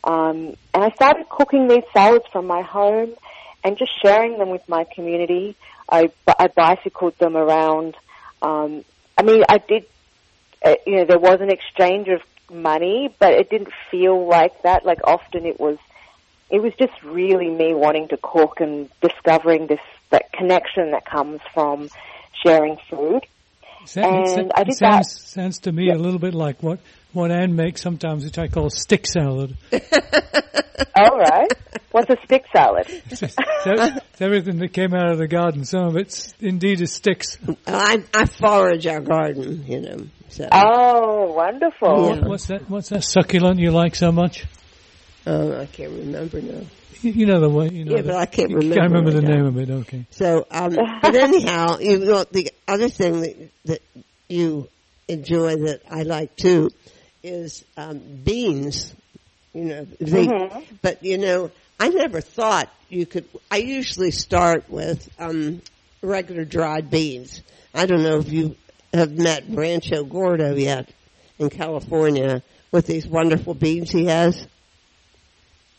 Um, 0.04 0.56
and 0.74 0.84
I 0.84 0.92
started 0.92 1.28
cooking 1.30 1.68
these 1.68 1.84
salads 1.94 2.26
from 2.32 2.48
my 2.48 2.62
home 2.62 3.14
and 3.64 3.78
just 3.78 3.92
sharing 4.02 4.38
them 4.38 4.50
with 4.50 4.68
my 4.70 4.86
community. 4.96 5.56
I, 5.90 6.12
I 6.28 6.48
bicycled 6.48 7.18
them 7.18 7.36
around. 7.36 7.96
Um, 8.42 8.86
I 9.18 9.24
mean, 9.24 9.44
I 9.50 9.58
did, 9.58 9.86
uh, 10.64 10.76
you 10.86 10.98
know, 10.98 11.06
there 11.06 11.20
was 11.20 11.42
an 11.42 11.50
exchange 11.50 12.08
of 12.08 12.22
money, 12.50 13.14
but 13.20 13.34
it 13.34 13.50
didn't 13.50 13.74
feel 13.92 14.28
like 14.28 14.62
that. 14.62 14.86
Like 14.86 15.00
often 15.04 15.46
it 15.46 15.60
was, 15.60 15.78
it 16.50 16.62
was 16.62 16.74
just 16.80 16.94
really 17.04 17.50
me 17.50 17.74
wanting 17.74 18.08
to 18.10 18.18
cook 18.22 18.62
and 18.62 18.90
discovering 19.02 19.68
this, 19.68 19.82
that 20.12 20.32
connection 20.32 20.92
that 20.92 21.06
comes 21.06 21.42
from 21.54 21.90
sharing 22.46 22.78
food. 22.90 23.26
and 23.96 24.52
I 24.56 24.64
did 24.64 24.76
sounds, 24.76 24.80
that. 24.80 25.06
Sounds 25.06 25.60
to 25.60 25.72
me 25.72 25.90
a 25.90 25.98
little 25.98 26.20
bit 26.20 26.34
like 26.34 26.62
what, 26.62 26.80
what 27.14 27.32
Anne 27.32 27.56
makes 27.56 27.82
sometimes, 27.82 28.24
which 28.24 28.38
I 28.38 28.48
call 28.48 28.70
stick 28.70 29.08
salad. 29.08 29.56
All 30.96 31.18
right. 31.18 31.52
What's 31.92 32.10
a 32.10 32.18
stick 32.26 32.46
salad? 32.56 32.86
it's, 33.10 33.24
it's 33.24 34.22
everything 34.22 34.60
that 34.60 34.74
came 34.74 34.94
out 34.94 35.12
of 35.12 35.18
the 35.18 35.28
garden. 35.28 35.66
Some 35.66 35.88
of 35.88 35.98
it's 35.98 36.34
indeed 36.40 36.82
is 36.82 36.94
sticks. 36.94 37.38
I, 37.66 38.04
I 38.14 38.26
forage 38.26 38.86
our 38.88 39.02
garden, 39.02 39.66
you 39.68 39.82
know. 39.82 39.98
So. 40.30 40.48
Oh, 40.52 41.34
wonderful. 41.34 42.10
What, 42.10 42.24
what's 42.24 42.48
that? 42.48 42.70
What's 42.70 42.90
that 42.90 43.04
succulent 43.04 43.60
you 43.60 43.72
like 43.72 43.96
so 43.96 44.12
much? 44.12 44.46
Oh, 45.26 45.60
I 45.60 45.66
can't 45.66 45.92
remember 45.92 46.42
now. 46.42 46.62
You, 47.02 47.12
you 47.12 47.26
know 47.26 47.40
the 47.40 47.50
way. 47.50 47.70
You 47.70 47.86
know 47.86 47.96
yeah, 47.96 48.02
the, 48.02 48.10
but 48.10 48.18
I 48.18 48.26
can't 48.26 48.50
remember. 48.50 48.76
Can't 48.76 48.92
remember 48.92 49.12
the 49.12 49.22
right 49.22 49.36
name 49.36 49.44
now. 49.44 49.48
of 49.48 49.58
it. 49.58 49.70
Okay. 49.70 50.06
So, 50.12 50.46
um, 50.52 50.76
but 51.02 51.16
anyhow, 51.16 51.80
you 51.80 52.00
know, 52.00 52.24
the 52.26 52.52
other 52.68 52.90
thing 52.90 53.22
that, 53.22 53.50
that 53.66 53.82
you 54.28 54.68
enjoy 55.08 55.56
that 55.56 55.82
I 55.90 56.04
like 56.04 56.36
too 56.36 56.70
is 57.28 57.64
um, 57.76 58.00
beans. 58.24 58.94
You 59.54 59.64
know, 59.66 59.88
they, 60.00 60.28
Mhm. 60.28 60.64
but 60.82 61.04
you 61.04 61.18
know, 61.18 61.52
I 61.80 61.90
never 61.90 62.22
thought 62.22 62.70
you 62.90 63.06
could. 63.06 63.26
I 63.52 63.58
usually 63.58 64.12
start 64.12 64.70
with 64.70 65.10
um, 65.20 65.62
regular 66.02 66.46
dried 66.46 66.90
beans. 66.90 67.42
I 67.74 67.86
don't 67.86 68.04
know 68.04 68.18
if 68.18 68.32
you 68.32 68.56
have 68.94 69.12
met 69.12 69.44
Rancho 69.50 70.04
Gordo 70.06 70.56
yet 70.56 70.90
in 71.40 71.50
California 71.50 72.42
with 72.72 72.88
these 72.88 73.08
wonderful 73.08 73.54
beans 73.54 73.92
he 73.92 74.06
has. 74.06 74.48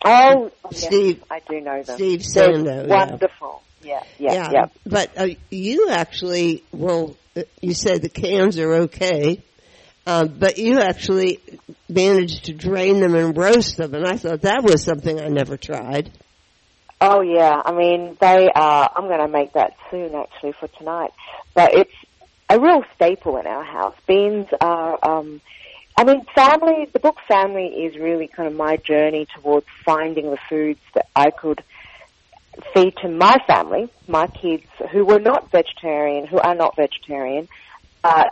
Oh, 0.04 0.50
yes, 0.70 0.86
Steve- 0.86 1.24
I 1.30 1.40
do 1.48 1.60
know 1.60 1.82
them. 1.82 1.96
Steve 1.96 2.20
Sando, 2.20 2.88
yeah. 2.88 3.06
Wonderful. 3.10 3.62
Yeah, 3.82 4.02
yeah, 4.18 4.50
yeah. 4.52 4.66
But 4.86 5.10
uh, 5.16 5.28
you 5.50 5.88
actually, 5.90 6.62
well, 6.72 7.16
uh, 7.36 7.42
you 7.60 7.74
said 7.74 8.02
the 8.02 8.08
cans 8.08 8.58
are 8.58 8.72
okay, 8.84 9.42
um, 10.08 10.28
but 10.38 10.56
you 10.56 10.80
actually 10.80 11.38
managed 11.86 12.46
to 12.46 12.54
drain 12.54 13.00
them 13.00 13.14
and 13.14 13.36
roast 13.36 13.76
them, 13.76 13.92
and 13.92 14.06
I 14.06 14.16
thought 14.16 14.40
that 14.40 14.62
was 14.62 14.82
something 14.82 15.20
I 15.20 15.28
never 15.28 15.58
tried. 15.58 16.10
Oh 16.98 17.20
yeah, 17.20 17.60
I 17.62 17.72
mean 17.72 18.16
they 18.18 18.48
are. 18.54 18.90
I'm 18.96 19.06
going 19.06 19.20
to 19.20 19.28
make 19.28 19.52
that 19.52 19.76
soon, 19.90 20.14
actually, 20.14 20.52
for 20.52 20.66
tonight. 20.68 21.10
But 21.54 21.74
it's 21.74 21.94
a 22.48 22.58
real 22.58 22.84
staple 22.94 23.36
in 23.36 23.46
our 23.46 23.62
house. 23.62 23.94
Beans 24.06 24.46
are. 24.62 24.98
Um, 25.02 25.42
I 25.94 26.04
mean, 26.04 26.24
family. 26.34 26.88
The 26.90 27.00
book 27.00 27.18
Family 27.28 27.66
is 27.66 27.98
really 27.98 28.28
kind 28.28 28.48
of 28.48 28.54
my 28.54 28.78
journey 28.78 29.26
towards 29.34 29.66
finding 29.84 30.30
the 30.30 30.38
foods 30.48 30.80
that 30.94 31.06
I 31.14 31.30
could 31.30 31.62
feed 32.72 32.96
to 33.02 33.10
my 33.10 33.36
family, 33.46 33.90
my 34.06 34.26
kids 34.26 34.64
who 34.90 35.04
were 35.04 35.20
not 35.20 35.50
vegetarian, 35.50 36.26
who 36.26 36.38
are 36.38 36.54
not 36.54 36.76
vegetarian. 36.76 37.46
Uh, 38.02 38.24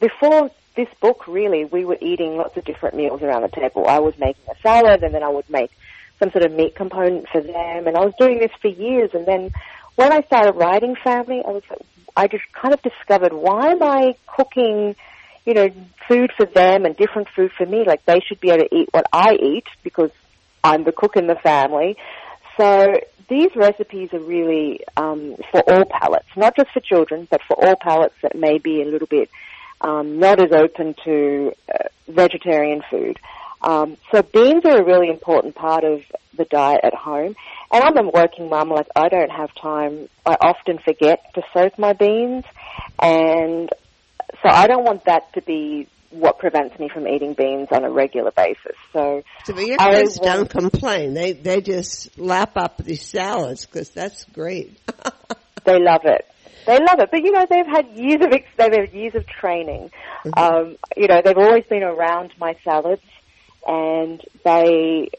before 0.00 0.50
this 0.76 0.88
book, 1.00 1.26
really, 1.28 1.64
we 1.64 1.84
were 1.84 1.98
eating 2.00 2.36
lots 2.36 2.56
of 2.56 2.64
different 2.64 2.96
meals 2.96 3.22
around 3.22 3.42
the 3.42 3.48
table. 3.48 3.86
I 3.86 4.00
was 4.00 4.18
making 4.18 4.44
a 4.50 4.60
salad, 4.60 5.02
and 5.02 5.14
then 5.14 5.22
I 5.22 5.28
would 5.28 5.48
make 5.48 5.70
some 6.18 6.30
sort 6.30 6.44
of 6.44 6.52
meat 6.52 6.74
component 6.74 7.28
for 7.28 7.40
them, 7.40 7.86
and 7.86 7.96
I 7.96 8.04
was 8.04 8.14
doing 8.18 8.38
this 8.38 8.52
for 8.60 8.68
years. 8.68 9.10
And 9.14 9.26
then 9.26 9.52
when 9.96 10.12
I 10.12 10.22
started 10.22 10.52
writing 10.52 10.96
Family, 10.96 11.42
I 11.46 11.50
was 11.50 11.62
I 12.16 12.28
just 12.28 12.44
kind 12.52 12.72
of 12.72 12.82
discovered 12.82 13.32
why 13.32 13.70
am 13.70 13.82
I 13.82 14.14
cooking, 14.26 14.94
you 15.44 15.54
know, 15.54 15.70
food 16.08 16.30
for 16.36 16.46
them 16.46 16.84
and 16.84 16.96
different 16.96 17.28
food 17.28 17.50
for 17.56 17.66
me? 17.66 17.84
Like 17.84 18.04
they 18.04 18.20
should 18.20 18.40
be 18.40 18.50
able 18.50 18.68
to 18.68 18.74
eat 18.74 18.88
what 18.92 19.06
I 19.12 19.34
eat 19.34 19.66
because 19.82 20.10
I'm 20.62 20.84
the 20.84 20.92
cook 20.92 21.16
in 21.16 21.26
the 21.26 21.34
family. 21.34 21.96
So 22.56 22.94
these 23.28 23.54
recipes 23.56 24.12
are 24.12 24.20
really 24.20 24.80
um, 24.96 25.36
for 25.50 25.60
all 25.68 25.84
palates, 25.84 26.28
not 26.36 26.54
just 26.56 26.70
for 26.72 26.80
children, 26.80 27.26
but 27.28 27.42
for 27.42 27.64
all 27.64 27.74
palates 27.74 28.14
that 28.22 28.36
may 28.36 28.58
be 28.58 28.82
a 28.82 28.86
little 28.86 29.08
bit 29.08 29.28
um, 29.84 30.18
not 30.18 30.40
as 30.40 30.50
open 30.52 30.94
to 31.04 31.52
uh, 31.72 31.88
vegetarian 32.08 32.82
food. 32.90 33.18
Um, 33.60 33.96
so 34.10 34.22
beans 34.22 34.64
are 34.64 34.80
a 34.80 34.84
really 34.84 35.08
important 35.08 35.54
part 35.54 35.84
of 35.84 36.02
the 36.36 36.44
diet 36.44 36.80
at 36.82 36.94
home. 36.94 37.36
And 37.72 37.84
I'm 37.84 37.96
a 37.96 38.10
working 38.10 38.48
mum, 38.48 38.70
like 38.70 38.88
I 38.96 39.08
don't 39.08 39.30
have 39.30 39.54
time. 39.54 40.08
I 40.24 40.36
often 40.40 40.78
forget 40.78 41.20
to 41.34 41.42
soak 41.52 41.78
my 41.78 41.92
beans, 41.92 42.44
and 43.00 43.70
so 44.42 44.48
I 44.48 44.66
don't 44.66 44.84
want 44.84 45.04
that 45.06 45.32
to 45.34 45.42
be 45.42 45.88
what 46.10 46.38
prevents 46.38 46.78
me 46.78 46.88
from 46.88 47.08
eating 47.08 47.34
beans 47.34 47.68
on 47.72 47.84
a 47.84 47.90
regular 47.90 48.30
basis. 48.30 48.76
So 48.92 49.22
So, 49.44 49.58
your 49.58 49.78
kids 49.78 50.18
don't 50.20 50.48
complain; 50.48 51.14
they 51.14 51.32
they 51.32 51.60
just 51.60 52.18
lap 52.18 52.56
up 52.56 52.78
these 52.78 53.04
salads 53.04 53.66
because 53.66 53.90
that's 53.90 54.24
great. 54.24 54.78
They 55.64 55.78
love 55.78 56.02
it. 56.04 56.26
They 56.66 56.78
love 56.78 56.98
it. 57.00 57.10
But 57.10 57.22
you 57.22 57.32
know, 57.32 57.46
they've 57.48 57.66
had 57.66 57.88
years 57.90 58.24
of 58.24 58.32
ex- 58.32 58.48
they've 58.56 58.72
had 58.72 58.92
years 58.92 59.14
of 59.14 59.26
training. 59.26 59.90
Um, 60.36 60.76
you 60.96 61.08
know, 61.08 61.20
they've 61.22 61.36
always 61.36 61.64
been 61.64 61.82
around 61.82 62.32
my 62.38 62.56
salads, 62.64 63.02
and 63.66 64.22
they 64.44 65.10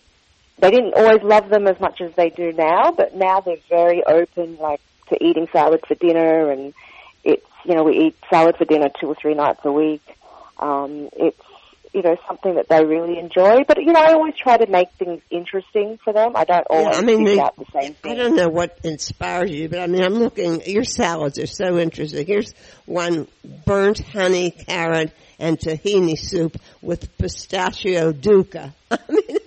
they 0.60 0.72
didn't 0.72 0.94
always 0.96 1.22
love 1.22 1.50
them 1.50 1.68
as 1.68 1.80
much 1.80 2.02
as 2.02 2.14
they 2.16 2.30
do 2.30 2.52
now. 2.54 2.92
But 2.92 3.16
now 3.16 3.42
they're 3.42 3.58
very 3.70 4.04
open, 4.04 4.58
like 4.58 4.82
to 5.10 5.24
eating 5.24 5.48
salad 5.52 5.82
for 5.88 5.96
dinner, 5.96 6.52
and 6.52 6.74
it's 7.24 7.46
you 7.64 7.76
know 7.76 7.84
we 7.84 7.98
eat 8.08 8.16
salad 8.30 8.58
for 8.58 8.66
dinner 8.66 8.90
two 9.00 9.08
or 9.08 9.16
three 9.16 9.36
nights 9.36 9.62
a 9.64 9.72
week. 9.72 10.04
Um, 10.58 11.10
it's 11.14 11.40
you 11.96 12.02
know 12.04 12.16
something 12.28 12.56
that 12.56 12.68
they 12.68 12.84
really 12.86 13.18
enjoy. 13.18 13.64
But 13.68 13.78
you 13.82 13.94
know, 13.94 14.00
I 14.02 14.12
always 14.14 14.36
try 14.36 14.58
to 14.58 14.68
make 14.70 14.90
things 15.00 15.22
interesting 15.32 15.98
for 16.04 16.12
them. 16.14 16.34
I 16.36 16.44
don't 16.44 16.68
Yeah, 16.70 16.78
always 16.78 16.98
I 16.98 17.02
mean, 17.02 17.26
pick 17.26 17.36
they- 17.36 17.40
out 17.40 17.56
the 17.56 17.66
same 17.74 17.94
thing. 17.94 18.12
I 18.12 18.16
don't 18.16 18.36
know 18.36 18.50
what 18.50 18.78
inspires 18.84 19.50
you, 19.50 19.70
but 19.70 19.80
I 19.80 19.88
mean, 19.88 20.04
I'm 20.04 20.16
looking. 20.16 20.62
Your 20.66 20.84
salads 20.84 21.40
are 21.40 21.48
so 21.48 21.80
interesting. 21.80 22.28
Here's 22.28 22.54
one: 22.86 23.28
burnt 23.66 24.00
honey, 24.00 24.52
carrot, 24.52 25.12
and 25.40 25.58
tahini 25.58 26.18
soup 26.20 26.58
with 26.82 27.18
pistachio 27.18 28.12
dukkah. 28.12 28.74
I 28.92 28.98
mean, 29.10 29.38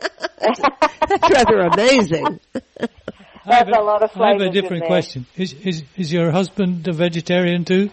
that's 0.40 1.30
rather 1.30 1.58
amazing. 1.60 2.40
I 2.54 2.60
have 3.54 3.66
That's 3.66 3.78
a 3.78 3.82
lot 3.82 4.02
of 4.02 4.10
I 4.20 4.32
have 4.32 4.40
a 4.40 4.50
different 4.50 4.86
question. 4.86 5.26
Is, 5.36 5.52
is 5.52 5.84
is 5.96 6.12
your 6.12 6.30
husband 6.30 6.88
a 6.88 6.92
vegetarian 6.92 7.64
too? 7.64 7.90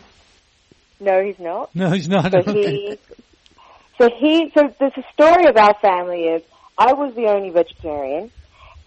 No, 0.99 1.21
he's 1.21 1.39
not. 1.39 1.75
No, 1.75 1.89
he's 1.91 2.07
not. 2.07 2.31
So 2.31 2.37
Okay. 2.39 2.71
he, 2.71 2.97
so 3.97 4.09
he, 4.09 4.51
so 4.53 4.73
there's 4.79 4.97
a 4.97 5.05
story 5.13 5.45
of 5.47 5.57
our 5.57 5.73
family 5.75 6.23
is 6.23 6.43
I 6.77 6.93
was 6.93 7.15
the 7.15 7.27
only 7.27 7.49
vegetarian, 7.49 8.31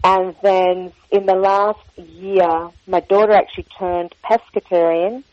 and 0.03 0.35
then 0.41 0.93
in 1.11 1.25
the 1.25 1.35
last 1.35 1.79
year, 1.97 2.69
my 2.87 2.99
daughter 2.99 3.33
actually 3.33 3.67
turned 3.77 4.13
pescatarian, 4.23 5.23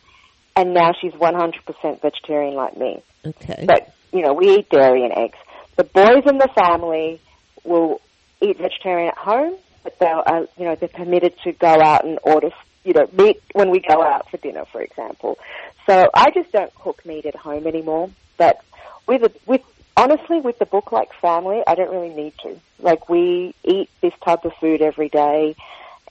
and 0.56 0.72
now 0.72 0.92
she's 1.00 1.12
100% 1.12 2.00
vegetarian 2.00 2.54
like 2.54 2.76
me. 2.76 3.02
Okay. 3.26 3.64
But 3.66 3.92
you 4.12 4.22
know, 4.22 4.32
we 4.32 4.56
eat 4.56 4.70
dairy 4.70 5.04
and 5.04 5.12
eggs. 5.12 5.38
The 5.76 5.84
boys 5.84 6.22
in 6.26 6.38
the 6.38 6.48
family 6.54 7.20
will 7.64 8.00
eat 8.40 8.56
vegetarian 8.58 9.08
at 9.08 9.18
home, 9.18 9.56
but 9.84 9.98
they're 9.98 10.28
uh, 10.28 10.46
you 10.56 10.64
know 10.64 10.74
they're 10.74 10.88
permitted 10.88 11.34
to 11.44 11.52
go 11.52 11.80
out 11.82 12.04
and 12.04 12.18
order 12.22 12.50
you 12.84 12.94
know 12.94 13.06
meat 13.12 13.42
when 13.52 13.70
we 13.70 13.80
go 13.80 14.02
out 14.02 14.30
for 14.30 14.38
dinner, 14.38 14.64
for 14.72 14.80
example. 14.80 15.38
So 15.86 16.08
I 16.14 16.30
just 16.30 16.50
don't 16.52 16.74
cook 16.74 17.04
meat 17.04 17.26
at 17.26 17.36
home 17.36 17.66
anymore. 17.66 18.10
But 18.38 18.60
with 19.06 19.22
a, 19.22 19.32
with 19.46 19.62
honestly 19.96 20.40
with 20.40 20.58
the 20.58 20.66
book 20.66 20.92
like 20.92 21.12
family, 21.14 21.62
I 21.66 21.74
don't 21.74 21.90
really 21.90 22.14
need 22.14 22.34
to. 22.42 22.58
Like 22.80 23.08
we 23.08 23.54
eat 23.64 23.88
this 24.00 24.12
type 24.24 24.44
of 24.44 24.52
food 24.54 24.82
every 24.82 25.08
day. 25.08 25.56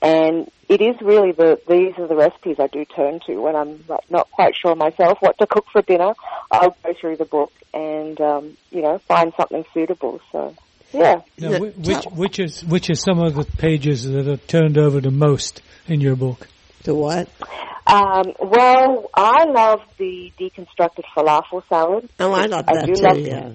And 0.02 0.50
it 0.68 0.82
is 0.82 1.00
really 1.00 1.32
the 1.32 1.58
these 1.68 1.98
are 1.98 2.06
the 2.06 2.16
recipes 2.16 2.56
I 2.58 2.66
do 2.66 2.84
turn 2.84 3.20
to 3.26 3.40
when 3.40 3.56
I'm 3.56 3.82
like, 3.88 4.10
not 4.10 4.30
quite 4.30 4.54
sure 4.54 4.74
myself 4.74 5.18
what 5.20 5.38
to 5.38 5.46
cook 5.46 5.66
for 5.72 5.80
dinner. 5.80 6.14
I'll 6.50 6.76
go 6.84 6.92
through 7.00 7.16
the 7.16 7.24
book 7.24 7.52
and 7.72 8.20
um, 8.20 8.56
you 8.70 8.82
know 8.82 8.98
find 8.98 9.32
something 9.36 9.64
suitable. 9.72 10.20
So 10.32 10.54
yeah, 10.92 11.22
Now, 11.38 11.58
which 11.58 12.04
which 12.04 12.38
is 12.38 12.64
which 12.64 12.90
is 12.90 13.00
some 13.00 13.20
of 13.20 13.34
the 13.34 13.44
pages 13.44 14.08
that 14.10 14.28
are 14.28 14.36
turned 14.36 14.76
over 14.76 15.00
the 15.00 15.10
most 15.10 15.62
in 15.86 16.00
your 16.00 16.16
book? 16.16 16.46
The 16.82 16.94
what? 16.94 17.28
Um, 17.86 18.32
well 18.40 19.10
I 19.14 19.44
love 19.44 19.80
the 19.98 20.32
deconstructed 20.38 21.04
falafel 21.16 21.62
salad. 21.68 22.08
Oh, 22.18 22.32
I 22.32 22.46
love 22.46 22.66
that 22.66 22.86
do 22.86 22.94
too. 22.94 23.02
love 23.02 23.18
yeah. 23.18 23.50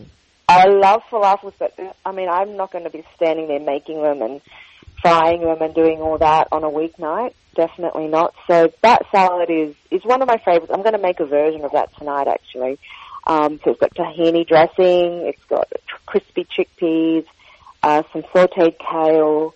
I 0.47 0.65
love 0.67 1.01
falafels, 1.09 1.53
but 1.57 1.73
uh, 1.79 1.93
I 2.05 2.11
mean, 2.11 2.27
I'm 2.29 2.57
not 2.57 2.71
going 2.71 2.83
to 2.83 2.89
be 2.89 3.05
standing 3.15 3.47
there 3.47 3.59
making 3.59 4.01
them 4.01 4.21
and 4.21 4.41
frying 5.01 5.41
them 5.41 5.61
and 5.61 5.73
doing 5.73 6.01
all 6.01 6.17
that 6.17 6.49
on 6.51 6.63
a 6.63 6.69
weeknight. 6.69 7.33
Definitely 7.55 8.07
not. 8.07 8.33
So 8.47 8.71
that 8.81 9.03
salad 9.11 9.49
is 9.49 9.75
is 9.89 10.03
one 10.03 10.21
of 10.21 10.27
my 10.27 10.37
favorites. 10.37 10.71
I'm 10.73 10.81
going 10.81 10.93
to 10.93 11.01
make 11.01 11.19
a 11.19 11.25
version 11.25 11.63
of 11.63 11.71
that 11.71 11.95
tonight, 11.97 12.27
actually. 12.27 12.79
Um, 13.25 13.59
so 13.63 13.71
it's 13.71 13.79
got 13.79 13.93
tahini 13.93 14.47
dressing. 14.47 15.27
It's 15.27 15.43
got 15.45 15.71
crispy 16.05 16.45
chickpeas, 16.45 17.25
uh, 17.83 18.03
some 18.11 18.23
sauteed 18.23 18.77
kale, 18.79 19.53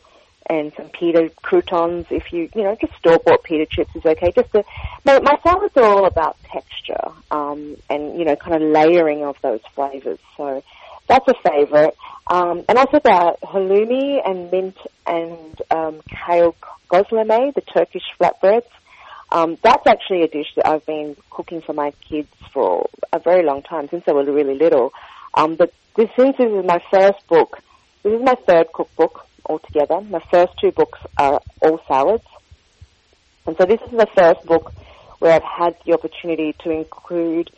and 0.47 0.71
some 0.75 0.89
pita 0.89 1.31
croutons. 1.41 2.05
If 2.09 2.31
you, 2.31 2.49
you 2.55 2.63
know, 2.63 2.75
just 2.79 2.95
store 2.95 3.19
bought 3.19 3.43
pita 3.43 3.65
chips 3.65 3.95
is 3.95 4.05
okay. 4.05 4.31
Just 4.31 4.51
to, 4.51 4.63
my, 5.03 5.19
my 5.19 5.37
salads 5.43 5.75
are 5.77 5.83
all 5.83 6.05
about 6.05 6.37
texture, 6.43 7.11
um, 7.31 7.77
and 7.89 8.17
you 8.17 8.25
know, 8.25 8.35
kind 8.35 8.55
of 8.55 8.69
layering 8.69 9.23
of 9.23 9.37
those 9.41 9.61
flavors. 9.73 10.19
So 10.37 10.63
that's 11.07 11.27
a 11.27 11.33
favorite. 11.49 11.95
Um, 12.27 12.63
and 12.67 12.77
also 12.77 12.99
the 12.99 13.37
halloumi 13.43 14.21
and 14.27 14.51
mint 14.51 14.77
and 15.05 15.61
um, 15.71 16.01
kale 16.07 16.55
gözleme, 16.89 17.53
the 17.53 17.61
Turkish 17.61 18.03
flatbreads. 18.19 18.69
Um, 19.31 19.57
that's 19.61 19.85
actually 19.87 20.21
a 20.21 20.27
dish 20.27 20.53
that 20.55 20.67
I've 20.67 20.85
been 20.85 21.15
cooking 21.29 21.61
for 21.61 21.73
my 21.73 21.91
kids 22.07 22.29
for 22.53 22.89
a 23.11 23.19
very 23.19 23.43
long 23.43 23.63
time, 23.63 23.89
since 23.89 24.05
they 24.05 24.13
were 24.13 24.23
really 24.23 24.55
little. 24.55 24.93
Um, 25.33 25.55
but 25.55 25.73
this, 25.95 26.09
since 26.15 26.37
this 26.37 26.51
is 26.51 26.65
my 26.65 26.81
first 26.91 27.27
book, 27.27 27.59
this 28.03 28.13
is 28.13 28.21
my 28.21 28.35
third 28.47 28.71
cookbook 28.73 29.27
altogether. 29.45 30.01
My 30.01 30.19
first 30.31 30.53
two 30.59 30.71
books 30.71 30.99
are 31.17 31.41
all 31.61 31.79
salads. 31.87 32.25
And 33.47 33.55
so 33.57 33.65
this 33.65 33.81
is 33.81 33.91
the 33.91 34.07
first 34.15 34.45
book 34.45 34.73
where 35.19 35.33
I've 35.33 35.43
had 35.43 35.75
the 35.85 35.93
opportunity 35.93 36.55
to 36.63 36.71
include 36.71 37.51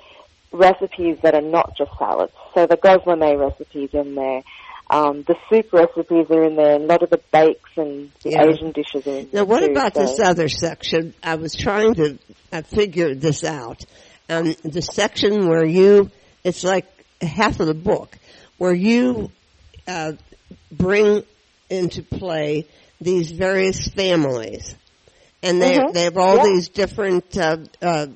recipes 0.51 1.17
that 1.23 1.33
are 1.33 1.41
not 1.41 1.75
just 1.77 1.91
salads. 1.97 2.33
So 2.53 2.65
the 2.67 2.77
gözleme 2.77 3.39
recipes 3.39 3.89
in 3.93 4.15
there, 4.15 4.41
um, 4.89 5.23
the 5.23 5.35
soup 5.49 5.71
recipes 5.73 6.27
are 6.29 6.43
in 6.43 6.55
there, 6.55 6.75
and 6.75 6.83
a 6.85 6.87
lot 6.87 7.03
of 7.03 7.09
the 7.09 7.19
bakes 7.31 7.69
and 7.75 8.11
the 8.23 8.31
Yeah. 8.31 8.45
Asian 8.45 8.71
dishes 8.71 9.05
are 9.07 9.17
in 9.19 9.29
there. 9.31 9.41
Now, 9.41 9.45
what 9.45 9.59
too, 9.59 9.71
about 9.71 9.95
so- 9.95 10.01
this 10.01 10.19
other 10.19 10.49
section? 10.49 11.13
I 11.23 11.35
was 11.35 11.55
trying 11.55 11.93
to 11.95 12.17
uh, 12.51 12.61
figure 12.61 13.13
this 13.15 13.43
out. 13.43 13.83
Um, 14.29 14.55
the 14.63 14.81
section 14.81 15.47
where 15.47 15.65
you, 15.65 16.09
it's 16.43 16.63
like 16.63 16.85
half 17.21 17.59
of 17.59 17.67
the 17.67 17.73
book, 17.73 18.17
where 18.57 18.73
you 18.73 19.31
uh, 19.87 20.13
bring 20.71 21.23
into 21.69 22.01
play 22.03 22.65
these 22.99 23.31
various 23.31 23.87
families. 23.87 24.75
And 25.43 25.61
they 25.61 25.77
Mhm. 25.77 25.93
they 25.93 26.03
have 26.03 26.17
all 26.17 26.43
these 26.43 26.69
different 26.69 27.37
uh, 27.37 27.57
uh, 27.81 28.07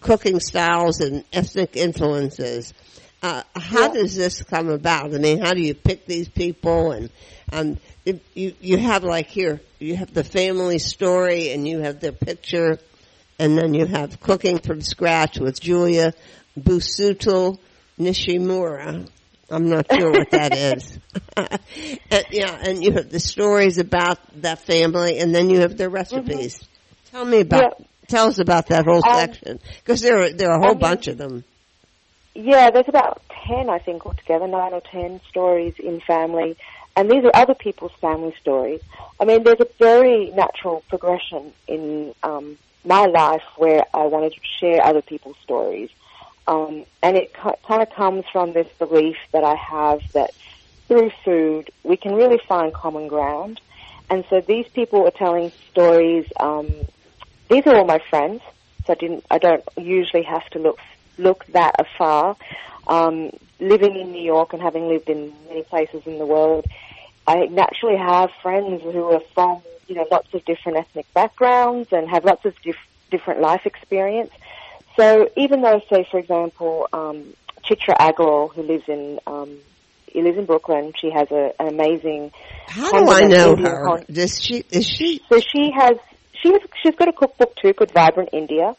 cooking 0.00 0.40
styles 0.40 1.00
and 1.00 1.24
ethnic 1.32 1.74
influences. 1.76 2.74
Uh, 3.22 3.42
how 3.54 3.88
does 3.88 4.14
this 4.14 4.42
come 4.42 4.68
about? 4.68 5.14
I 5.14 5.18
mean, 5.18 5.40
how 5.40 5.54
do 5.54 5.62
you 5.62 5.74
pick 5.74 6.06
these 6.06 6.28
people? 6.28 6.92
And 6.92 7.10
um, 7.50 7.78
if 8.04 8.20
you 8.34 8.52
you 8.60 8.76
have 8.76 9.04
like 9.04 9.26
here, 9.28 9.60
you 9.78 9.96
have 9.96 10.12
the 10.12 10.22
family 10.22 10.78
story, 10.78 11.50
and 11.52 11.66
you 11.66 11.80
have 11.80 12.00
their 12.00 12.12
picture, 12.12 12.78
and 13.38 13.56
then 13.56 13.72
you 13.72 13.86
have 13.86 14.20
cooking 14.20 14.58
from 14.58 14.82
scratch 14.82 15.38
with 15.38 15.58
Julia 15.58 16.12
Busuttil 16.60 17.58
Nishimura. 17.98 19.08
I'm 19.50 19.68
not 19.68 19.86
sure 19.92 20.10
what 20.10 20.30
that 20.30 20.56
is. 20.56 20.98
and, 21.36 22.24
yeah, 22.30 22.58
and 22.64 22.82
you 22.82 22.92
have 22.92 23.10
the 23.10 23.20
stories 23.20 23.78
about 23.78 24.18
that 24.42 24.60
family, 24.60 25.18
and 25.18 25.34
then 25.34 25.50
you 25.50 25.60
have 25.60 25.76
their 25.76 25.90
recipes. 25.90 26.62
Tell 27.10 27.24
me 27.24 27.40
about. 27.40 27.82
Tell 28.08 28.28
us 28.28 28.38
about 28.38 28.68
that 28.68 28.84
whole 28.84 29.02
Um, 29.04 29.18
section 29.18 29.58
because 29.78 30.00
there 30.00 30.20
are 30.20 30.30
there 30.30 30.50
are 30.50 30.58
a 30.58 30.60
whole 30.60 30.70
I 30.70 30.72
mean- 30.74 30.78
bunch 30.80 31.08
of 31.08 31.18
them. 31.18 31.44
Yeah, 32.34 32.70
there's 32.70 32.86
about 32.88 33.22
10, 33.48 33.70
I 33.70 33.78
think, 33.78 34.04
altogether, 34.04 34.46
9 34.46 34.72
or 34.74 34.82
10 34.82 35.22
stories 35.30 35.72
in 35.78 36.00
family. 36.00 36.54
And 36.94 37.10
these 37.10 37.24
are 37.24 37.30
other 37.34 37.54
people's 37.54 37.92
family 38.00 38.34
stories. 38.38 38.82
I 39.18 39.24
mean, 39.24 39.42
there's 39.42 39.60
a 39.60 39.66
very 39.78 40.30
natural 40.32 40.82
progression 40.90 41.52
in 41.66 42.14
um, 42.22 42.58
my 42.84 43.06
life 43.06 43.42
where 43.56 43.84
I 43.94 44.04
wanted 44.04 44.34
to 44.34 44.40
share 44.60 44.84
other 44.84 45.00
people's 45.00 45.36
stories. 45.42 45.88
Um, 46.48 46.84
and 47.02 47.16
it 47.16 47.32
kind 47.34 47.82
of 47.82 47.88
comes 47.96 48.24
from 48.32 48.52
this 48.52 48.68
belief 48.78 49.16
that 49.32 49.44
I 49.44 49.56
have 49.70 50.00
that 50.14 50.30
through 50.88 51.10
food, 51.24 51.70
we 51.82 51.96
can 51.96 52.14
really 52.14 52.38
find 52.48 52.72
common 52.72 53.08
ground. 53.08 53.60
And 54.08 54.24
so 54.30 54.40
these 54.46 54.66
people 54.74 55.04
are 55.04 55.12
telling 55.18 55.50
stories. 55.70 56.26
Um, 56.38 56.84
these 57.50 57.62
are 57.66 57.76
all 57.76 57.84
my 57.84 57.98
friends, 58.10 58.40
so 58.86 58.92
I 58.92 58.96
didn't. 58.96 59.24
I 59.30 59.38
don't 59.38 59.64
usually 59.76 60.22
have 60.22 60.48
to 60.52 60.58
look 60.60 60.78
look 61.18 61.44
that 61.52 61.74
afar. 61.78 62.36
Um, 62.86 63.30
living 63.58 63.98
in 63.98 64.12
New 64.12 64.22
York 64.22 64.52
and 64.52 64.62
having 64.62 64.88
lived 64.88 65.08
in 65.08 65.32
many 65.48 65.64
places 65.64 66.02
in 66.06 66.18
the 66.18 66.26
world, 66.26 66.66
I 67.26 67.46
naturally 67.46 67.98
have 67.98 68.30
friends 68.42 68.82
who 68.82 69.04
are 69.12 69.20
from 69.34 69.62
you 69.88 69.96
know 69.96 70.06
lots 70.10 70.28
of 70.34 70.44
different 70.44 70.78
ethnic 70.78 71.06
backgrounds 71.14 71.88
and 71.90 72.08
have 72.08 72.24
lots 72.24 72.44
of 72.44 72.54
dif- 72.62 72.76
different 73.10 73.40
life 73.40 73.62
experience. 73.64 74.30
So 74.96 75.28
even 75.36 75.62
though, 75.62 75.80
say, 75.92 76.06
for 76.10 76.18
example, 76.18 76.88
um, 76.92 77.34
Chitra 77.64 77.96
Agrawal, 77.98 78.52
who 78.54 78.62
lives 78.62 78.84
in 78.88 79.18
um, 79.26 79.58
he 80.06 80.22
lives 80.22 80.38
in 80.38 80.46
Brooklyn, 80.46 80.92
she 80.98 81.10
has 81.10 81.28
a, 81.30 81.52
an 81.60 81.68
amazing. 81.68 82.30
How 82.68 82.90
do 82.92 83.10
I 83.10 83.20
know 83.22 83.50
Indian 83.50 83.70
her? 83.70 83.84
con- 83.84 84.04
Does 84.10 84.40
she? 84.40 84.64
Is 84.70 84.86
she? 84.86 85.20
So 85.28 85.40
she 85.40 85.70
has 85.76 85.96
she's 86.42 86.58
she's 86.82 86.94
got 86.94 87.08
a 87.08 87.12
cookbook 87.12 87.54
too 87.56 87.74
called 87.74 87.92
Vibrant 87.92 88.30
India. 88.32 88.74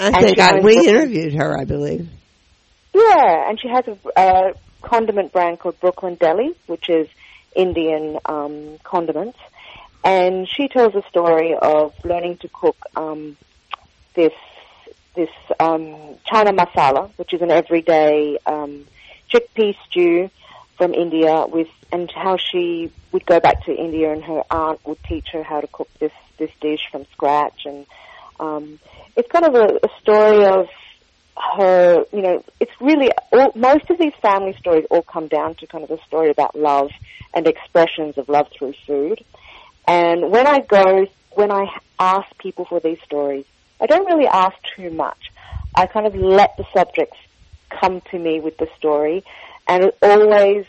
I 0.00 0.12
And 0.12 0.24
think 0.24 0.38
I, 0.38 0.60
we 0.60 0.74
Brooklyn. 0.74 0.86
interviewed 0.86 1.34
her. 1.34 1.58
I 1.58 1.64
believe. 1.64 2.08
Yeah, 2.94 3.48
and 3.48 3.60
she 3.60 3.68
has 3.68 3.84
a, 3.86 4.20
a 4.20 4.52
condiment 4.82 5.32
brand 5.32 5.60
called 5.60 5.78
Brooklyn 5.80 6.14
Delhi, 6.14 6.50
which 6.66 6.88
is 6.88 7.06
Indian 7.54 8.18
um, 8.24 8.78
condiments. 8.82 9.38
And 10.04 10.48
she 10.48 10.68
tells 10.68 10.94
a 10.94 11.02
story 11.10 11.54
of 11.60 11.92
learning 12.04 12.38
to 12.42 12.48
cook 12.48 12.76
um, 12.96 13.36
this 14.14 14.32
this 15.18 15.34
um, 15.66 15.82
chana 16.28 16.52
masala, 16.60 17.10
which 17.18 17.32
is 17.34 17.42
an 17.42 17.50
everyday 17.50 18.38
um, 18.46 18.72
chickpea 19.30 19.74
stew 19.84 20.30
from 20.78 20.94
India, 20.94 21.34
with 21.54 21.68
and 21.90 22.10
how 22.24 22.36
she 22.36 22.90
would 23.12 23.26
go 23.26 23.38
back 23.40 23.64
to 23.64 23.72
India 23.86 24.12
and 24.14 24.22
her 24.30 24.42
aunt 24.50 24.78
would 24.86 25.02
teach 25.10 25.28
her 25.34 25.42
how 25.42 25.60
to 25.60 25.68
cook 25.76 25.90
this 25.98 26.16
this 26.38 26.52
dish 26.60 26.84
from 26.92 27.04
scratch, 27.14 27.60
and 27.70 27.86
um, 28.38 28.78
it's 29.16 29.30
kind 29.30 29.46
of 29.50 29.54
a, 29.54 29.66
a 29.88 29.90
story 30.00 30.44
of 30.46 30.66
her, 31.56 32.04
you 32.12 32.22
know, 32.22 32.44
it's 32.60 32.72
really, 32.80 33.10
all, 33.32 33.52
most 33.54 33.88
of 33.90 33.98
these 33.98 34.12
family 34.20 34.54
stories 34.58 34.86
all 34.90 35.02
come 35.02 35.28
down 35.28 35.54
to 35.56 35.66
kind 35.66 35.84
of 35.84 35.90
a 35.90 36.00
story 36.04 36.30
about 36.30 36.52
love 36.56 36.90
and 37.34 37.46
expressions 37.46 38.18
of 38.18 38.28
love 38.28 38.48
through 38.56 38.74
food. 38.86 39.24
And 39.86 40.30
when 40.30 40.46
I 40.46 40.60
go, 40.60 41.06
when 41.32 41.50
I 41.52 41.64
ask 41.98 42.26
people 42.38 42.64
for 42.64 42.80
these 42.80 42.98
stories, 43.04 43.46
I 43.80 43.86
don't 43.86 44.06
really 44.06 44.26
ask 44.26 44.56
too 44.76 44.90
much. 44.90 45.18
I 45.74 45.86
kind 45.86 46.06
of 46.06 46.14
let 46.14 46.56
the 46.56 46.64
subjects 46.76 47.16
come 47.80 48.00
to 48.10 48.18
me 48.18 48.40
with 48.40 48.56
the 48.58 48.68
story, 48.76 49.24
and 49.68 49.84
it 49.84 49.98
always 50.02 50.64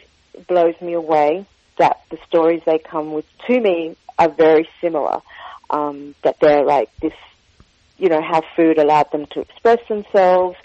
blows 0.47 0.75
me 0.81 0.93
away 0.93 1.45
that 1.77 1.97
the 2.11 2.17
stories 2.27 2.61
they 2.65 2.77
come 2.77 3.13
with 3.13 3.25
to 3.47 3.59
me 3.59 3.95
are 4.17 4.29
very 4.29 4.67
similar. 4.81 5.21
Um, 5.71 6.15
that 6.23 6.37
they're 6.41 6.65
like 6.65 6.89
this 6.99 7.13
you 7.99 8.07
know, 8.07 8.21
how 8.21 8.41
food 8.55 8.77
allowed 8.79 9.11
them 9.11 9.25
to 9.33 9.41
express 9.41 9.79
themselves, 9.87 10.55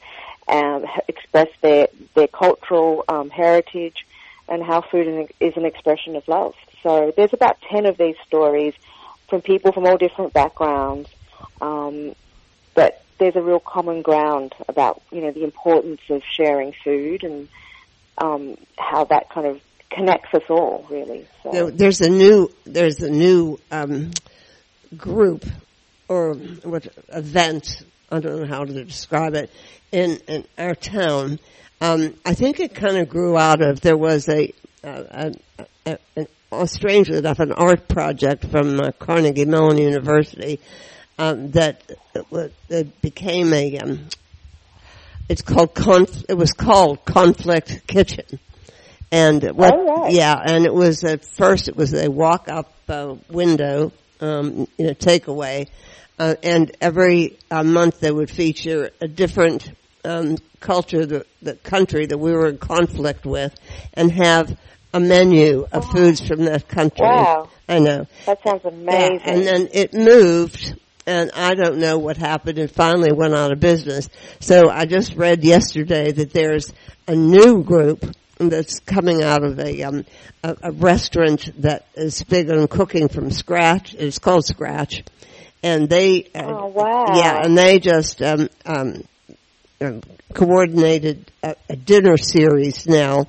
um, 0.48 0.84
express 1.08 1.48
their 1.62 1.88
their 2.14 2.28
cultural 2.28 3.04
um, 3.08 3.28
heritage, 3.28 4.06
and 4.48 4.62
how 4.62 4.80
food 4.80 5.06
is 5.06 5.16
an- 5.16 5.48
is 5.48 5.56
an 5.56 5.66
expression 5.66 6.16
of 6.16 6.26
love. 6.28 6.54
So 6.82 7.12
there's 7.16 7.32
about 7.32 7.56
ten 7.70 7.86
of 7.86 7.96
these 7.98 8.14
stories 8.26 8.72
from 9.28 9.42
people 9.42 9.72
from 9.72 9.84
all 9.86 9.96
different 9.96 10.32
backgrounds, 10.32 11.08
um, 11.60 12.14
but 12.74 13.02
there's 13.18 13.36
a 13.36 13.42
real 13.42 13.60
common 13.60 14.02
ground 14.02 14.52
about 14.68 15.02
you 15.12 15.20
know 15.20 15.30
the 15.32 15.44
importance 15.44 16.00
of 16.10 16.22
sharing 16.24 16.72
food 16.84 17.22
and 17.24 17.48
um, 18.18 18.56
how 18.78 19.04
that 19.04 19.30
kind 19.30 19.46
of 19.46 19.60
connects 19.90 20.32
us 20.34 20.42
all, 20.48 20.86
really. 20.90 21.26
So. 21.42 21.50
There- 21.52 21.70
There's 21.70 22.00
a 22.00 22.10
new 22.10 22.50
there's 22.64 23.00
a 23.00 23.10
new 23.10 23.58
um, 23.70 24.10
group 24.96 25.44
or 26.08 26.34
what 26.34 26.86
event. 27.08 27.82
I 28.10 28.20
don't 28.20 28.40
know 28.42 28.46
how 28.46 28.64
to 28.64 28.84
describe 28.84 29.34
it 29.34 29.50
in 29.92 30.18
in 30.28 30.44
our 30.58 30.74
town. 30.74 31.38
Um, 31.80 32.14
I 32.24 32.34
think 32.34 32.60
it 32.60 32.74
kind 32.74 32.96
of 32.96 33.08
grew 33.08 33.36
out 33.36 33.60
of 33.60 33.80
there 33.80 33.96
was 33.96 34.28
a, 34.28 34.52
a, 34.82 35.32
a, 35.86 35.98
an 36.16 36.26
strangely 36.66 37.18
enough 37.18 37.40
an 37.40 37.52
art 37.52 37.88
project 37.88 38.46
from 38.46 38.78
uh, 38.80 38.92
Carnegie 38.98 39.44
Mellon 39.44 39.78
University 39.78 40.60
um, 41.18 41.50
that 41.52 41.82
it, 42.14 42.26
wa- 42.30 42.48
it 42.68 43.00
became 43.02 43.52
a 43.52 43.78
um, 43.78 44.08
it's 45.28 45.42
called 45.42 45.74
conf- 45.74 46.24
it 46.28 46.34
was 46.34 46.52
called 46.52 47.04
Conflict 47.04 47.86
Kitchen. 47.86 48.38
And 49.10 49.42
what, 49.52 49.72
Oh, 49.74 50.02
right. 50.02 50.12
yeah, 50.12 50.34
and 50.44 50.64
it 50.66 50.74
was 50.74 51.04
at 51.04 51.24
first 51.24 51.68
it 51.68 51.76
was 51.76 51.94
a 51.94 52.10
walk 52.10 52.48
up 52.48 52.72
uh, 52.88 53.14
window, 53.30 53.92
um, 54.20 54.66
you 54.76 54.86
know, 54.86 54.94
takeaway, 54.94 55.68
uh, 56.18 56.34
and 56.42 56.76
every 56.80 57.38
uh, 57.50 57.62
month 57.62 58.00
they 58.00 58.10
would 58.10 58.30
feature 58.30 58.90
a 59.00 59.06
different 59.08 59.70
um, 60.04 60.36
culture, 60.60 61.06
the, 61.06 61.24
the 61.42 61.54
country 61.54 62.06
that 62.06 62.18
we 62.18 62.32
were 62.32 62.48
in 62.48 62.58
conflict 62.58 63.24
with, 63.24 63.54
and 63.94 64.10
have 64.12 64.58
a 64.92 65.00
menu 65.00 65.66
of 65.72 65.84
foods 65.90 66.20
from 66.26 66.44
that 66.44 66.68
country. 66.68 67.06
Wow. 67.06 67.48
I 67.68 67.78
know. 67.78 68.06
That 68.26 68.42
sounds 68.42 68.64
amazing. 68.64 68.86
Yeah, 68.90 69.18
and 69.24 69.46
then 69.46 69.68
it 69.72 69.94
moved, 69.94 70.74
and 71.06 71.30
I 71.34 71.54
don't 71.54 71.78
know 71.78 71.98
what 71.98 72.16
happened. 72.16 72.58
and 72.58 72.70
finally 72.70 73.12
went 73.12 73.34
out 73.34 73.52
of 73.52 73.60
business. 73.60 74.08
So 74.40 74.68
I 74.70 74.86
just 74.86 75.14
read 75.14 75.44
yesterday 75.44 76.12
that 76.12 76.32
there's 76.32 76.72
a 77.06 77.14
new 77.14 77.62
group 77.62 78.04
that's 78.38 78.80
coming 78.80 79.22
out 79.22 79.44
of 79.44 79.58
a, 79.58 79.82
um, 79.82 80.04
a, 80.42 80.56
a 80.64 80.72
restaurant 80.72 81.50
that 81.62 81.86
is 81.94 82.22
big 82.24 82.50
on 82.50 82.66
cooking 82.68 83.08
from 83.08 83.30
scratch. 83.30 83.94
It's 83.94 84.18
called 84.18 84.44
Scratch, 84.44 85.04
and 85.62 85.88
they 85.88 86.24
uh, 86.34 86.42
Oh, 86.44 86.66
wow. 86.66 87.06
yeah, 87.14 87.42
and 87.44 87.56
they 87.56 87.78
just 87.78 88.20
um, 88.22 88.48
um, 88.66 89.04
um, 89.80 90.02
coordinated 90.32 91.30
a, 91.42 91.54
a 91.68 91.76
dinner 91.76 92.16
series 92.16 92.86
now 92.86 93.26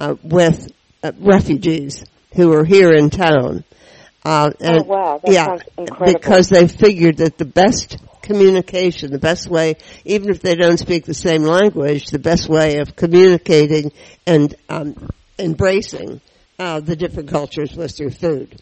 uh, 0.00 0.16
with 0.22 0.72
uh, 1.02 1.12
refugees 1.20 2.04
who 2.34 2.52
are 2.52 2.64
here 2.64 2.92
in 2.92 3.10
town. 3.10 3.64
Uh, 4.24 4.50
and, 4.60 4.82
Oh, 4.82 4.84
wow. 4.84 5.20
That 5.24 5.32
yeah, 5.32 6.04
because 6.04 6.48
they 6.50 6.68
figured 6.68 7.18
that 7.18 7.38
the 7.38 7.44
best 7.44 7.96
communication, 8.22 9.10
the 9.10 9.18
best 9.18 9.48
way, 9.48 9.76
even 10.04 10.28
if 10.30 10.40
they 10.40 10.54
don't 10.54 10.78
speak 10.78 11.04
the 11.04 11.14
same 11.14 11.42
language, 11.42 12.06
the 12.06 12.18
best 12.18 12.48
way 12.48 12.78
of 12.78 12.94
communicating 12.96 13.92
and 14.26 14.54
um, 14.68 15.08
embracing 15.38 16.20
uh, 16.58 16.80
the 16.80 16.96
different 16.96 17.30
cultures 17.30 17.74
was 17.74 17.96
through 17.96 18.10
food. 18.10 18.60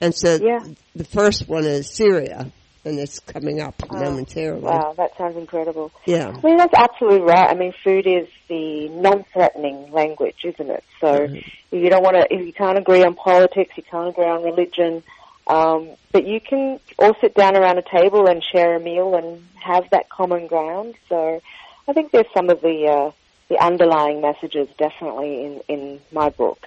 And 0.00 0.14
so 0.14 0.38
Yeah. 0.40 0.60
the 0.94 1.04
first 1.04 1.48
one 1.48 1.64
is 1.64 1.88
Syria, 1.90 2.52
and 2.84 2.98
it's 2.98 3.18
coming 3.20 3.60
up 3.60 3.74
Oh, 3.90 3.96
momentarily. 3.96 4.62
Wow, 4.62 4.94
that 4.96 5.16
sounds 5.16 5.36
incredible. 5.36 5.92
Yeah. 6.06 6.28
I 6.42 6.46
mean, 6.46 6.56
that's 6.56 6.74
absolutely 6.74 7.20
right. 7.20 7.50
I 7.50 7.54
mean, 7.54 7.72
food 7.84 8.06
is 8.06 8.28
the 8.48 8.88
non-threatening 8.88 9.90
language, 9.92 10.36
isn't 10.44 10.70
it? 10.70 10.84
So 11.00 11.06
Mm-hmm. 11.26 11.36
if 11.36 11.82
you 11.82 11.90
don't 11.90 12.02
want 12.02 12.16
to, 12.16 12.26
if 12.34 12.46
you 12.46 12.52
can't 12.52 12.78
agree 12.78 13.02
on 13.04 13.14
politics, 13.14 13.72
you 13.76 13.82
can't 13.82 14.08
agree 14.08 14.24
on 14.26 14.42
religion, 14.42 15.02
um, 15.46 15.90
but 16.12 16.26
you 16.26 16.40
can 16.40 16.80
all 16.98 17.14
sit 17.20 17.34
down 17.34 17.56
around 17.56 17.78
a 17.78 17.82
table 17.82 18.26
and 18.28 18.42
share 18.42 18.76
a 18.76 18.80
meal 18.80 19.14
and 19.14 19.42
have 19.62 19.88
that 19.90 20.08
common 20.08 20.46
ground. 20.46 20.94
So 21.08 21.40
I 21.86 21.92
think 21.92 22.10
there's 22.12 22.30
some 22.34 22.48
of 22.50 22.60
the 22.60 22.86
uh, 22.88 23.10
the 23.48 23.58
underlying 23.62 24.20
messages 24.20 24.68
definitely 24.78 25.44
in 25.44 25.60
in 25.68 26.00
my 26.12 26.28
book. 26.30 26.66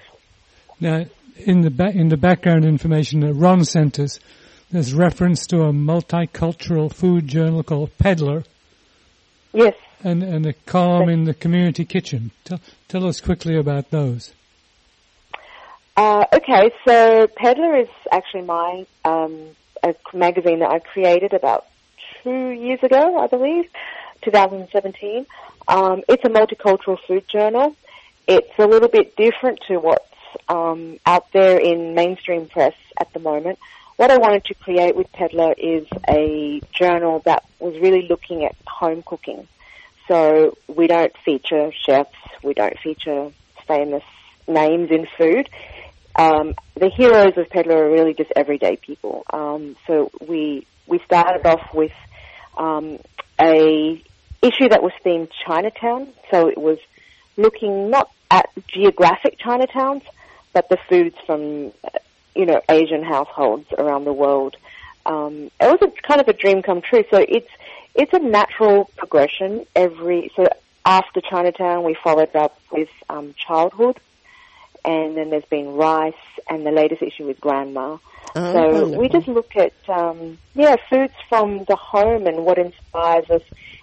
Now, 0.80 1.04
in 1.36 1.62
the 1.62 1.70
ba- 1.70 1.92
in 1.94 2.08
the 2.08 2.16
background 2.16 2.64
information 2.64 3.20
that 3.20 3.34
Ron 3.34 3.64
sent 3.64 3.98
us, 4.00 4.18
there's 4.72 4.94
reference 4.94 5.46
to 5.48 5.62
a 5.62 5.72
multicultural 5.72 6.92
food 6.92 7.28
journal 7.28 7.62
called 7.62 7.96
Peddler 7.98 8.44
Yes. 9.52 9.74
and, 10.02 10.22
and 10.22 10.46
a 10.46 10.54
column 10.54 11.08
in 11.10 11.24
the 11.24 11.34
community 11.34 11.84
kitchen. 11.84 12.30
Tell, 12.44 12.60
tell 12.88 13.06
us 13.06 13.20
quickly 13.20 13.56
about 13.56 13.90
those. 13.90 14.32
Uh, 15.94 16.24
okay, 16.32 16.70
so 16.86 17.26
Peddler 17.36 17.76
is 17.76 17.88
actually 18.10 18.42
my 18.42 18.86
um, 19.04 19.38
a 19.82 19.94
magazine 20.14 20.60
that 20.60 20.70
I 20.70 20.78
created 20.78 21.34
about 21.34 21.66
two 22.22 22.48
years 22.50 22.82
ago, 22.82 23.18
I 23.18 23.26
believe, 23.26 23.68
2017. 24.22 25.26
Um, 25.68 26.02
it's 26.08 26.24
a 26.24 26.28
multicultural 26.28 26.98
food 27.06 27.28
journal. 27.28 27.76
It's 28.26 28.58
a 28.58 28.66
little 28.66 28.88
bit 28.88 29.16
different 29.16 29.60
to 29.68 29.78
what's 29.78 30.08
um, 30.48 30.98
out 31.04 31.30
there 31.32 31.58
in 31.58 31.94
mainstream 31.94 32.46
press 32.46 32.74
at 32.98 33.12
the 33.12 33.20
moment. 33.20 33.58
What 33.96 34.10
I 34.10 34.16
wanted 34.18 34.44
to 34.46 34.54
create 34.54 34.96
with 34.96 35.12
Peddler 35.12 35.54
is 35.56 35.86
a 36.08 36.60
journal 36.72 37.20
that 37.24 37.44
was 37.60 37.78
really 37.78 38.06
looking 38.08 38.44
at 38.44 38.56
home 38.66 39.02
cooking. 39.02 39.46
So 40.08 40.56
we 40.66 40.86
don't 40.86 41.16
feature 41.24 41.72
chefs, 41.86 42.16
we 42.42 42.54
don't 42.54 42.78
feature 42.78 43.30
famous 43.66 44.02
names 44.48 44.90
in 44.90 45.06
food 45.16 45.48
um, 46.16 46.54
the 46.74 46.90
heroes 46.90 47.36
of 47.36 47.48
Peddler 47.48 47.86
are 47.86 47.90
really 47.90 48.14
just 48.14 48.32
everyday 48.36 48.76
people. 48.76 49.24
Um, 49.32 49.76
so 49.86 50.10
we 50.26 50.66
we 50.86 50.98
started 51.04 51.46
off 51.46 51.62
with 51.72 51.92
um, 52.56 52.98
a 53.40 54.02
issue 54.42 54.68
that 54.68 54.82
was 54.82 54.92
themed 55.04 55.30
Chinatown. 55.46 56.12
So 56.30 56.48
it 56.48 56.58
was 56.58 56.78
looking 57.36 57.90
not 57.90 58.10
at 58.30 58.50
geographic 58.68 59.38
Chinatowns, 59.38 60.02
but 60.52 60.68
the 60.68 60.78
foods 60.88 61.16
from 61.26 61.72
you 62.34 62.46
know 62.46 62.60
Asian 62.68 63.02
households 63.02 63.66
around 63.76 64.04
the 64.04 64.12
world. 64.12 64.56
Um, 65.04 65.50
it 65.60 65.80
was 65.80 65.82
a 65.82 65.88
kind 66.02 66.20
of 66.20 66.28
a 66.28 66.32
dream 66.32 66.62
come 66.62 66.80
true. 66.80 67.04
So 67.10 67.18
it's 67.18 67.50
it's 67.94 68.12
a 68.12 68.18
natural 68.18 68.90
progression. 68.96 69.66
Every 69.74 70.30
so 70.36 70.48
after 70.84 71.20
Chinatown, 71.20 71.84
we 71.84 71.94
followed 71.94 72.34
up 72.34 72.58
with 72.70 72.88
um, 73.08 73.34
childhood 73.36 73.98
and 74.84 75.16
then 75.16 75.30
there's 75.30 75.44
been 75.44 75.74
rice, 75.74 76.14
and 76.48 76.66
the 76.66 76.70
latest 76.70 77.02
issue 77.02 77.28
is 77.28 77.38
grandma. 77.38 77.98
Oh, 78.34 78.52
so 78.52 78.72
wonderful. 78.72 78.98
we 78.98 79.08
just 79.08 79.28
look 79.28 79.56
at 79.56 79.74
um, 79.88 80.38
yeah 80.54 80.76
foods 80.88 81.14
from 81.28 81.64
the 81.64 81.76
home 81.76 82.26
and 82.26 82.44
what 82.44 82.58
inspires 82.58 83.28
us, 83.30 83.42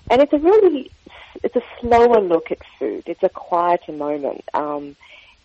and 0.09 0.21
it's 0.21 0.33
a 0.33 0.39
really 0.39 0.91
it's 1.43 1.55
a 1.55 1.63
slower 1.79 2.19
look 2.19 2.51
at 2.51 2.59
food. 2.77 3.03
It's 3.05 3.23
a 3.23 3.29
quieter 3.29 3.93
moment. 3.93 4.43
Um, 4.53 4.95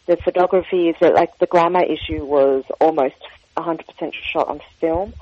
the 0.06 0.16
photography 0.16 0.88
is 0.88 0.96
that 1.00 1.14
like 1.14 1.38
the 1.38 1.46
grandma 1.46 1.80
issue 1.80 2.24
was 2.24 2.64
almost 2.80 3.16
100% 3.56 4.12
shot 4.12 4.48
on 4.48 4.60
film. 4.80 5.14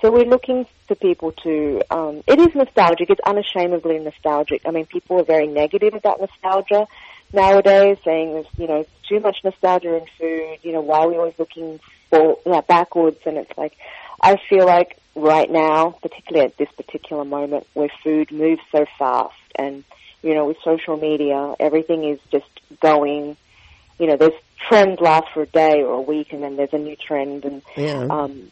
So 0.00 0.10
we're 0.10 0.26
looking 0.26 0.66
for 0.86 0.94
people 0.94 1.32
to. 1.44 1.80
Um, 1.90 2.22
it 2.26 2.38
is 2.38 2.54
nostalgic. 2.54 3.08
It's 3.10 3.20
unashamedly 3.24 3.98
nostalgic. 4.00 4.62
I 4.66 4.70
mean, 4.70 4.86
people 4.86 5.20
are 5.20 5.24
very 5.24 5.46
negative 5.46 5.94
about 5.94 6.20
nostalgia 6.20 6.86
nowadays, 7.32 7.96
saying 8.04 8.34
there's 8.34 8.46
you 8.58 8.66
know 8.66 8.84
too 9.08 9.20
much 9.20 9.38
nostalgia 9.44 9.96
in 9.96 10.06
food. 10.18 10.58
You 10.62 10.72
know, 10.72 10.82
why 10.82 11.00
are 11.00 11.08
we 11.08 11.16
always 11.16 11.38
looking 11.38 11.80
for 12.10 12.38
yeah, 12.44 12.60
backwards? 12.60 13.20
And 13.24 13.38
it's 13.38 13.56
like, 13.56 13.78
I 14.20 14.36
feel 14.48 14.66
like 14.66 14.98
right 15.14 15.50
now, 15.50 15.90
particularly 16.02 16.48
at 16.48 16.56
this 16.58 16.70
particular 16.72 17.24
moment, 17.24 17.66
where 17.72 17.88
food 18.02 18.30
moves 18.30 18.62
so 18.72 18.84
fast, 18.98 19.34
and 19.54 19.84
you 20.22 20.34
know, 20.34 20.46
with 20.46 20.58
social 20.62 20.98
media, 20.98 21.54
everything 21.58 22.04
is 22.04 22.20
just 22.30 22.80
going. 22.80 23.36
You 23.98 24.08
know, 24.08 24.16
there's 24.16 24.32
trends 24.68 25.00
last 25.00 25.26
for 25.32 25.42
a 25.42 25.46
day 25.46 25.82
or 25.82 25.92
a 25.94 26.00
week, 26.00 26.32
and 26.32 26.42
then 26.42 26.56
there's 26.56 26.72
a 26.72 26.78
new 26.78 26.96
trend, 26.96 27.44
and 27.44 27.62
Yeah. 27.76 28.06
um, 28.10 28.50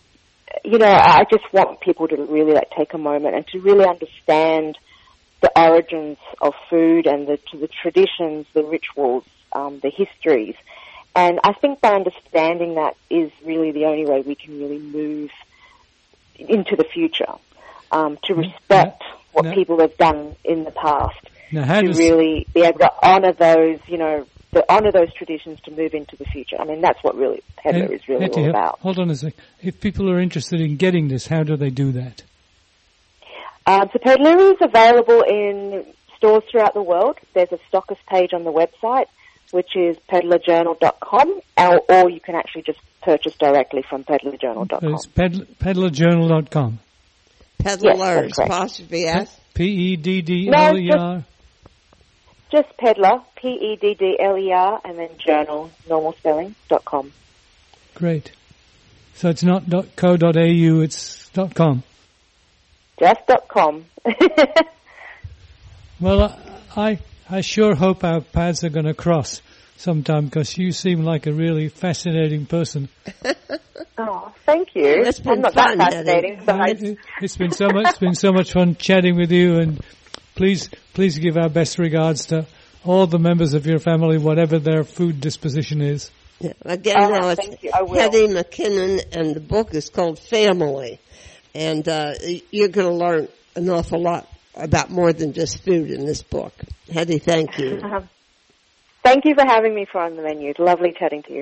you 0.65 0.79
know, 0.79 0.93
I 0.93 1.25
just 1.31 1.45
want 1.53 1.81
people 1.81 2.09
to 2.09 2.17
really 2.17 2.53
like 2.53 2.71
take 2.77 2.95
a 2.95 2.99
moment 2.99 3.35
and 3.35 3.47
to 3.49 3.59
really 3.61 3.87
understand 3.87 4.77
the 5.41 5.51
origins 5.57 6.19
of 6.41 6.53
food 6.71 7.07
and 7.07 7.27
the 7.27 7.39
the 7.53 7.69
traditions, 7.83 8.47
the 8.55 8.63
rituals, 8.63 9.25
um, 9.55 9.81
the 9.83 9.91
histories. 9.91 10.55
And 11.15 11.41
I 11.45 11.53
think 11.55 11.81
by 11.81 11.95
understanding 11.95 12.77
that 12.77 12.95
is 13.11 13.31
really 13.45 13.73
the 13.73 13.85
only 13.85 14.07
way 14.07 14.23
we 14.23 14.35
can 14.35 14.59
really 14.59 14.79
move 14.79 15.31
into 16.39 16.77
the 16.77 16.85
future. 16.93 17.33
Um, 17.91 18.17
to 18.25 18.35
respect 18.35 19.03
what 19.33 19.45
No. 19.45 19.55
people 19.55 19.79
have 19.81 19.95
done 19.99 20.35
in 20.45 20.65
the 20.65 20.71
past, 20.71 21.21
Now, 21.53 21.81
to 21.81 21.87
does 21.89 21.99
really 21.99 22.47
be 22.55 22.63
able 22.63 22.79
to 22.79 22.91
honour 23.03 23.33
those, 23.33 23.81
you 23.87 23.99
know, 23.99 24.27
to 24.53 24.71
honour 24.71 24.93
those 24.93 25.13
traditions 25.15 25.61
to 25.65 25.71
move 25.71 25.95
into 25.95 26.17
the 26.17 26.25
future. 26.27 26.57
I 26.59 26.65
mean, 26.65 26.81
that's 26.81 27.03
what 27.03 27.17
really 27.17 27.43
Peddler 27.57 27.89
Hey, 27.89 27.95
is 27.95 28.09
really 28.09 28.23
Hetty, 28.23 28.43
all 28.43 28.51
about. 28.51 28.79
Hold 28.81 28.99
on 28.99 29.11
a 29.11 29.17
sec. 29.17 29.35
If 29.63 29.81
people 29.81 30.11
are 30.11 30.21
interested 30.21 30.61
in 30.61 30.77
getting 30.77 31.09
this, 31.09 31.27
how 31.27 31.43
do 31.43 31.57
they 31.57 31.71
do 31.71 31.93
that? 31.93 32.23
Um, 33.67 33.89
so 33.93 33.99
Peddler 33.99 34.53
is 34.53 34.59
available 34.61 35.23
in 35.23 35.87
stores 36.17 36.43
throughout 36.51 36.75
the 36.75 36.83
world. 36.83 37.19
There's 37.35 37.53
a 37.53 37.59
stockist 37.71 38.05
page 38.09 38.33
on 38.35 38.45
the 38.45 38.53
website, 38.53 39.07
which 39.53 39.75
is 39.75 39.97
peddlerjournal.com, 40.11 41.41
or, 41.57 41.83
or 41.89 42.11
you 42.11 42.21
can 42.21 42.35
actually 42.35 42.63
just 42.63 42.81
purchase 43.03 43.35
directly 43.37 43.83
from 43.89 44.05
peddlerjournal.com. 44.05 44.95
It's 44.95 45.07
ped- 45.07 45.59
peddlerjournal.com. 45.59 46.79
Peddlers, 47.59 47.99
that's 47.99 48.35
correct. 48.35 48.39
apostrophe 48.39 49.05
S. 49.07 49.41
P 49.55 49.65
E 49.65 49.97
D 49.97 50.23
D 50.23 50.51
L 50.53 50.77
E 50.77 50.91
R. 50.91 51.25
Just 52.53 52.77
Peddler, 52.77 53.23
P-E-D-D-L-E-R, 53.37 54.81
and 54.85 54.99
then 54.99 55.09
journal, 55.19 55.71
normal 55.89 56.13
spelling, 56.13 56.55
dot 56.69 56.85
com. 56.85 57.11
Great. 57.95 58.31
So 59.15 59.29
it's 59.31 59.43
not 59.43 59.69
dot 59.69 59.97
.co 59.97 60.17
dot 60.19 60.37
.au, 60.37 60.81
it's 60.83 61.29
dot 61.31 61.55
.com. 61.55 61.83
Just 63.01 63.27
dot 63.27 63.49
com. 63.49 63.87
Well, 66.01 66.37
I, 66.77 66.99
I 67.31 67.43
sure 67.43 67.75
hope 67.77 68.03
our 68.03 68.21
paths 68.21 68.65
are 68.65 68.71
going 68.71 68.87
to 68.87 68.95
cross 68.95 69.41
sometime 69.77 70.25
because 70.25 70.59
you 70.59 70.73
seem 70.73 71.03
like 71.05 71.27
a 71.29 71.33
really 71.33 71.69
fascinating 71.69 72.47
person. 72.47 72.89
oh, 73.99 74.33
thank 74.45 74.75
you. 74.75 74.85
It's 74.85 75.21
been 75.21 75.35
I'm 75.35 75.41
not 75.43 75.55
fun, 75.55 75.79
that 75.79 75.93
fascinating, 75.93 76.35
Hetty. 76.39 76.47
but 76.47 76.61
I, 76.61 76.69
It- 76.71 76.99
It's 77.21 77.37
been 77.37 77.53
so 77.53 77.69
much, 77.69 77.87
it's 77.91 77.99
been 77.99 78.17
so 78.17 78.33
much 78.33 78.53
fun 78.53 78.75
chatting 78.75 79.17
with 79.17 79.31
you 79.31 79.59
and 79.61 79.81
please, 80.35 80.69
please 80.95 81.19
give 81.19 81.37
our 81.37 81.49
best 81.49 81.79
regards 81.79 82.27
to 82.27 82.47
all 82.85 83.07
the 83.07 83.19
members 83.19 83.55
of 83.55 83.67
your 83.67 83.79
family, 83.79 84.19
whatever 84.19 84.59
their 84.59 84.85
food 84.85 85.21
disposition 85.21 85.81
is. 85.81 86.11
Yeah. 86.41 86.55
Again, 86.65 86.97
now 86.97 87.29
it's 87.29 87.41
thank 87.41 87.63
you. 87.63 87.71
I. 87.73 87.79
Hetty 87.87 88.27
McKinnon, 88.27 89.05
and 89.13 89.35
the 89.35 89.41
book 89.41 89.75
is 89.75 89.91
called 89.91 90.19
Family. 90.19 90.99
And 91.55 91.87
uh, 91.89 92.15
you're 92.51 92.69
going 92.69 92.89
to 92.89 92.95
learn 92.95 93.29
an 93.55 93.69
awful 93.71 94.01
lot 94.01 94.27
about 94.57 94.91
more 94.91 95.13
than 95.13 95.33
just 95.33 95.63
food 95.63 95.91
in 95.91 96.05
this 96.05 96.23
book. 96.23 96.53
Hetty, 96.93 97.19
thank 97.19 97.59
you. 97.59 97.81
um, 97.83 98.09
thank 99.03 99.25
you 99.25 99.35
for 99.35 99.45
having 99.45 99.75
me 99.75 99.87
for 99.91 100.01
On 100.01 100.17
the 100.17 100.23
Menu. 100.23 100.51
It's 100.51 100.59
lovely 100.59 100.95
chatting 100.99 101.23
to 101.25 101.35
you. 101.35 101.42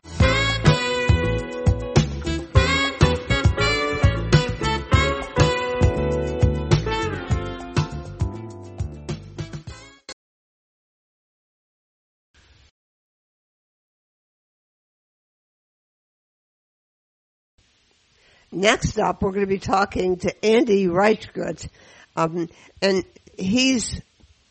Next 18.55 18.97
up, 18.97 19.21
we're 19.21 19.31
going 19.33 19.45
to 19.45 19.47
be 19.47 19.59
talking 19.59 20.15
to 20.19 20.45
Andy 20.45 20.87
Reichgut, 20.87 21.67
um, 22.15 22.47
and 22.81 23.03
he's 23.37 23.99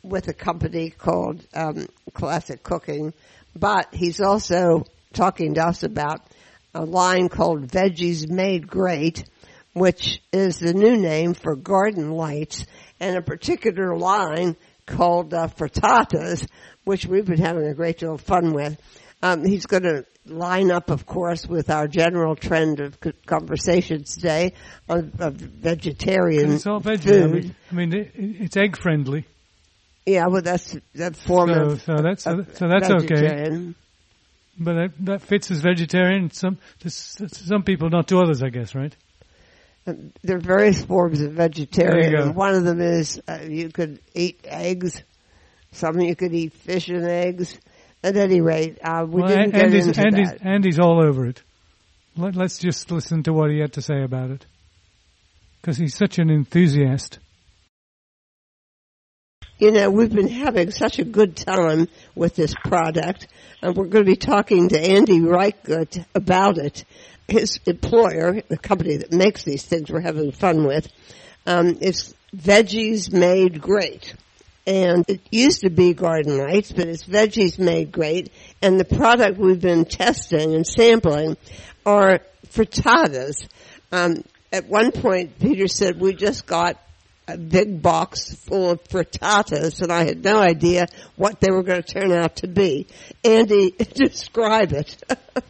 with 0.03 0.29
a 0.29 0.35
company 0.35 0.91
called 0.91 1.43
um, 1.55 1.87
Classic 2.13 2.63
Cooking, 2.63 3.15
but 3.57 3.95
he's 3.95 4.21
also 4.21 4.85
talking 5.15 5.55
to 5.55 5.67
us 5.67 5.85
about 5.85 6.21
a 6.75 6.85
line 6.85 7.31
called 7.31 7.67
Veggies 7.67 8.29
Made 8.29 8.69
Great, 8.69 9.25
which 9.73 10.21
is 10.35 10.59
the 10.59 10.75
new 10.75 10.99
name 10.99 11.33
for 11.33 11.57
Garden 11.57 12.11
Lites, 12.11 12.67
and 13.01 13.17
a 13.17 13.23
particular 13.23 13.97
line 13.97 14.55
called 14.85 15.33
uh, 15.33 15.49
Frittatas, 15.49 16.47
which 16.85 17.07
we've 17.07 17.25
been 17.25 17.41
having 17.41 17.67
a 17.67 17.75
great 17.75 18.01
deal 18.01 18.17
of 18.17 18.21
fun 18.21 18.53
with. 18.53 18.79
Um, 19.25 19.43
he's 19.43 19.65
going 19.65 19.85
to 19.85 20.05
line 20.27 20.71
up, 20.71 20.91
of 20.91 21.07
course, 21.07 21.47
with 21.47 21.71
our 21.71 21.89
general 21.89 22.37
trend 22.37 22.81
of 22.81 22.99
conversation 23.25 24.05
today 24.05 24.53
of, 24.87 25.19
of 25.19 25.35
vegetarian 25.37 26.53
It's 26.53 26.67
all 26.67 26.81
food. 26.81 27.55
I 27.71 27.75
mean, 27.75 27.95
it, 27.95 28.13
it's 28.15 28.57
egg 28.59 28.77
friendly. 28.77 29.25
yeah, 30.05 30.27
well, 30.27 30.43
that's 30.43 30.77
that 30.95 31.17
form 31.17 31.49
So, 31.49 31.61
of 31.61 31.81
so 31.81 31.97
that's 32.03 32.27
of 32.27 32.55
so 32.55 32.69
that's 32.69 32.91
okay. 32.91 33.73
But 34.59 34.75
that, 34.75 34.91
that 35.01 35.23
fits 35.23 35.51
as 35.51 35.61
vegetarian. 35.61 36.31
Some 36.31 36.59
to 36.81 36.91
some 36.91 37.63
people, 37.63 37.89
not 37.89 38.07
to 38.09 38.19
others, 38.19 38.43
I 38.43 38.51
guess, 38.51 38.75
right? 38.75 38.95
There 39.87 40.37
are 40.37 40.41
various 40.41 40.85
forms 40.85 41.23
of 41.23 41.33
vegetarian. 41.33 42.01
There 42.01 42.11
you 42.11 42.17
go. 42.19 42.23
and 42.25 42.37
One 42.37 42.55
of 42.55 42.65
them 42.65 42.81
is 42.83 43.23
uh, 43.27 43.39
you 43.49 43.71
could 43.71 44.01
eat 44.15 44.41
eggs. 44.45 45.03
Some 45.73 45.99
you 46.01 46.15
could 46.15 46.35
eat 46.35 46.53
fish 46.53 46.89
and 46.89 47.05
eggs. 47.07 47.59
At 48.05 48.19
any 48.19 48.43
rate, 48.43 48.79
uh, 48.85 49.07
we 49.09 49.23
well, 49.23 49.29
didn't 49.29 49.45
An- 49.45 49.51
get 49.53 49.65
Andy's, 49.65 49.87
into 49.87 50.01
Andy's, 50.01 50.31
that. 50.31 50.47
Andy's 50.47 50.79
all 50.79 51.03
over 51.03 51.25
it. 51.25 51.43
Let, 52.19 52.37
let's 52.37 52.59
just 52.59 52.91
listen 52.91 53.23
to 53.23 53.33
what 53.33 53.51
he 53.51 53.61
had 53.61 53.73
to 53.73 53.83
say 53.83 54.03
about 54.03 54.31
it, 54.31 54.45
because 55.61 55.79
he's 55.79 55.97
such 55.97 56.19
an 56.19 56.29
enthusiast. 56.29 57.19
You 59.59 59.71
know, 59.71 59.89
we've 59.91 60.13
been 60.13 60.29
having 60.29 60.71
such 60.71 60.99
a 60.99 61.05
good 61.05 61.35
time 61.35 61.89
with 62.15 62.37
this 62.37 62.55
product, 62.67 63.27
and 63.63 63.75
we're 63.75 63.87
going 63.87 64.05
to 64.05 64.11
be 64.11 64.17
talking 64.17 64.69
to 64.69 64.79
Andy 64.79 65.21
Reichgut 65.21 66.05
about 66.15 66.59
it. 66.59 66.85
His 67.27 67.59
employer, 67.65 68.43
the 68.47 68.59
company 68.59 68.99
that 68.99 69.13
makes 69.13 69.45
these 69.45 69.65
things 69.65 69.91
we're 69.91 70.03
having 70.03 70.31
fun 70.31 70.67
with, 70.67 70.89
um, 71.47 71.79
is 71.81 72.15
Veggies 72.37 73.11
Made 73.11 73.63
Great. 73.63 74.15
And 74.67 75.05
it 75.09 75.21
used 75.31 75.61
to 75.61 75.71
be 75.71 75.93
Garden 75.93 76.39
Lites, 76.39 76.73
but 76.73 76.89
it's 76.89 77.05
Veggies 77.05 77.59
Made 77.59 77.93
Great. 77.93 78.33
And 78.63 78.81
the 78.81 78.85
product 78.85 79.39
we've 79.39 79.61
been 79.61 79.85
testing 79.85 80.55
and 80.55 80.67
sampling 80.67 81.37
are 81.85 82.21
frittatas. 82.49 83.47
Um, 83.93 84.25
at 84.53 84.67
one 84.67 84.93
point, 84.93 85.39
Peter 85.39 85.69
said 85.69 86.01
we 86.01 86.15
just 86.15 86.47
got 86.47 86.81
a 87.29 87.37
big 87.37 87.83
box 87.83 88.35
full 88.35 88.71
of 88.71 88.85
frittatas, 88.85 89.83
and 89.83 89.93
I 89.93 90.05
had 90.05 90.23
no 90.23 90.39
idea 90.39 90.87
what 91.17 91.41
they 91.41 91.51
were 91.51 91.63
going 91.63 91.83
to 91.83 91.93
turn 92.01 92.13
out 92.13 92.37
to 92.37 92.49
be. 92.49 92.87
Andy, 93.23 93.71
describe 93.95 94.73
it. 94.73 94.97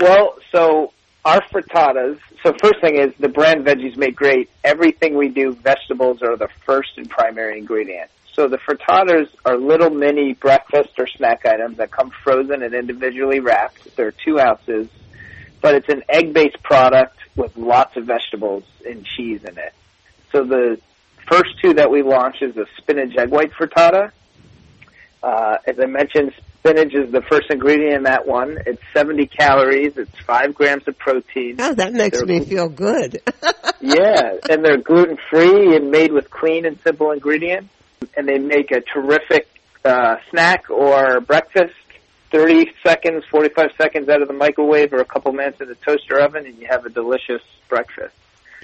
Well, 0.00 0.36
so 0.54 0.92
our 1.28 1.42
frittatas. 1.42 2.18
So 2.42 2.54
first 2.54 2.80
thing 2.80 2.96
is 2.96 3.12
the 3.20 3.28
brand 3.28 3.66
Veggies 3.66 3.98
Make 3.98 4.16
Great. 4.16 4.48
Everything 4.64 5.14
we 5.14 5.28
do, 5.28 5.52
vegetables 5.52 6.22
are 6.22 6.38
the 6.38 6.48
first 6.64 6.96
and 6.96 7.08
primary 7.10 7.58
ingredient. 7.58 8.10
So 8.32 8.48
the 8.48 8.56
frittatas 8.56 9.28
are 9.44 9.58
little 9.58 9.90
mini 9.90 10.32
breakfast 10.32 10.90
or 10.98 11.06
snack 11.06 11.44
items 11.44 11.76
that 11.76 11.90
come 11.90 12.10
frozen 12.24 12.62
and 12.62 12.72
individually 12.72 13.40
wrapped. 13.40 13.94
They're 13.94 14.14
two 14.24 14.40
ounces, 14.40 14.88
but 15.60 15.74
it's 15.74 15.90
an 15.90 16.02
egg-based 16.08 16.62
product 16.62 17.18
with 17.36 17.54
lots 17.58 17.94
of 17.98 18.04
vegetables 18.04 18.64
and 18.86 19.04
cheese 19.04 19.44
in 19.44 19.58
it. 19.58 19.74
So 20.32 20.44
the 20.44 20.80
first 21.30 21.60
two 21.60 21.74
that 21.74 21.90
we 21.90 22.00
launched 22.00 22.40
is 22.40 22.54
the 22.54 22.66
spinach 22.78 23.14
egg 23.18 23.28
white 23.28 23.52
frittata. 23.52 24.12
Uh, 25.22 25.56
as 25.66 25.78
I 25.78 25.86
mentioned, 25.86 26.32
spinach 26.60 26.94
is 26.94 27.10
the 27.12 27.22
first 27.30 27.50
ingredient 27.50 27.94
in 27.94 28.02
that 28.04 28.26
one. 28.26 28.58
It's 28.66 28.82
70 28.94 29.26
calories. 29.26 29.96
It's 29.96 30.18
5 30.20 30.54
grams 30.54 30.86
of 30.88 30.98
protein. 30.98 31.56
Oh, 31.58 31.74
that 31.74 31.92
makes 31.92 32.18
They're- 32.18 32.26
me 32.26 32.44
feel 32.44 32.68
good. 32.68 33.20
Yeah, 33.80 34.32
and 34.50 34.64
they're 34.64 34.78
gluten 34.78 35.16
free 35.30 35.76
and 35.76 35.92
made 35.92 36.10
with 36.12 36.28
clean 36.30 36.66
and 36.66 36.80
simple 36.80 37.12
ingredients. 37.12 37.68
And 38.16 38.26
they 38.28 38.38
make 38.38 38.72
a 38.72 38.80
terrific 38.80 39.46
uh, 39.84 40.16
snack 40.30 40.68
or 40.68 41.20
breakfast. 41.20 41.74
30 42.32 42.66
seconds, 42.84 43.22
45 43.30 43.68
seconds 43.80 44.08
out 44.08 44.20
of 44.20 44.26
the 44.26 44.34
microwave 44.34 44.92
or 44.92 44.98
a 44.98 45.04
couple 45.04 45.32
minutes 45.32 45.60
in 45.60 45.68
the 45.68 45.76
toaster 45.76 46.20
oven 46.20 46.44
and 46.44 46.58
you 46.58 46.66
have 46.68 46.84
a 46.86 46.88
delicious 46.90 47.40
breakfast. 47.68 48.14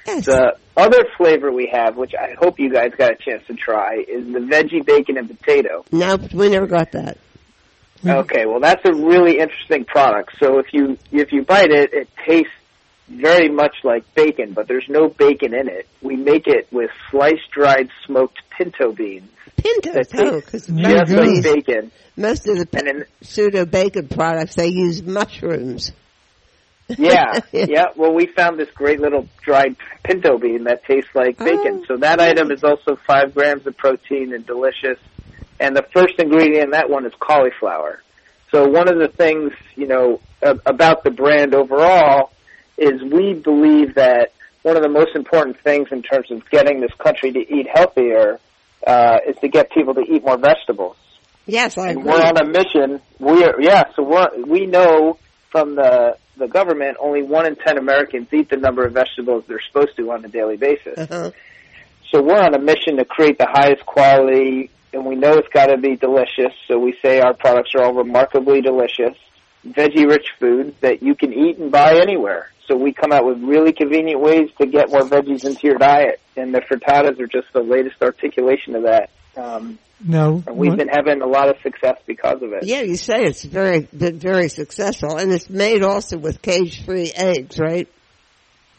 yes. 0.05 0.27
The 0.27 0.57
other 0.77 1.05
flavor 1.17 1.53
we 1.53 1.71
have, 1.73 1.97
which 1.97 2.13
I 2.21 2.35
hope 2.37 2.59
you 2.59 2.73
guys 2.73 2.91
got 2.99 3.13
a 3.13 3.17
chance 3.17 3.47
to 3.47 3.55
try, 3.55 3.99
is 4.09 4.27
the 4.33 4.41
veggie 4.41 4.85
bacon 4.85 5.17
and 5.17 5.29
potato. 5.29 5.85
no, 5.93 6.17
we 6.35 6.49
never 6.51 6.67
got 6.67 6.91
that. 6.93 7.19
Mm-hmm. 8.05 8.19
Okay, 8.19 8.47
well 8.47 8.61
that's 8.61 8.85
a 8.85 8.93
really 8.93 9.39
interesting 9.39 9.85
product. 9.85 10.37
So 10.39 10.59
if 10.59 10.67
you 10.73 10.99
if 11.11 11.33
you 11.33 11.43
bite 11.43 11.71
it, 11.71 11.93
it 11.95 12.09
tastes 12.27 12.53
very 13.09 13.49
much 13.49 13.77
like 13.83 14.15
bacon, 14.15 14.53
but 14.53 14.69
there's 14.69 14.87
no 14.89 15.09
bacon 15.09 15.55
in 15.55 15.69
it. 15.69 15.87
We 16.03 16.17
make 16.17 16.47
it 16.47 16.69
with 16.71 16.91
sliced 17.11 17.51
dried 17.51 17.89
smoked 18.07 18.41
pinto 18.57 18.93
beans. 18.93 19.31
Pinto, 19.57 20.03
oh, 20.17 20.41
because 20.41 20.67
just 20.67 21.11
like 21.11 21.43
bacon. 21.43 21.91
most 22.17 22.47
of 22.49 22.57
the 22.59 22.69
And 22.77 22.87
then 22.87 23.05
pseudo 23.23 23.65
bacon 23.65 24.09
products 24.09 24.55
they 24.55 24.69
use 24.69 25.03
mushrooms. 25.03 25.93
yeah, 26.89 27.41
yeah. 27.53 27.87
Well, 27.97 28.13
we 28.13 28.27
found 28.27 28.59
this 28.59 28.71
great 28.75 29.01
little 29.01 29.27
dried 29.43 29.77
pinto 30.03 30.37
bean 30.39 30.65
that 30.65 30.85
tastes 30.85 31.11
like 31.15 31.39
bacon. 31.39 31.83
Oh, 31.83 31.85
so 31.89 31.97
that 31.99 32.21
item 32.21 32.51
is 32.51 32.63
also 32.65 32.97
five 33.07 33.35
grams 33.35 33.67
of 33.67 33.77
protein 33.77 34.35
and 34.35 34.45
delicious. 34.45 34.99
And 35.61 35.77
the 35.77 35.85
first 35.93 36.15
ingredient 36.19 36.65
in 36.65 36.71
that 36.71 36.91
one 36.91 37.07
is 37.07 37.13
cauliflower. 37.19 38.03
So 38.51 38.69
one 38.69 38.89
of 38.89 38.99
the 38.99 39.09
things, 39.09 39.53
you 39.77 39.87
know, 39.87 40.21
about 40.43 41.05
the 41.05 41.11
brand 41.11 41.55
overall 41.55 42.33
is 42.77 43.03
we 43.03 43.35
believe 43.35 43.95
that 43.95 44.33
one 44.63 44.77
of 44.77 44.83
the 44.83 44.89
most 44.89 45.15
important 45.15 45.61
things 45.61 45.89
in 45.93 46.03
terms 46.03 46.31
of 46.31 46.49
getting 46.51 46.81
this 46.81 46.93
country 46.99 47.33
to 47.33 47.39
eat 47.39 47.67
healthier 47.73 48.39
uh, 48.87 49.19
is 49.27 49.37
to 49.41 49.49
get 49.49 49.71
people 49.73 49.95
to 49.95 50.01
eat 50.03 50.25
more 50.25 50.39
vegetables. 50.39 50.97
Yes, 51.47 51.77
I 51.77 51.91
And 51.91 51.99
agree. 51.99 52.11
we're 52.13 52.21
on 52.23 52.37
a 52.39 52.47
mission. 52.47 53.01
We're 53.19 53.61
yeah, 53.61 53.85
so 53.95 54.03
we're 54.03 54.45
we 54.47 54.67
know 54.67 55.19
from 55.51 55.75
the 55.75 56.17
the 56.37 56.49
government 56.49 56.97
only 57.01 57.23
one 57.23 57.47
in 57.47 57.57
ten 57.57 57.77
Americans 57.79 58.29
eat 58.33 58.49
the 58.49 58.57
number 58.57 58.85
of 58.85 58.93
vegetables 58.95 59.45
they're 59.47 59.61
supposed 59.61 59.97
to 59.97 60.11
on 60.11 60.25
a 60.25 60.29
daily 60.29 60.57
basis. 60.57 60.99
uh-huh. 60.99 61.31
So 62.11 62.23
we're 62.23 62.41
on 62.41 62.55
a 62.55 62.59
mission 62.61 62.97
to 62.99 63.05
create 63.05 63.39
the 63.39 63.47
highest 63.51 63.85
quality, 63.85 64.71
and 64.95 65.05
we 65.05 65.17
know 65.17 65.35
it's 65.35 65.49
got 65.49 65.67
to 65.67 65.77
be 65.77 65.97
delicious. 65.97 66.53
So 66.69 66.79
we 66.79 66.97
say 67.03 67.21
our 67.21 67.35
products 67.35 67.75
are 67.75 67.83
all 67.83 67.95
remarkably 67.95 68.61
delicious, 68.61 69.17
veggie-rich 69.67 70.29
food 70.39 70.75
that 70.81 71.03
you 71.03 71.15
can 71.15 71.33
eat 71.33 71.59
and 71.59 71.71
buy 71.71 71.99
anywhere. 72.01 72.51
So 72.69 72.77
we 72.77 72.93
come 72.93 73.13
out 73.13 73.27
with 73.27 73.43
really 73.43 73.73
convenient 73.73 74.21
ways 74.21 74.49
to 74.61 74.67
get 74.67 74.91
more 74.91 75.03
veggies 75.03 75.45
into 75.45 75.67
your 75.67 75.77
diet, 75.77 76.21
and 76.37 76.55
the 76.55 76.61
frittatas 76.61 77.21
are 77.21 77.27
just 77.27 77.53
the 77.53 77.61
latest 77.61 78.03
articulation 78.03 78.75
of 78.75 78.85
that. 78.85 79.11
Um, 79.37 79.79
Now, 80.07 80.43
and 80.47 80.57
we've 80.57 80.71
what- 80.71 80.79
been 80.79 80.89
having 80.89 81.21
a 81.23 81.27
lot 81.27 81.49
of 81.49 81.57
success 81.63 81.99
because 82.07 82.43
of 82.43 82.53
it. 82.53 82.65
Yeah, 82.65 82.83
you 82.83 82.97
say 82.97 83.25
it's 83.25 83.45
very 83.45 83.81
been 83.97 84.19
very 84.19 84.49
successful, 84.49 85.17
and 85.17 85.33
it's 85.33 85.51
made 85.51 85.83
also 85.83 86.17
with 86.17 86.41
cage-free 86.41 87.13
eggs, 87.15 87.59
right? 87.59 87.89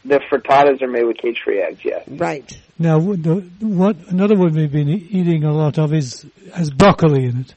The 0.06 0.20
frittatas 0.30 0.82
are 0.82 0.88
made 0.88 1.04
with 1.04 1.16
cage-free 1.18 1.60
eggs. 1.60 1.80
Yes. 1.84 2.06
Right. 2.06 2.60
now, 2.78 3.00
what, 3.00 3.96
another 4.08 4.36
one 4.36 4.54
we've 4.54 4.70
been 4.70 4.88
eating 4.88 5.42
a 5.42 5.52
lot 5.52 5.78
of 5.78 5.92
is 5.92 6.24
has 6.54 6.70
broccoli 6.70 7.24
in 7.24 7.40
it. 7.40 7.54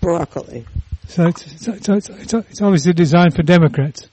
Broccoli. 0.00 0.64
So 1.08 1.26
it's 1.26 1.64
so 1.64 1.72
it's, 1.72 1.88
it's, 1.88 2.10
it's, 2.10 2.34
it's 2.34 2.62
obviously 2.62 2.92
designed 2.92 3.34
for 3.34 3.42
Democrats. 3.42 4.08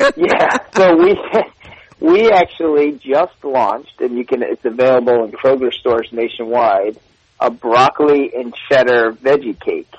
yeah. 0.16 0.56
So 0.74 0.96
we 0.96 1.14
we 2.00 2.30
actually 2.30 2.92
just 2.92 3.44
launched, 3.44 4.00
and 4.00 4.16
you 4.16 4.24
can 4.24 4.42
it's 4.42 4.64
available 4.64 5.24
in 5.24 5.32
Kroger 5.32 5.72
stores 5.72 6.08
nationwide. 6.10 6.98
A 7.40 7.50
broccoli 7.50 8.32
and 8.34 8.54
cheddar 8.70 9.12
veggie 9.12 9.60
cake, 9.60 9.92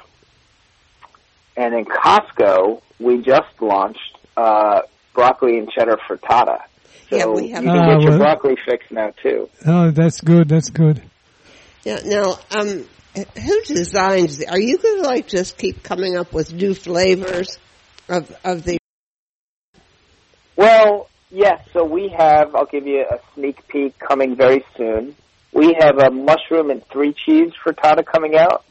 and 1.56 1.76
in 1.76 1.86
Costco 1.86 2.82
we 3.00 3.22
just 3.22 3.62
launched 3.62 4.18
uh, 4.38 4.82
broccoli 5.14 5.60
and 5.60 5.70
cheddar 5.70 5.98
frittata. 6.10 6.62
So 7.10 7.18
Yeah, 7.18 7.26
we 7.28 7.50
have- 7.50 7.64
you 7.64 7.70
can 7.70 7.80
Ah, 7.80 7.94
get 7.94 8.02
your 8.02 8.10
well- 8.12 8.20
broccoli 8.20 8.56
fixed 8.66 8.92
now 8.92 9.12
too. 9.22 9.50
Oh, 9.66 9.92
that's 9.92 10.22
good. 10.22 10.50
That's 10.50 10.70
good. 10.70 11.02
Yeah. 11.84 12.00
Now, 12.04 12.40
um, 12.52 12.86
who 13.16 13.62
designs? 13.64 14.38
The, 14.40 14.50
are 14.50 14.60
you 14.60 14.78
going 14.78 15.04
to 15.04 15.08
like 15.08 15.28
just 15.28 15.58
keep 15.58 15.84
coming 15.84 16.18
up 16.18 16.34
with 16.34 16.52
new 16.54 16.74
flavors 16.74 17.58
of 18.10 18.36
of 18.44 18.64
the? 18.64 18.80
Well, 20.56 21.10
yes. 21.30 21.62
So 21.74 21.84
we 21.84 22.10
have. 22.18 22.56
I'll 22.56 22.66
give 22.66 22.88
you 22.88 23.02
a 23.10 23.20
sneak 23.36 23.68
peek 23.68 23.98
coming 24.00 24.36
very 24.36 24.66
soon. 24.78 25.16
We 25.54 25.76
have 25.80 25.98
a 26.00 26.10
mushroom 26.12 26.70
and 26.72 26.86
three 26.88 27.14
cheese 27.14 27.54
frittata 27.64 28.06
coming 28.06 28.36
out 28.36 28.66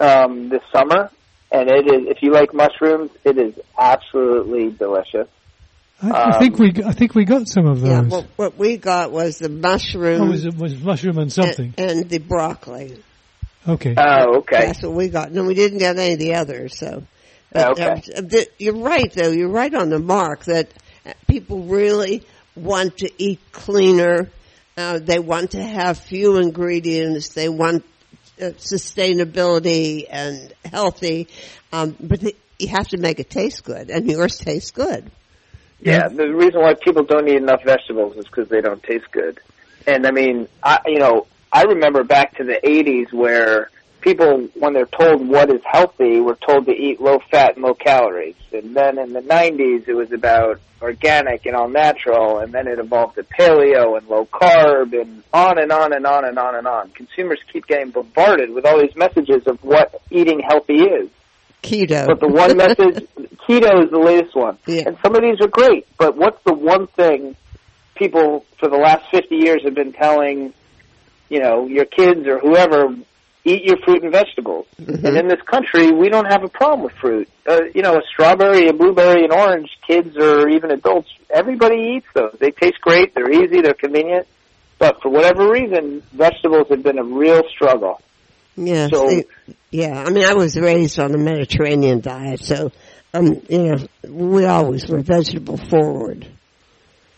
um, 0.00 0.48
this 0.48 0.62
summer, 0.72 1.10
and 1.50 1.68
it 1.70 1.86
is. 1.86 2.06
If 2.08 2.22
you 2.22 2.30
like 2.32 2.54
mushrooms, 2.54 3.10
it 3.24 3.36
is 3.36 3.54
absolutely 3.78 4.70
delicious. 4.70 5.28
I, 6.12 6.36
I 6.36 6.38
think 6.38 6.54
Um, 6.54 6.60
we 6.60 6.84
I 6.84 6.92
think 6.92 7.14
we 7.14 7.24
got 7.24 7.48
some 7.48 7.66
of 7.66 7.80
those. 7.80 7.90
Yeah. 7.90 8.02
Well, 8.02 8.26
what 8.36 8.58
we 8.58 8.76
got 8.76 9.10
was 9.10 9.38
the 9.38 9.48
mushroom 9.48 10.22
oh, 10.22 10.30
was 10.30 10.44
it 10.44 10.56
was 10.56 10.76
mushroom 10.80 11.18
and 11.18 11.32
something? 11.32 11.74
and, 11.78 11.90
and 11.90 12.08
the 12.10 12.18
broccoli. 12.18 13.02
Okay. 13.66 13.94
Oh, 13.96 14.38
okay. 14.38 14.66
That's 14.66 14.82
what 14.82 14.92
we 14.92 15.08
got. 15.08 15.32
No, 15.32 15.44
we 15.44 15.54
didn't 15.54 15.78
get 15.78 15.96
any 15.96 16.12
of 16.12 16.18
the 16.18 16.34
others. 16.34 16.76
So, 16.78 17.04
but, 17.50 17.78
Okay. 17.78 18.02
um, 18.16 18.28
the, 18.28 18.46
you're 18.58 18.76
right, 18.76 19.10
though. 19.12 19.30
You're 19.30 19.48
right 19.48 19.72
on 19.72 19.88
the 19.88 19.98
mark 19.98 20.44
that 20.44 20.68
uh, 21.06 21.14
people 21.26 21.62
really 21.62 22.22
want 22.54 22.98
to 22.98 23.10
eat 23.16 23.40
cleaner. 23.52 24.28
Uh, 24.76 24.98
they 24.98 25.18
want 25.18 25.52
to 25.52 25.62
have 25.62 25.96
few 25.98 26.36
ingredients. 26.36 27.28
They 27.28 27.48
want 27.48 27.84
uh, 28.38 28.46
sustainability 28.58 30.06
and 30.10 30.52
healthy. 30.64 31.28
Um, 31.72 31.96
but 31.98 32.20
the, 32.20 32.36
you 32.58 32.68
have 32.68 32.88
to 32.88 32.98
make 32.98 33.18
it 33.18 33.30
taste 33.30 33.64
good, 33.64 33.88
and 33.88 34.10
yours 34.10 34.36
tastes 34.36 34.72
good. 34.72 35.10
Yeah, 35.84 36.08
the 36.08 36.34
reason 36.34 36.60
why 36.62 36.74
people 36.74 37.04
don't 37.04 37.28
eat 37.28 37.36
enough 37.36 37.62
vegetables 37.62 38.16
is 38.16 38.24
because 38.24 38.48
they 38.48 38.60
don't 38.62 38.82
taste 38.82 39.10
good. 39.12 39.38
And 39.86 40.06
I 40.06 40.12
mean, 40.12 40.48
I 40.62 40.80
you 40.86 40.98
know, 40.98 41.26
I 41.52 41.64
remember 41.64 42.04
back 42.04 42.36
to 42.38 42.44
the 42.44 42.58
'80s 42.64 43.12
where 43.12 43.70
people, 44.00 44.48
when 44.54 44.72
they're 44.72 44.86
told 44.86 45.26
what 45.26 45.50
is 45.50 45.60
healthy, 45.64 46.20
were 46.20 46.36
told 46.36 46.66
to 46.66 46.72
eat 46.72 47.00
low 47.00 47.18
fat 47.30 47.56
and 47.56 47.64
low 47.64 47.74
calories. 47.74 48.36
And 48.52 48.74
then 48.74 48.98
in 48.98 49.12
the 49.12 49.20
'90s, 49.20 49.86
it 49.86 49.94
was 49.94 50.10
about 50.10 50.60
organic 50.80 51.44
and 51.46 51.54
all 51.54 51.68
natural, 51.68 52.38
and 52.38 52.52
then 52.52 52.66
it 52.66 52.78
evolved 52.78 53.16
to 53.16 53.22
paleo 53.22 53.98
and 53.98 54.08
low 54.08 54.26
carb, 54.26 54.98
and 54.98 55.22
on 55.32 55.58
and 55.58 55.70
on 55.70 55.92
and 55.92 56.06
on 56.06 56.24
and 56.24 56.38
on 56.38 56.54
and 56.54 56.66
on. 56.66 56.90
Consumers 56.90 57.40
keep 57.52 57.66
getting 57.66 57.90
bombarded 57.90 58.50
with 58.50 58.64
all 58.64 58.80
these 58.80 58.96
messages 58.96 59.46
of 59.46 59.62
what 59.62 60.00
eating 60.10 60.40
healthy 60.40 60.82
is. 60.82 61.10
Keto. 61.64 62.06
But 62.06 62.20
the 62.20 62.28
one 62.28 62.56
message, 62.56 63.06
keto 63.48 63.84
is 63.84 63.90
the 63.90 63.98
latest 63.98 64.36
one. 64.36 64.58
Yeah. 64.66 64.82
And 64.86 64.98
some 65.02 65.14
of 65.14 65.22
these 65.22 65.40
are 65.40 65.48
great, 65.48 65.86
but 65.98 66.16
what's 66.16 66.42
the 66.44 66.54
one 66.54 66.86
thing 66.86 67.36
people 67.94 68.44
for 68.58 68.68
the 68.68 68.76
last 68.76 69.10
50 69.10 69.34
years 69.34 69.62
have 69.64 69.74
been 69.74 69.92
telling, 69.92 70.52
you 71.28 71.40
know, 71.40 71.66
your 71.66 71.84
kids 71.84 72.26
or 72.26 72.38
whoever, 72.38 72.94
eat 73.44 73.64
your 73.64 73.76
fruit 73.84 74.02
and 74.02 74.12
vegetables. 74.12 74.66
Mm-hmm. 74.80 75.06
And 75.06 75.16
in 75.16 75.28
this 75.28 75.40
country, 75.42 75.92
we 75.92 76.08
don't 76.08 76.30
have 76.30 76.44
a 76.44 76.48
problem 76.48 76.82
with 76.82 76.94
fruit. 76.94 77.28
Uh, 77.46 77.60
you 77.74 77.82
know, 77.82 77.96
a 77.96 78.02
strawberry, 78.12 78.68
a 78.68 78.72
blueberry, 78.72 79.24
an 79.24 79.32
orange, 79.32 79.70
kids 79.86 80.16
or 80.16 80.48
even 80.48 80.70
adults, 80.70 81.10
everybody 81.30 81.96
eats 81.96 82.06
those. 82.14 82.36
They 82.38 82.50
taste 82.50 82.80
great, 82.80 83.14
they're 83.14 83.30
easy, 83.30 83.60
they're 83.60 83.74
convenient. 83.74 84.26
But 84.78 85.00
for 85.02 85.08
whatever 85.08 85.50
reason, 85.50 86.02
vegetables 86.12 86.68
have 86.70 86.82
been 86.82 86.98
a 86.98 87.04
real 87.04 87.42
struggle. 87.48 88.00
Yes. 88.56 88.90
So- 88.90 89.08
they- 89.08 89.24
yeah. 89.74 90.04
I 90.06 90.10
mean, 90.10 90.24
I 90.24 90.34
was 90.34 90.56
raised 90.56 91.00
on 91.00 91.14
a 91.14 91.18
Mediterranean 91.18 92.00
diet, 92.00 92.40
so 92.40 92.70
um, 93.12 93.42
you 93.48 93.58
know, 93.58 93.86
we 94.08 94.44
always 94.44 94.86
were 94.88 95.00
vegetable 95.00 95.56
forward. 95.56 96.26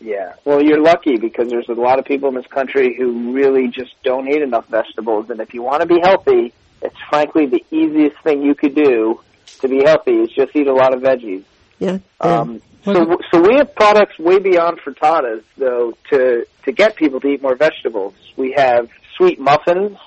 Yeah. 0.00 0.34
Well, 0.44 0.62
you're 0.62 0.80
lucky 0.80 1.16
because 1.16 1.48
there's 1.48 1.68
a 1.68 1.74
lot 1.74 1.98
of 1.98 2.06
people 2.06 2.30
in 2.30 2.34
this 2.34 2.46
country 2.46 2.96
who 2.96 3.32
really 3.32 3.68
just 3.68 3.94
don't 4.02 4.26
eat 4.28 4.40
enough 4.40 4.68
vegetables. 4.68 5.28
And 5.30 5.40
if 5.40 5.52
you 5.52 5.62
want 5.62 5.82
to 5.82 5.86
be 5.86 6.00
healthy, 6.02 6.54
it's 6.80 6.96
frankly 7.10 7.46
the 7.46 7.64
easiest 7.70 8.16
thing 8.22 8.42
you 8.42 8.54
could 8.54 8.74
do 8.74 9.20
to 9.60 9.68
be 9.68 9.82
healthy 9.84 10.12
is 10.12 10.30
just 10.30 10.54
eat 10.54 10.66
a 10.66 10.74
lot 10.74 10.94
of 10.94 11.02
veggies. 11.02 11.44
Yeah. 11.78 11.98
yeah. 12.22 12.40
Um, 12.40 12.62
so, 12.84 13.18
so 13.32 13.40
we 13.40 13.56
have 13.56 13.74
products 13.74 14.18
way 14.18 14.38
beyond 14.38 14.80
frittatas, 14.80 15.42
though, 15.58 15.92
to 16.10 16.46
to 16.64 16.72
get 16.72 16.96
people 16.96 17.20
to 17.20 17.28
eat 17.28 17.42
more 17.42 17.56
vegetables. 17.56 18.14
We 18.36 18.52
have 18.56 18.88
sweet 19.16 19.40
muffins. 19.40 19.98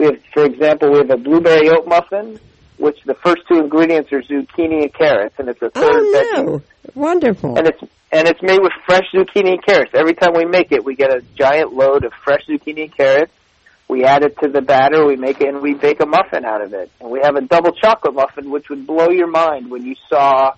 We 0.00 0.06
have, 0.06 0.18
for 0.32 0.46
example, 0.46 0.92
we 0.92 0.98
have 1.00 1.10
a 1.10 1.18
blueberry 1.18 1.68
oat 1.68 1.86
muffin, 1.86 2.40
which 2.78 2.96
the 3.04 3.12
first 3.12 3.42
two 3.46 3.58
ingredients 3.58 4.10
are 4.12 4.22
zucchini 4.22 4.80
and 4.84 4.94
carrots, 4.94 5.34
and 5.38 5.46
it's 5.50 5.60
a 5.60 5.66
oh, 5.66 5.70
third 5.74 5.92
oh 5.92 6.14
veggie 6.14 6.46
no, 6.46 6.62
wonderful. 6.94 7.58
and 7.58 7.66
it's 7.66 7.82
and 8.10 8.26
it's 8.26 8.40
made 8.40 8.60
with 8.62 8.72
fresh 8.86 9.04
zucchini 9.12 9.50
and 9.50 9.62
carrots. 9.62 9.90
Every 9.92 10.14
time 10.14 10.30
we 10.34 10.46
make 10.46 10.72
it, 10.72 10.86
we 10.86 10.94
get 10.94 11.14
a 11.14 11.20
giant 11.34 11.74
load 11.74 12.06
of 12.06 12.14
fresh 12.24 12.46
zucchini 12.46 12.84
and 12.84 12.96
carrots. 12.96 13.30
We 13.88 14.04
add 14.04 14.24
it 14.24 14.38
to 14.38 14.48
the 14.48 14.62
batter, 14.62 15.04
we 15.04 15.16
make 15.16 15.42
it, 15.42 15.48
and 15.48 15.60
we 15.60 15.74
bake 15.74 16.00
a 16.02 16.06
muffin 16.06 16.46
out 16.46 16.62
of 16.62 16.72
it. 16.72 16.90
And 16.98 17.10
we 17.10 17.20
have 17.22 17.36
a 17.36 17.42
double 17.42 17.72
chocolate 17.72 18.14
muffin, 18.14 18.50
which 18.50 18.70
would 18.70 18.86
blow 18.86 19.10
your 19.10 19.26
mind 19.26 19.70
when 19.70 19.84
you 19.84 19.96
saw 20.08 20.54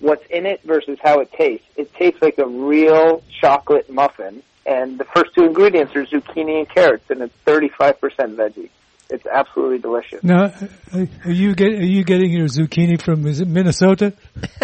what's 0.00 0.24
in 0.30 0.46
it 0.46 0.62
versus 0.64 0.98
how 1.02 1.20
it 1.20 1.30
tastes. 1.32 1.66
It 1.76 1.92
tastes 1.92 2.22
like 2.22 2.38
a 2.38 2.46
real 2.46 3.22
chocolate 3.42 3.90
muffin, 3.90 4.42
and 4.64 4.98
the 4.98 5.04
first 5.04 5.34
two 5.34 5.44
ingredients 5.44 5.94
are 5.94 6.06
zucchini 6.06 6.60
and 6.60 6.70
carrots, 6.70 7.10
and 7.10 7.20
it's 7.20 7.34
35% 7.44 7.98
veggie. 8.36 8.70
It's 9.08 9.26
absolutely 9.26 9.78
delicious. 9.78 10.22
Now, 10.24 10.52
are 10.92 11.30
you 11.30 11.54
get 11.54 11.68
are 11.68 11.84
you 11.84 12.02
getting 12.02 12.32
your 12.32 12.46
zucchini 12.46 13.00
from 13.00 13.26
is 13.26 13.40
it 13.40 13.46
Minnesota? 13.46 14.12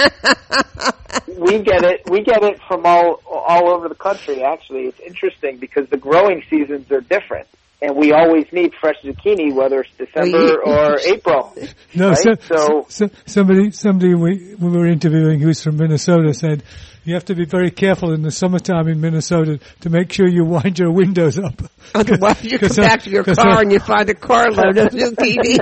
we 1.38 1.61
get 1.61 1.84
it. 1.84 2.03
We 2.11 2.22
get 2.22 2.43
it 2.43 2.61
from 2.66 2.84
all 2.84 3.22
all 3.24 3.70
over 3.70 3.88
the 3.88 3.95
country. 3.95 4.43
Actually, 4.43 4.86
it's 4.86 5.01
interesting 5.01 5.59
because 5.59 5.88
the 5.90 5.97
growing 5.97 6.43
seasons 6.51 6.90
are 6.90 7.01
different, 7.01 7.47
and 7.83 7.97
we 7.97 8.12
always 8.12 8.47
need 8.53 8.72
fresh 8.80 8.97
zucchini, 9.03 9.53
whether 9.55 9.80
it's 9.80 9.91
December 9.99 10.62
or 10.62 10.99
April. 11.05 11.55
No, 11.95 12.09
Right, 12.11 12.18
so, 12.18 12.57
so- 12.57 12.87
so 12.89 13.11
somebody 13.26 13.70
somebody 13.72 14.14
we 14.14 14.55
we 14.59 14.70
were 14.70 14.87
interviewing 14.87 15.41
who's 15.41 15.62
from 15.62 15.76
Minnesota 15.76 16.33
said 16.33 16.62
you 17.05 17.14
have 17.14 17.24
to 17.26 17.35
be 17.35 17.45
very 17.45 17.70
careful 17.70 18.12
in 18.14 18.22
the 18.22 18.30
summertime 18.30 18.89
in 18.89 19.01
Minnesota 19.01 19.59
to 19.80 19.91
make 19.91 20.11
sure 20.12 20.26
you 20.26 20.45
wind 20.45 20.78
your 20.78 20.91
windows 20.93 21.39
up. 21.39 21.61
Otherwise, 21.95 22.43
you 22.45 22.59
come 22.61 22.68
'Cause, 22.68 22.78
uh, 22.78 22.83
back 22.83 23.03
to 23.03 23.11
your 23.11 23.24
'cause, 23.24 23.37
car 23.37 23.59
uh, 23.59 23.61
and 23.61 23.72
you 23.72 23.78
find 23.80 24.09
a 24.09 24.14
carload 24.14 24.78
of 24.78 24.89
zucchini. 24.89 25.59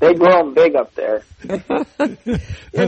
They 0.00 0.14
grow 0.14 0.38
them 0.44 0.54
big 0.54 0.74
up 0.76 0.94
there. 0.94 1.22
and 1.48 1.60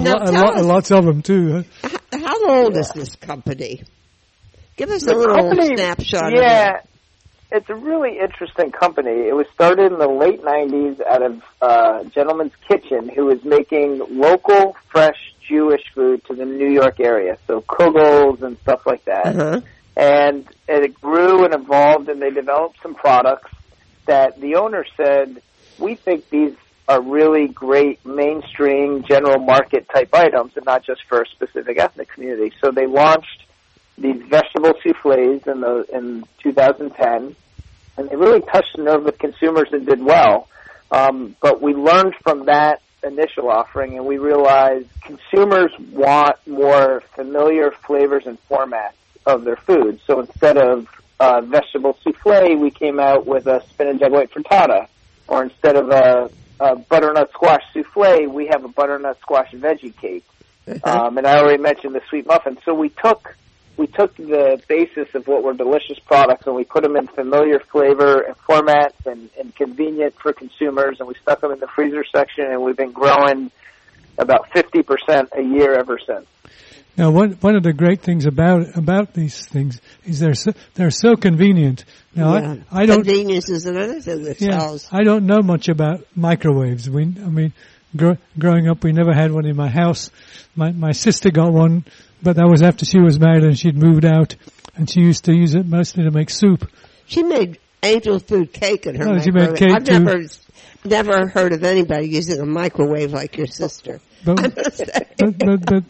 lo- 0.04 0.16
and 0.18 0.34
lo- 0.36 0.52
us- 0.54 0.64
lots 0.64 0.90
of 0.90 1.04
them 1.04 1.22
too. 1.22 1.64
huh? 1.82 1.88
How 2.12 2.48
old 2.62 2.76
is 2.76 2.90
this 2.94 3.16
company? 3.16 3.82
Give 4.76 4.90
us 4.90 5.02
a 5.04 5.06
The 5.06 5.14
little 5.16 5.36
company- 5.36 5.76
snapshot. 5.76 6.32
Yeah, 6.34 6.80
it's 7.52 7.68
a 7.68 7.74
really 7.74 8.18
interesting 8.18 8.72
company. 8.72 9.28
It 9.28 9.36
was 9.36 9.46
started 9.54 9.92
in 9.92 9.98
the 9.98 10.08
late 10.08 10.42
'90s 10.42 11.00
out 11.06 11.22
of 11.22 11.42
uh, 11.60 12.04
Gentleman's 12.04 12.52
Kitchen, 12.66 13.08
who 13.08 13.26
was 13.26 13.44
making 13.44 13.98
local, 14.10 14.76
fresh 14.88 15.34
Jewish 15.46 15.82
food 15.94 16.24
to 16.26 16.34
the 16.34 16.46
New 16.46 16.70
York 16.70 16.98
area, 16.98 17.36
so 17.46 17.60
kugels 17.60 18.42
and 18.42 18.58
stuff 18.60 18.86
like 18.86 19.04
that. 19.04 19.26
Uh-huh. 19.26 19.60
and 19.96 20.48
it 20.68 20.94
grew 21.00 21.44
and 21.44 21.54
evolved 21.54 22.08
and 22.08 22.22
they 22.22 22.30
developed 22.30 22.78
some 22.82 22.94
products 22.94 23.50
that 24.06 24.40
the 24.40 24.54
owner 24.56 24.86
said 24.96 25.42
we 25.78 25.94
think 25.94 26.28
these 26.30 26.54
are 26.88 27.00
really 27.00 27.48
great 27.48 28.04
mainstream 28.04 29.04
general 29.04 29.38
market 29.38 29.86
type 29.94 30.08
items 30.14 30.52
and 30.56 30.64
not 30.64 30.82
just 30.84 31.02
for 31.08 31.22
a 31.22 31.26
specific 31.26 31.78
ethnic 31.78 32.08
community 32.08 32.52
so 32.62 32.70
they 32.70 32.86
launched 32.86 33.44
these 33.98 34.22
vegetable 34.22 34.74
souffles 34.82 35.42
in 35.46 35.60
the 35.60 35.86
in 35.92 36.24
2010 36.42 37.36
and 37.98 38.08
they 38.08 38.16
really 38.16 38.40
touched 38.40 38.76
the 38.76 38.82
nerve 38.82 39.04
with 39.04 39.18
consumers 39.18 39.68
and 39.72 39.86
did 39.86 40.02
well 40.02 40.48
um, 40.90 41.36
but 41.40 41.62
we 41.62 41.74
learned 41.74 42.14
from 42.22 42.46
that 42.46 42.82
initial 43.02 43.48
offering 43.48 43.96
and 43.96 44.06
we 44.06 44.18
realized 44.18 44.88
consumers 45.00 45.72
want 45.90 46.36
more 46.46 47.02
familiar 47.14 47.70
flavors 47.70 48.26
and 48.26 48.38
formats 48.48 48.92
of 49.26 49.44
their 49.44 49.56
food. 49.56 50.00
So 50.06 50.20
instead 50.20 50.56
of 50.56 50.88
uh, 51.20 51.40
vegetable 51.42 51.96
souffle, 52.02 52.56
we 52.56 52.70
came 52.70 52.98
out 52.98 53.26
with 53.26 53.46
a 53.46 53.62
spinach 53.70 54.02
egg 54.02 54.12
white 54.12 54.30
frittata. 54.32 54.88
Or 55.28 55.44
instead 55.44 55.76
of 55.76 55.90
a, 55.90 56.30
a 56.60 56.76
butternut 56.76 57.30
squash 57.32 57.62
souffle, 57.72 58.28
we 58.28 58.48
have 58.48 58.64
a 58.64 58.68
butternut 58.68 59.20
squash 59.20 59.50
veggie 59.52 59.96
cake. 59.96 60.24
Um, 60.84 61.18
and 61.18 61.26
I 61.26 61.38
already 61.38 61.60
mentioned 61.60 61.96
the 61.96 62.02
sweet 62.08 62.24
muffin. 62.24 62.56
So 62.64 62.72
we 62.72 62.88
took 62.88 63.36
we 63.76 63.86
took 63.86 64.14
the 64.16 64.62
basis 64.68 65.14
of 65.14 65.26
what 65.26 65.42
were 65.42 65.54
delicious 65.54 65.98
products 65.98 66.46
and 66.46 66.54
we 66.54 66.64
put 66.64 66.82
them 66.82 66.96
in 66.96 67.06
familiar 67.06 67.58
flavor 67.58 68.20
and 68.20 68.36
formats 68.36 69.06
and, 69.06 69.30
and 69.38 69.54
convenient 69.56 70.14
for 70.20 70.32
consumers 70.32 70.98
and 70.98 71.08
we 71.08 71.14
stuck 71.22 71.40
them 71.40 71.52
in 71.52 71.60
the 71.60 71.68
freezer 71.68 72.04
section 72.14 72.44
and 72.46 72.62
we've 72.62 72.76
been 72.76 72.92
growing 72.92 73.50
about 74.18 74.50
50% 74.50 75.28
a 75.36 75.42
year 75.42 75.74
ever 75.74 75.98
since. 76.06 76.26
Now, 76.96 77.10
one 77.10 77.32
one 77.40 77.56
of 77.56 77.62
the 77.62 77.72
great 77.72 78.02
things 78.02 78.26
about 78.26 78.76
about 78.76 79.14
these 79.14 79.46
things 79.46 79.80
is 80.04 80.20
they're 80.20 80.34
so, 80.34 80.52
they're 80.74 80.90
so 80.90 81.16
convenient. 81.16 81.86
Now, 82.14 82.34
yeah. 82.34 82.56
I, 82.70 82.82
I 82.82 82.86
don't 82.86 83.04
Convenience 83.04 83.48
is 83.48 83.64
another 83.64 83.98
thing 84.00 84.24
that 84.24 84.38
yeah, 84.42 84.58
sells. 84.58 84.88
I 84.92 85.02
don't 85.02 85.24
know 85.24 85.40
much 85.40 85.70
about 85.70 86.06
microwaves. 86.14 86.90
We, 86.90 87.04
I 87.04 87.06
mean, 87.06 87.54
gr- 87.96 88.20
growing 88.38 88.68
up, 88.68 88.84
we 88.84 88.92
never 88.92 89.14
had 89.14 89.32
one 89.32 89.46
in 89.46 89.56
my 89.56 89.68
house. 89.68 90.10
My 90.54 90.70
my 90.72 90.92
sister 90.92 91.30
got 91.30 91.50
one 91.50 91.86
but 92.22 92.36
that 92.36 92.46
was 92.48 92.62
after 92.62 92.84
she 92.84 92.98
was 93.00 93.18
married 93.18 93.44
and 93.44 93.58
she'd 93.58 93.76
moved 93.76 94.04
out, 94.04 94.36
and 94.76 94.88
she 94.88 95.00
used 95.00 95.24
to 95.24 95.34
use 95.34 95.54
it 95.54 95.66
mostly 95.66 96.04
to 96.04 96.10
make 96.10 96.30
soup. 96.30 96.70
She 97.06 97.22
made 97.22 97.58
angel 97.82 98.18
food 98.20 98.52
cake 98.52 98.86
in 98.86 98.94
her 98.94 99.08
Oh, 99.08 99.18
she 99.20 99.30
made 99.30 99.56
cake 99.56 99.72
I've 99.74 99.84
too. 99.84 99.98
never 99.98 100.20
never 100.84 101.26
heard 101.28 101.52
of 101.52 101.64
anybody 101.64 102.08
using 102.08 102.40
a 102.40 102.46
microwave 102.46 103.12
like 103.12 103.36
your 103.36 103.46
sister. 103.48 104.00
But 104.24 104.36
but 104.54 105.38
but, 105.38 105.66
but 105.66 105.84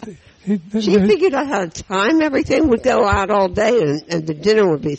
it, 0.47 0.61
She 0.83 0.95
figured 0.95 1.35
out 1.35 1.47
how 1.47 1.67
to 1.67 1.83
time 1.85 2.21
everything 2.23 2.69
would 2.69 2.83
go 2.83 3.07
out 3.07 3.31
all 3.31 3.49
day 3.49 3.79
and, 3.81 4.03
and 4.09 4.27
the 4.27 4.35
dinner 4.35 4.69
would 4.71 4.83
be 4.83 4.99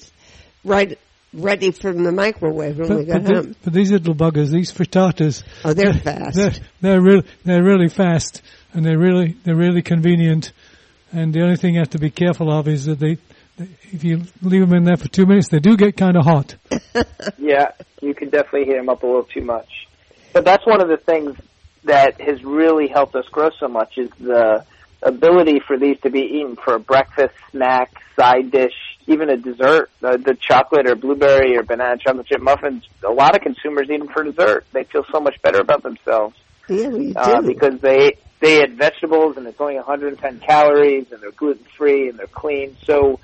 right 0.63 0.97
ready 1.33 1.71
from 1.71 2.03
the 2.03 2.11
microwave 2.11 2.77
when 2.77 2.95
we 2.95 3.05
got 3.05 3.23
but, 3.23 3.35
home. 3.35 3.47
the- 3.49 3.55
but 3.63 3.73
these 3.73 3.91
little 3.91 4.13
buggers, 4.15 4.51
these 4.51 4.71
frittatas, 4.71 5.41
Oh, 5.65 5.73
they're 5.73 5.93
fast. 5.95 6.35
they're 6.37 6.53
they're 6.81 7.01
real 7.01 7.23
they're 7.43 7.63
really 7.63 7.89
fast 7.89 8.41
and 8.73 8.85
they're 8.85 8.99
really 8.99 9.35
they're 9.43 9.55
really 9.55 9.81
convenient. 9.81 10.51
And 11.13 11.31
the 11.33 11.41
only 11.43 11.57
thing 11.57 11.75
you 11.75 11.79
have 11.79 11.91
to 11.91 11.99
be 11.99 12.09
careful 12.09 12.51
of 12.51 12.67
is 12.67 12.85
that 12.85 12.99
they, 12.99 13.17
they 13.57 13.67
if 13.91 14.03
you 14.03 14.23
leave 14.41 14.61
them 14.67 14.73
in 14.73 14.83
there 14.83 14.97
for 14.97 15.07
two 15.07 15.25
minutes, 15.27 15.49
they 15.49 15.59
do 15.59 15.77
get 15.77 15.95
kind 15.95 16.17
of 16.17 16.25
hot. 16.25 16.55
Yeah, 17.37 17.71
you 18.01 18.13
can 18.13 18.29
definitely 18.29 18.65
heat 18.65 18.77
them 18.77 18.89
up 18.89 19.03
a 19.03 19.05
little 19.05 19.23
too 19.23 19.41
much. 19.43 19.87
But 20.31 20.45
that's 20.45 20.65
one 20.65 20.81
of 20.81 20.87
the 20.87 20.97
things 20.97 21.35
that 21.83 22.19
has 22.21 22.43
really 22.43 22.87
helped 22.87 23.15
us 23.15 23.25
grow 23.31 23.49
so 23.59 23.67
much 23.67 23.97
is 23.97 24.09
the 24.19 24.65
ability 25.01 25.59
for 25.67 25.77
these 25.77 25.99
to 26.01 26.09
be 26.09 26.21
eaten 26.21 26.55
for 26.55 26.75
a 26.75 26.79
breakfast, 26.79 27.33
snack, 27.51 27.91
side 28.15 28.49
dish, 28.51 28.73
even 29.07 29.29
a 29.29 29.37
dessert. 29.37 29.89
The, 29.99 30.17
the 30.17 30.35
chocolate 30.35 30.87
or 30.87 30.95
blueberry 30.95 31.57
or 31.57 31.63
banana 31.63 31.97
chocolate 31.97 32.27
chip 32.27 32.41
muffins, 32.41 32.87
a 33.03 33.11
lot 33.11 33.35
of 33.35 33.41
consumers 33.41 33.89
eat 33.91 33.99
them 33.99 34.07
for 34.07 34.23
dessert. 34.23 34.65
They 34.71 34.85
feel 34.85 35.03
so 35.11 35.19
much 35.19 35.35
better 35.41 35.59
about 35.59 35.83
themselves 35.83 36.35
Yeah, 36.69 36.87
we 36.89 37.13
do. 37.13 37.19
uh, 37.19 37.41
because 37.41 37.79
they 37.81 38.17
they 38.43 38.57
had 38.57 38.75
vegetables 38.75 39.37
and 39.37 39.47
it's 39.47 39.59
only 39.61 39.75
110 39.75 40.39
calories 40.41 41.09
and 41.11 41.21
they're 41.21 41.31
gluten 41.31 41.65
free 41.77 42.09
and 42.09 42.19
they're 42.19 42.27
clean. 42.27 42.75
So 42.83 43.21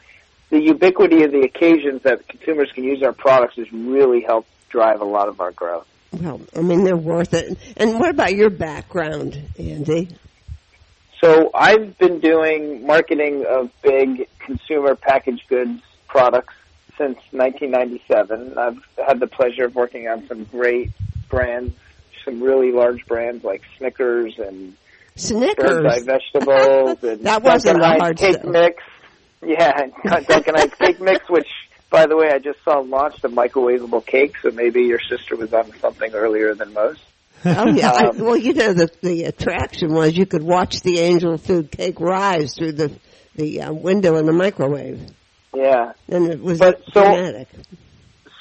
the 0.50 0.62
ubiquity 0.62 1.24
of 1.24 1.32
the 1.32 1.42
occasions 1.42 2.04
that 2.04 2.26
consumers 2.30 2.72
can 2.74 2.86
use 2.86 3.04
our 3.04 3.12
products 3.12 3.58
has 3.58 3.72
really 3.74 4.22
helped 4.22 4.48
drive 4.70 5.02
a 5.02 5.06
lot 5.06 5.28
of 5.28 5.42
our 5.42 5.52
growth. 5.52 5.88
well, 6.14 6.40
I 6.56 6.62
mean, 6.62 6.86
they're 6.86 6.96
worth 6.96 7.34
it. 7.34 7.58
And 7.76 8.00
what 8.00 8.10
about 8.10 8.34
your 8.34 8.50
background, 8.50 9.38
Andy? 9.60 10.08
So 11.20 11.52
I've 11.54 11.98
been 11.98 12.22
doing 12.22 12.86
marketing 12.86 13.46
of 13.46 13.72
big 13.82 14.30
consumer 14.40 14.96
packaged 14.96 15.50
goods 15.50 15.82
products 16.08 16.54
since 16.98 17.18
1997. 17.32 18.58
I've 18.58 18.78
had 19.06 19.20
the 19.20 19.28
pleasure 19.28 19.66
of 19.66 19.76
working 19.76 20.08
on 20.08 20.26
some 20.28 20.46
great 20.46 20.92
brands, 21.28 21.76
some 22.24 22.42
really 22.42 22.72
large 22.72 23.06
brands 23.06 23.44
like 23.44 23.64
Snickers 23.78 24.40
and 24.40 24.78
Snickers. 25.20 25.86
Eye 25.86 26.00
Vegetables 26.04 27.04
and 27.04 27.24
That 27.26 27.44
wasn't 27.44 27.80
the 27.80 27.88
hard 27.88 28.18
Cake 28.18 28.34
stuff. 28.36 28.46
Mix. 28.46 28.84
Yeah, 29.42 29.72
and 29.82 29.94
Duncan 30.28 30.56
Hines 30.56 30.74
Cake 30.76 31.00
Mix, 31.00 31.30
which, 31.30 31.48
by 31.90 32.06
the 32.08 32.18
way, 32.18 32.30
I 32.32 32.40
just 32.40 32.64
saw 32.64 32.80
launched 32.80 33.24
a 33.24 33.30
microwavable 33.30 34.06
cake, 34.06 34.36
so 34.42 34.52
maybe 34.52 34.82
your 34.84 35.00
sister 35.10 35.36
was 35.36 35.54
on 35.54 35.72
something 35.80 36.14
earlier 36.14 36.54
than 36.56 36.74
most. 36.74 37.02
Oh 37.46 37.68
yeah. 37.70 37.92
I, 37.92 38.08
Um, 38.10 38.18
well, 38.20 38.36
you 38.36 38.54
know 38.54 38.74
the 38.74 38.90
the 39.02 39.24
attraction 39.24 39.94
was 39.94 40.18
you 40.18 40.26
could 40.26 40.44
watch 40.44 40.82
the 40.82 41.00
angel 41.00 41.38
food 41.38 41.72
cake 41.72 42.00
rise 42.02 42.54
through 42.56 42.74
the 42.74 42.92
the 43.36 43.62
uh, 43.62 43.72
window 43.74 44.18
in 44.18 44.26
the 44.26 44.34
microwave, 44.34 45.00
Yeah. 45.56 45.94
and 46.10 46.28
it 46.30 46.42
was 46.44 46.60
But 46.60 46.82
so- 46.94 47.02
dramatic. 47.02 47.48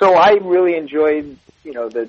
so 0.01 0.15
I 0.17 0.31
really 0.43 0.77
enjoyed, 0.77 1.37
you 1.63 1.73
know, 1.75 1.89
the 1.89 2.09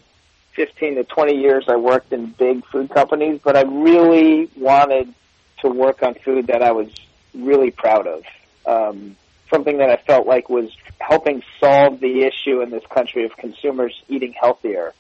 15 0.54 0.95
to 0.95 1.04
20 1.04 1.36
years 1.36 1.66
I 1.68 1.76
worked 1.78 2.12
in 2.14 2.28
big 2.28 2.66
food 2.66 2.89
companies, 2.89 3.39
but 3.43 3.56
I 3.56 3.62
really 3.62 4.50
wanted 4.58 5.14
to 5.62 5.70
work 5.70 6.04
on 6.04 6.16
food 6.16 6.47
that 6.47 6.62
I 6.62 6.72
was 6.72 6.89
really 7.34 7.72
proud 7.72 8.08
of. 8.08 8.24
Um, 8.66 9.16
something 9.50 9.78
that 9.78 9.89
I 9.89 9.97
felt 9.97 10.28
like 10.28 10.50
was 10.50 10.70
helping 11.00 11.43
solve 11.60 12.00
the 12.00 12.24
issue 12.24 12.62
in 12.62 12.70
this 12.70 12.86
country 12.88 13.26
of 13.26 13.36
consumers 13.36 14.00
eating 14.08 14.34
healthier. 14.34 14.93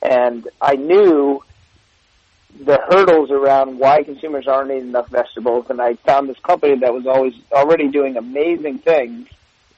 And 0.00 0.48
I 0.60 0.74
knew 0.74 1.42
the 2.58 2.78
hurdles 2.88 3.30
around 3.30 3.78
why 3.78 4.02
consumers 4.02 4.48
aren't 4.48 4.70
eating 4.70 4.88
enough 4.88 5.08
vegetables, 5.08 5.66
and 5.70 5.80
I 5.80 5.94
found 5.94 6.28
this 6.28 6.38
company 6.40 6.78
that 6.80 6.92
was 6.92 7.06
always 7.06 7.34
already 7.52 7.88
doing 7.88 8.16
amazing 8.16 8.78
things 8.78 9.28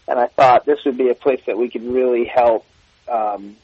and 0.07 0.18
I 0.18 0.27
thought 0.27 0.66
this 0.66 0.85
would 0.85 0.99
be 0.99 1.09
a 1.11 1.14
place 1.14 1.41
that 1.47 1.57
we 1.57 1.68
could 1.68 1.83
really 1.83 2.25
help 2.25 2.66
um, 3.09 3.57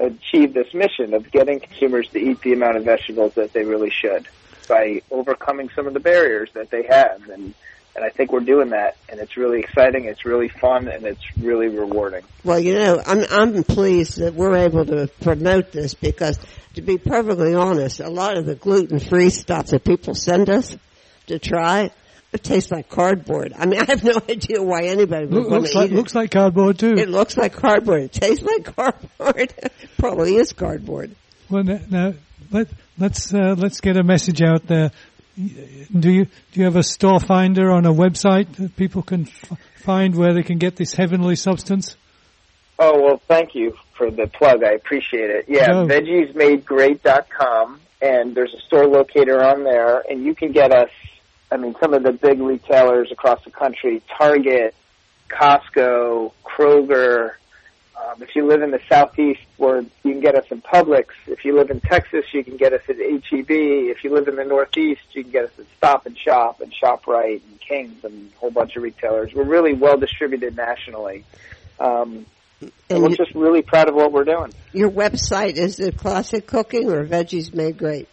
achieve 0.00 0.54
this 0.54 0.72
mission 0.74 1.14
of 1.14 1.30
getting 1.30 1.60
consumers 1.60 2.08
to 2.08 2.18
eat 2.18 2.40
the 2.40 2.52
amount 2.52 2.76
of 2.76 2.84
vegetables 2.84 3.34
that 3.34 3.52
they 3.52 3.64
really 3.64 3.90
should 3.90 4.26
by 4.68 5.02
overcoming 5.10 5.68
some 5.74 5.86
of 5.86 5.94
the 5.94 6.00
barriers 6.00 6.48
that 6.54 6.70
they 6.70 6.82
have. 6.84 7.28
And 7.28 7.54
and 7.96 8.04
I 8.04 8.10
think 8.10 8.32
we're 8.32 8.40
doing 8.40 8.70
that 8.70 8.96
and 9.08 9.18
it's 9.18 9.36
really 9.36 9.58
exciting 9.58 10.04
it's 10.04 10.24
really 10.24 10.48
fun 10.48 10.88
and 10.88 11.04
it's 11.04 11.24
really 11.38 11.68
rewarding. 11.68 12.22
Well, 12.44 12.58
you 12.58 12.74
know, 12.74 13.02
I'm 13.04 13.24
I'm 13.30 13.64
pleased 13.64 14.18
that 14.18 14.34
we're 14.34 14.56
able 14.56 14.86
to 14.86 15.08
promote 15.20 15.72
this 15.72 15.94
because, 15.94 16.38
to 16.74 16.82
be 16.82 16.98
perfectly 16.98 17.54
honest, 17.54 18.00
a 18.00 18.08
lot 18.08 18.36
of 18.36 18.46
the 18.46 18.54
gluten 18.54 19.00
free 19.00 19.30
stuff 19.30 19.66
that 19.68 19.84
people 19.84 20.14
send 20.14 20.48
us 20.48 20.76
to 21.26 21.38
try, 21.38 21.90
it 22.32 22.42
tastes 22.44 22.70
like 22.70 22.88
cardboard. 22.88 23.52
I 23.58 23.66
mean, 23.66 23.80
I 23.82 23.84
have 23.86 24.04
no 24.04 24.16
idea 24.28 24.62
why 24.62 24.82
anybody 24.84 25.26
would 25.26 25.34
Look, 25.34 25.50
want 25.50 25.62
looks 25.62 25.72
to 25.72 25.78
like 25.78 25.90
eat 25.90 25.92
it. 25.92 25.96
looks 25.96 26.14
like 26.14 26.30
cardboard 26.30 26.78
too. 26.78 26.92
it. 26.92 26.98
It 27.00 27.08
looks 27.08 27.36
like 27.36 27.52
cardboard. 27.54 28.02
It 28.02 28.12
tastes 28.12 28.44
like 28.44 28.74
cardboard. 28.76 29.54
Probably 29.98 30.36
is 30.36 30.52
cardboard. 30.52 31.14
Well, 31.48 31.64
now, 31.64 31.80
now 31.90 32.14
let 32.50 32.68
let's 32.98 33.32
uh, 33.34 33.54
let's 33.58 33.80
get 33.80 33.96
a 33.96 34.02
message 34.04 34.42
out 34.42 34.66
there. 34.66 34.90
Do 35.36 36.10
you 36.10 36.24
do 36.26 36.60
you 36.60 36.64
have 36.64 36.76
a 36.76 36.82
store 36.82 37.18
finder 37.20 37.70
on 37.70 37.86
a 37.86 37.92
website 37.92 38.52
that 38.56 38.76
people 38.76 39.02
can 39.02 39.22
f- 39.22 39.58
find 39.76 40.14
where 40.14 40.32
they 40.34 40.42
can 40.42 40.58
get 40.58 40.76
this 40.76 40.92
heavenly 40.94 41.34
substance? 41.36 41.96
Oh 42.78 43.00
well, 43.02 43.22
thank 43.28 43.54
you 43.54 43.74
for 43.96 44.10
the 44.10 44.26
plug. 44.26 44.62
I 44.64 44.72
appreciate 44.72 45.30
it. 45.30 45.44
Yeah, 45.48 45.66
No. 45.66 45.86
veggiesmadegreat.com, 45.86 47.80
and 48.02 48.34
there's 48.34 48.54
a 48.54 48.60
store 48.66 48.86
locator 48.86 49.42
on 49.42 49.64
there, 49.64 50.02
and 50.08 50.24
you 50.24 50.34
can 50.34 50.52
get 50.52 50.72
us. 50.72 50.90
I 51.52 51.56
mean, 51.56 51.74
some 51.80 51.94
of 51.94 52.02
the 52.02 52.12
big 52.12 52.40
retailers 52.40 53.10
across 53.10 53.42
the 53.44 53.50
country: 53.50 54.02
Target, 54.16 54.74
Costco, 55.28 56.32
Kroger. 56.44 57.32
Um, 58.00 58.22
if 58.22 58.34
you 58.34 58.46
live 58.46 58.62
in 58.62 58.70
the 58.70 58.80
southeast, 58.88 59.40
where 59.58 59.80
you 59.82 60.12
can 60.12 60.20
get 60.20 60.34
us 60.34 60.46
in 60.50 60.62
Publix. 60.62 61.06
If 61.26 61.44
you 61.44 61.54
live 61.54 61.70
in 61.70 61.80
Texas, 61.80 62.24
you 62.32 62.42
can 62.42 62.56
get 62.56 62.72
us 62.72 62.80
at 62.88 62.96
HEB. 62.96 63.50
If 63.50 64.02
you 64.04 64.14
live 64.14 64.26
in 64.26 64.36
the 64.36 64.44
Northeast, 64.44 65.02
you 65.12 65.22
can 65.22 65.32
get 65.32 65.44
us 65.44 65.50
at 65.58 65.66
Stop 65.76 66.06
and 66.06 66.16
Shop 66.16 66.60
and 66.62 66.72
ShopRite 66.72 67.42
and 67.44 67.60
Kings 67.60 68.02
and 68.02 68.30
a 68.34 68.38
whole 68.38 68.50
bunch 68.50 68.74
of 68.76 68.82
retailers. 68.82 69.34
We're 69.34 69.44
really 69.44 69.74
well 69.74 69.98
distributed 69.98 70.56
nationally. 70.56 71.24
Um, 71.78 72.24
and 72.62 72.72
And 72.88 73.02
we're 73.02 73.10
you, 73.10 73.16
just 73.16 73.34
really 73.34 73.62
proud 73.62 73.88
of 73.88 73.94
what 73.94 74.12
we're 74.12 74.24
doing. 74.24 74.52
your 74.72 74.90
website 74.90 75.54
is 75.56 75.78
it 75.78 75.96
classic 75.98 76.46
cooking 76.46 76.90
or 76.90 77.04
veggies 77.04 77.52
made 77.54 77.76
great? 77.76 78.08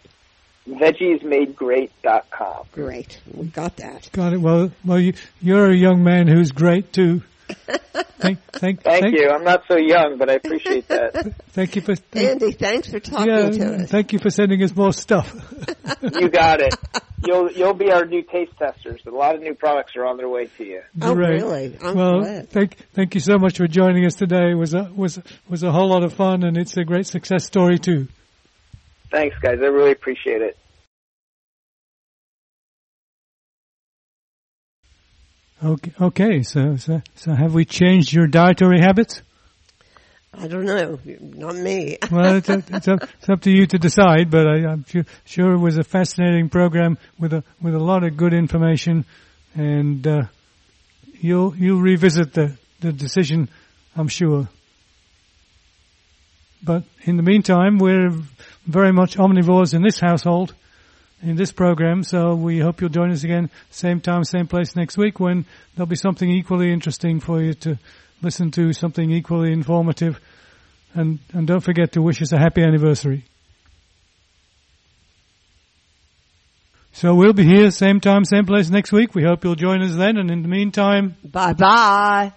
Veggiesmadegreat.com. 0.68 2.66
Great, 2.72 3.20
we 3.32 3.46
got 3.46 3.76
that. 3.76 4.08
Got 4.12 4.34
it. 4.34 4.40
Well, 4.40 4.70
well, 4.84 5.00
you, 5.00 5.14
you're 5.40 5.70
a 5.70 5.76
young 5.76 6.04
man 6.04 6.28
who's 6.28 6.52
great 6.52 6.92
too. 6.92 7.22
Thank, 8.18 8.40
thank, 8.52 8.82
Thank, 8.82 9.16
you. 9.16 9.30
I'm 9.30 9.44
not 9.44 9.62
so 9.68 9.76
young, 9.76 10.18
but 10.18 10.28
I 10.28 10.34
appreciate 10.34 10.88
that. 10.88 11.34
Thank 11.50 11.76
you 11.76 11.82
for. 11.82 11.94
Thank, 11.94 12.42
Andy, 12.42 12.52
thanks 12.52 12.90
for 12.90 13.00
talking 13.00 13.28
yeah, 13.28 13.48
to 13.48 13.82
us. 13.82 13.90
thank 13.90 14.12
you 14.12 14.18
for 14.18 14.28
sending 14.28 14.62
us 14.62 14.74
more 14.74 14.92
stuff. 14.92 15.34
you 16.02 16.28
got 16.28 16.60
it. 16.60 16.74
You'll 17.26 17.50
you'll 17.50 17.74
be 17.74 17.90
our 17.90 18.06
new 18.06 18.22
taste 18.22 18.56
testers. 18.58 19.00
A 19.04 19.10
lot 19.10 19.34
of 19.34 19.40
new 19.40 19.52
products 19.52 19.96
are 19.96 20.06
on 20.06 20.18
their 20.18 20.28
way 20.28 20.46
to 20.56 20.64
you. 20.64 20.82
Oh, 21.02 21.16
Great. 21.16 21.42
really? 21.42 21.76
I'm 21.82 21.96
well, 21.96 22.20
glad. 22.20 22.50
thank 22.50 22.76
thank 22.92 23.14
you 23.16 23.20
so 23.20 23.38
much 23.38 23.56
for 23.56 23.66
joining 23.66 24.06
us 24.06 24.14
today. 24.14 24.52
It 24.52 24.54
was 24.54 24.72
a 24.72 24.84
was 24.94 25.18
was 25.48 25.64
a 25.64 25.72
whole 25.72 25.88
lot 25.88 26.04
of 26.04 26.12
fun, 26.12 26.44
and 26.44 26.56
it's 26.56 26.76
a 26.76 26.84
great 26.84 27.08
success 27.08 27.44
story 27.44 27.80
too. 27.80 28.06
Thanks, 29.10 29.36
guys. 29.40 29.58
I 29.62 29.66
really 29.66 29.92
appreciate 29.92 30.42
it. 30.42 30.56
Okay, 35.64 35.92
okay. 36.00 36.42
So, 36.42 36.76
so 36.76 37.02
so 37.16 37.32
have 37.32 37.52
we 37.52 37.64
changed 37.64 38.12
your 38.12 38.26
dietary 38.26 38.80
habits? 38.80 39.22
I 40.32 40.46
don't 40.46 40.66
know, 40.66 40.98
not 41.20 41.56
me. 41.56 41.98
Well, 42.12 42.36
it's, 42.36 42.48
up, 42.48 42.62
it's, 42.70 42.86
up, 42.86 43.02
it's 43.02 43.28
up 43.28 43.40
to 43.42 43.50
you 43.50 43.66
to 43.66 43.78
decide. 43.78 44.30
But 44.30 44.46
I, 44.46 44.66
I'm 44.66 44.84
sure, 44.84 45.04
sure 45.24 45.52
it 45.52 45.58
was 45.58 45.78
a 45.78 45.82
fascinating 45.82 46.48
program 46.48 46.98
with 47.18 47.32
a 47.32 47.42
with 47.60 47.74
a 47.74 47.78
lot 47.78 48.04
of 48.04 48.16
good 48.16 48.34
information, 48.34 49.04
and 49.54 50.06
uh, 50.06 50.22
you'll 51.20 51.56
you'll 51.56 51.80
revisit 51.80 52.34
the 52.34 52.56
the 52.80 52.92
decision, 52.92 53.48
I'm 53.96 54.08
sure. 54.08 54.48
But 56.62 56.84
in 57.02 57.16
the 57.16 57.22
meantime, 57.22 57.78
we're 57.78 58.10
very 58.66 58.92
much 58.92 59.16
omnivores 59.16 59.74
in 59.74 59.82
this 59.82 59.98
household, 59.98 60.54
in 61.22 61.36
this 61.36 61.52
program. 61.52 62.02
So 62.02 62.34
we 62.34 62.58
hope 62.58 62.80
you'll 62.80 62.90
join 62.90 63.10
us 63.10 63.24
again, 63.24 63.50
same 63.70 64.00
time, 64.00 64.24
same 64.24 64.46
place 64.46 64.76
next 64.76 64.96
week, 64.96 65.20
when 65.20 65.46
there'll 65.74 65.86
be 65.86 65.96
something 65.96 66.30
equally 66.30 66.72
interesting 66.72 67.20
for 67.20 67.40
you 67.40 67.54
to 67.54 67.78
listen 68.22 68.50
to, 68.52 68.72
something 68.72 69.10
equally 69.10 69.52
informative. 69.52 70.20
And, 70.94 71.18
and 71.32 71.46
don't 71.46 71.60
forget 71.60 71.92
to 71.92 72.02
wish 72.02 72.20
us 72.22 72.32
a 72.32 72.38
happy 72.38 72.62
anniversary. 72.62 73.24
So 76.92 77.14
we'll 77.14 77.32
be 77.32 77.44
here 77.44 77.70
same 77.70 78.00
time, 78.00 78.24
same 78.24 78.44
place 78.44 78.70
next 78.70 78.90
week. 78.90 79.14
We 79.14 79.22
hope 79.22 79.44
you'll 79.44 79.54
join 79.54 79.82
us 79.82 79.94
then. 79.94 80.16
And 80.16 80.30
in 80.32 80.42
the 80.42 80.48
meantime, 80.48 81.14
Bye 81.22 81.52
bye. 81.52 82.32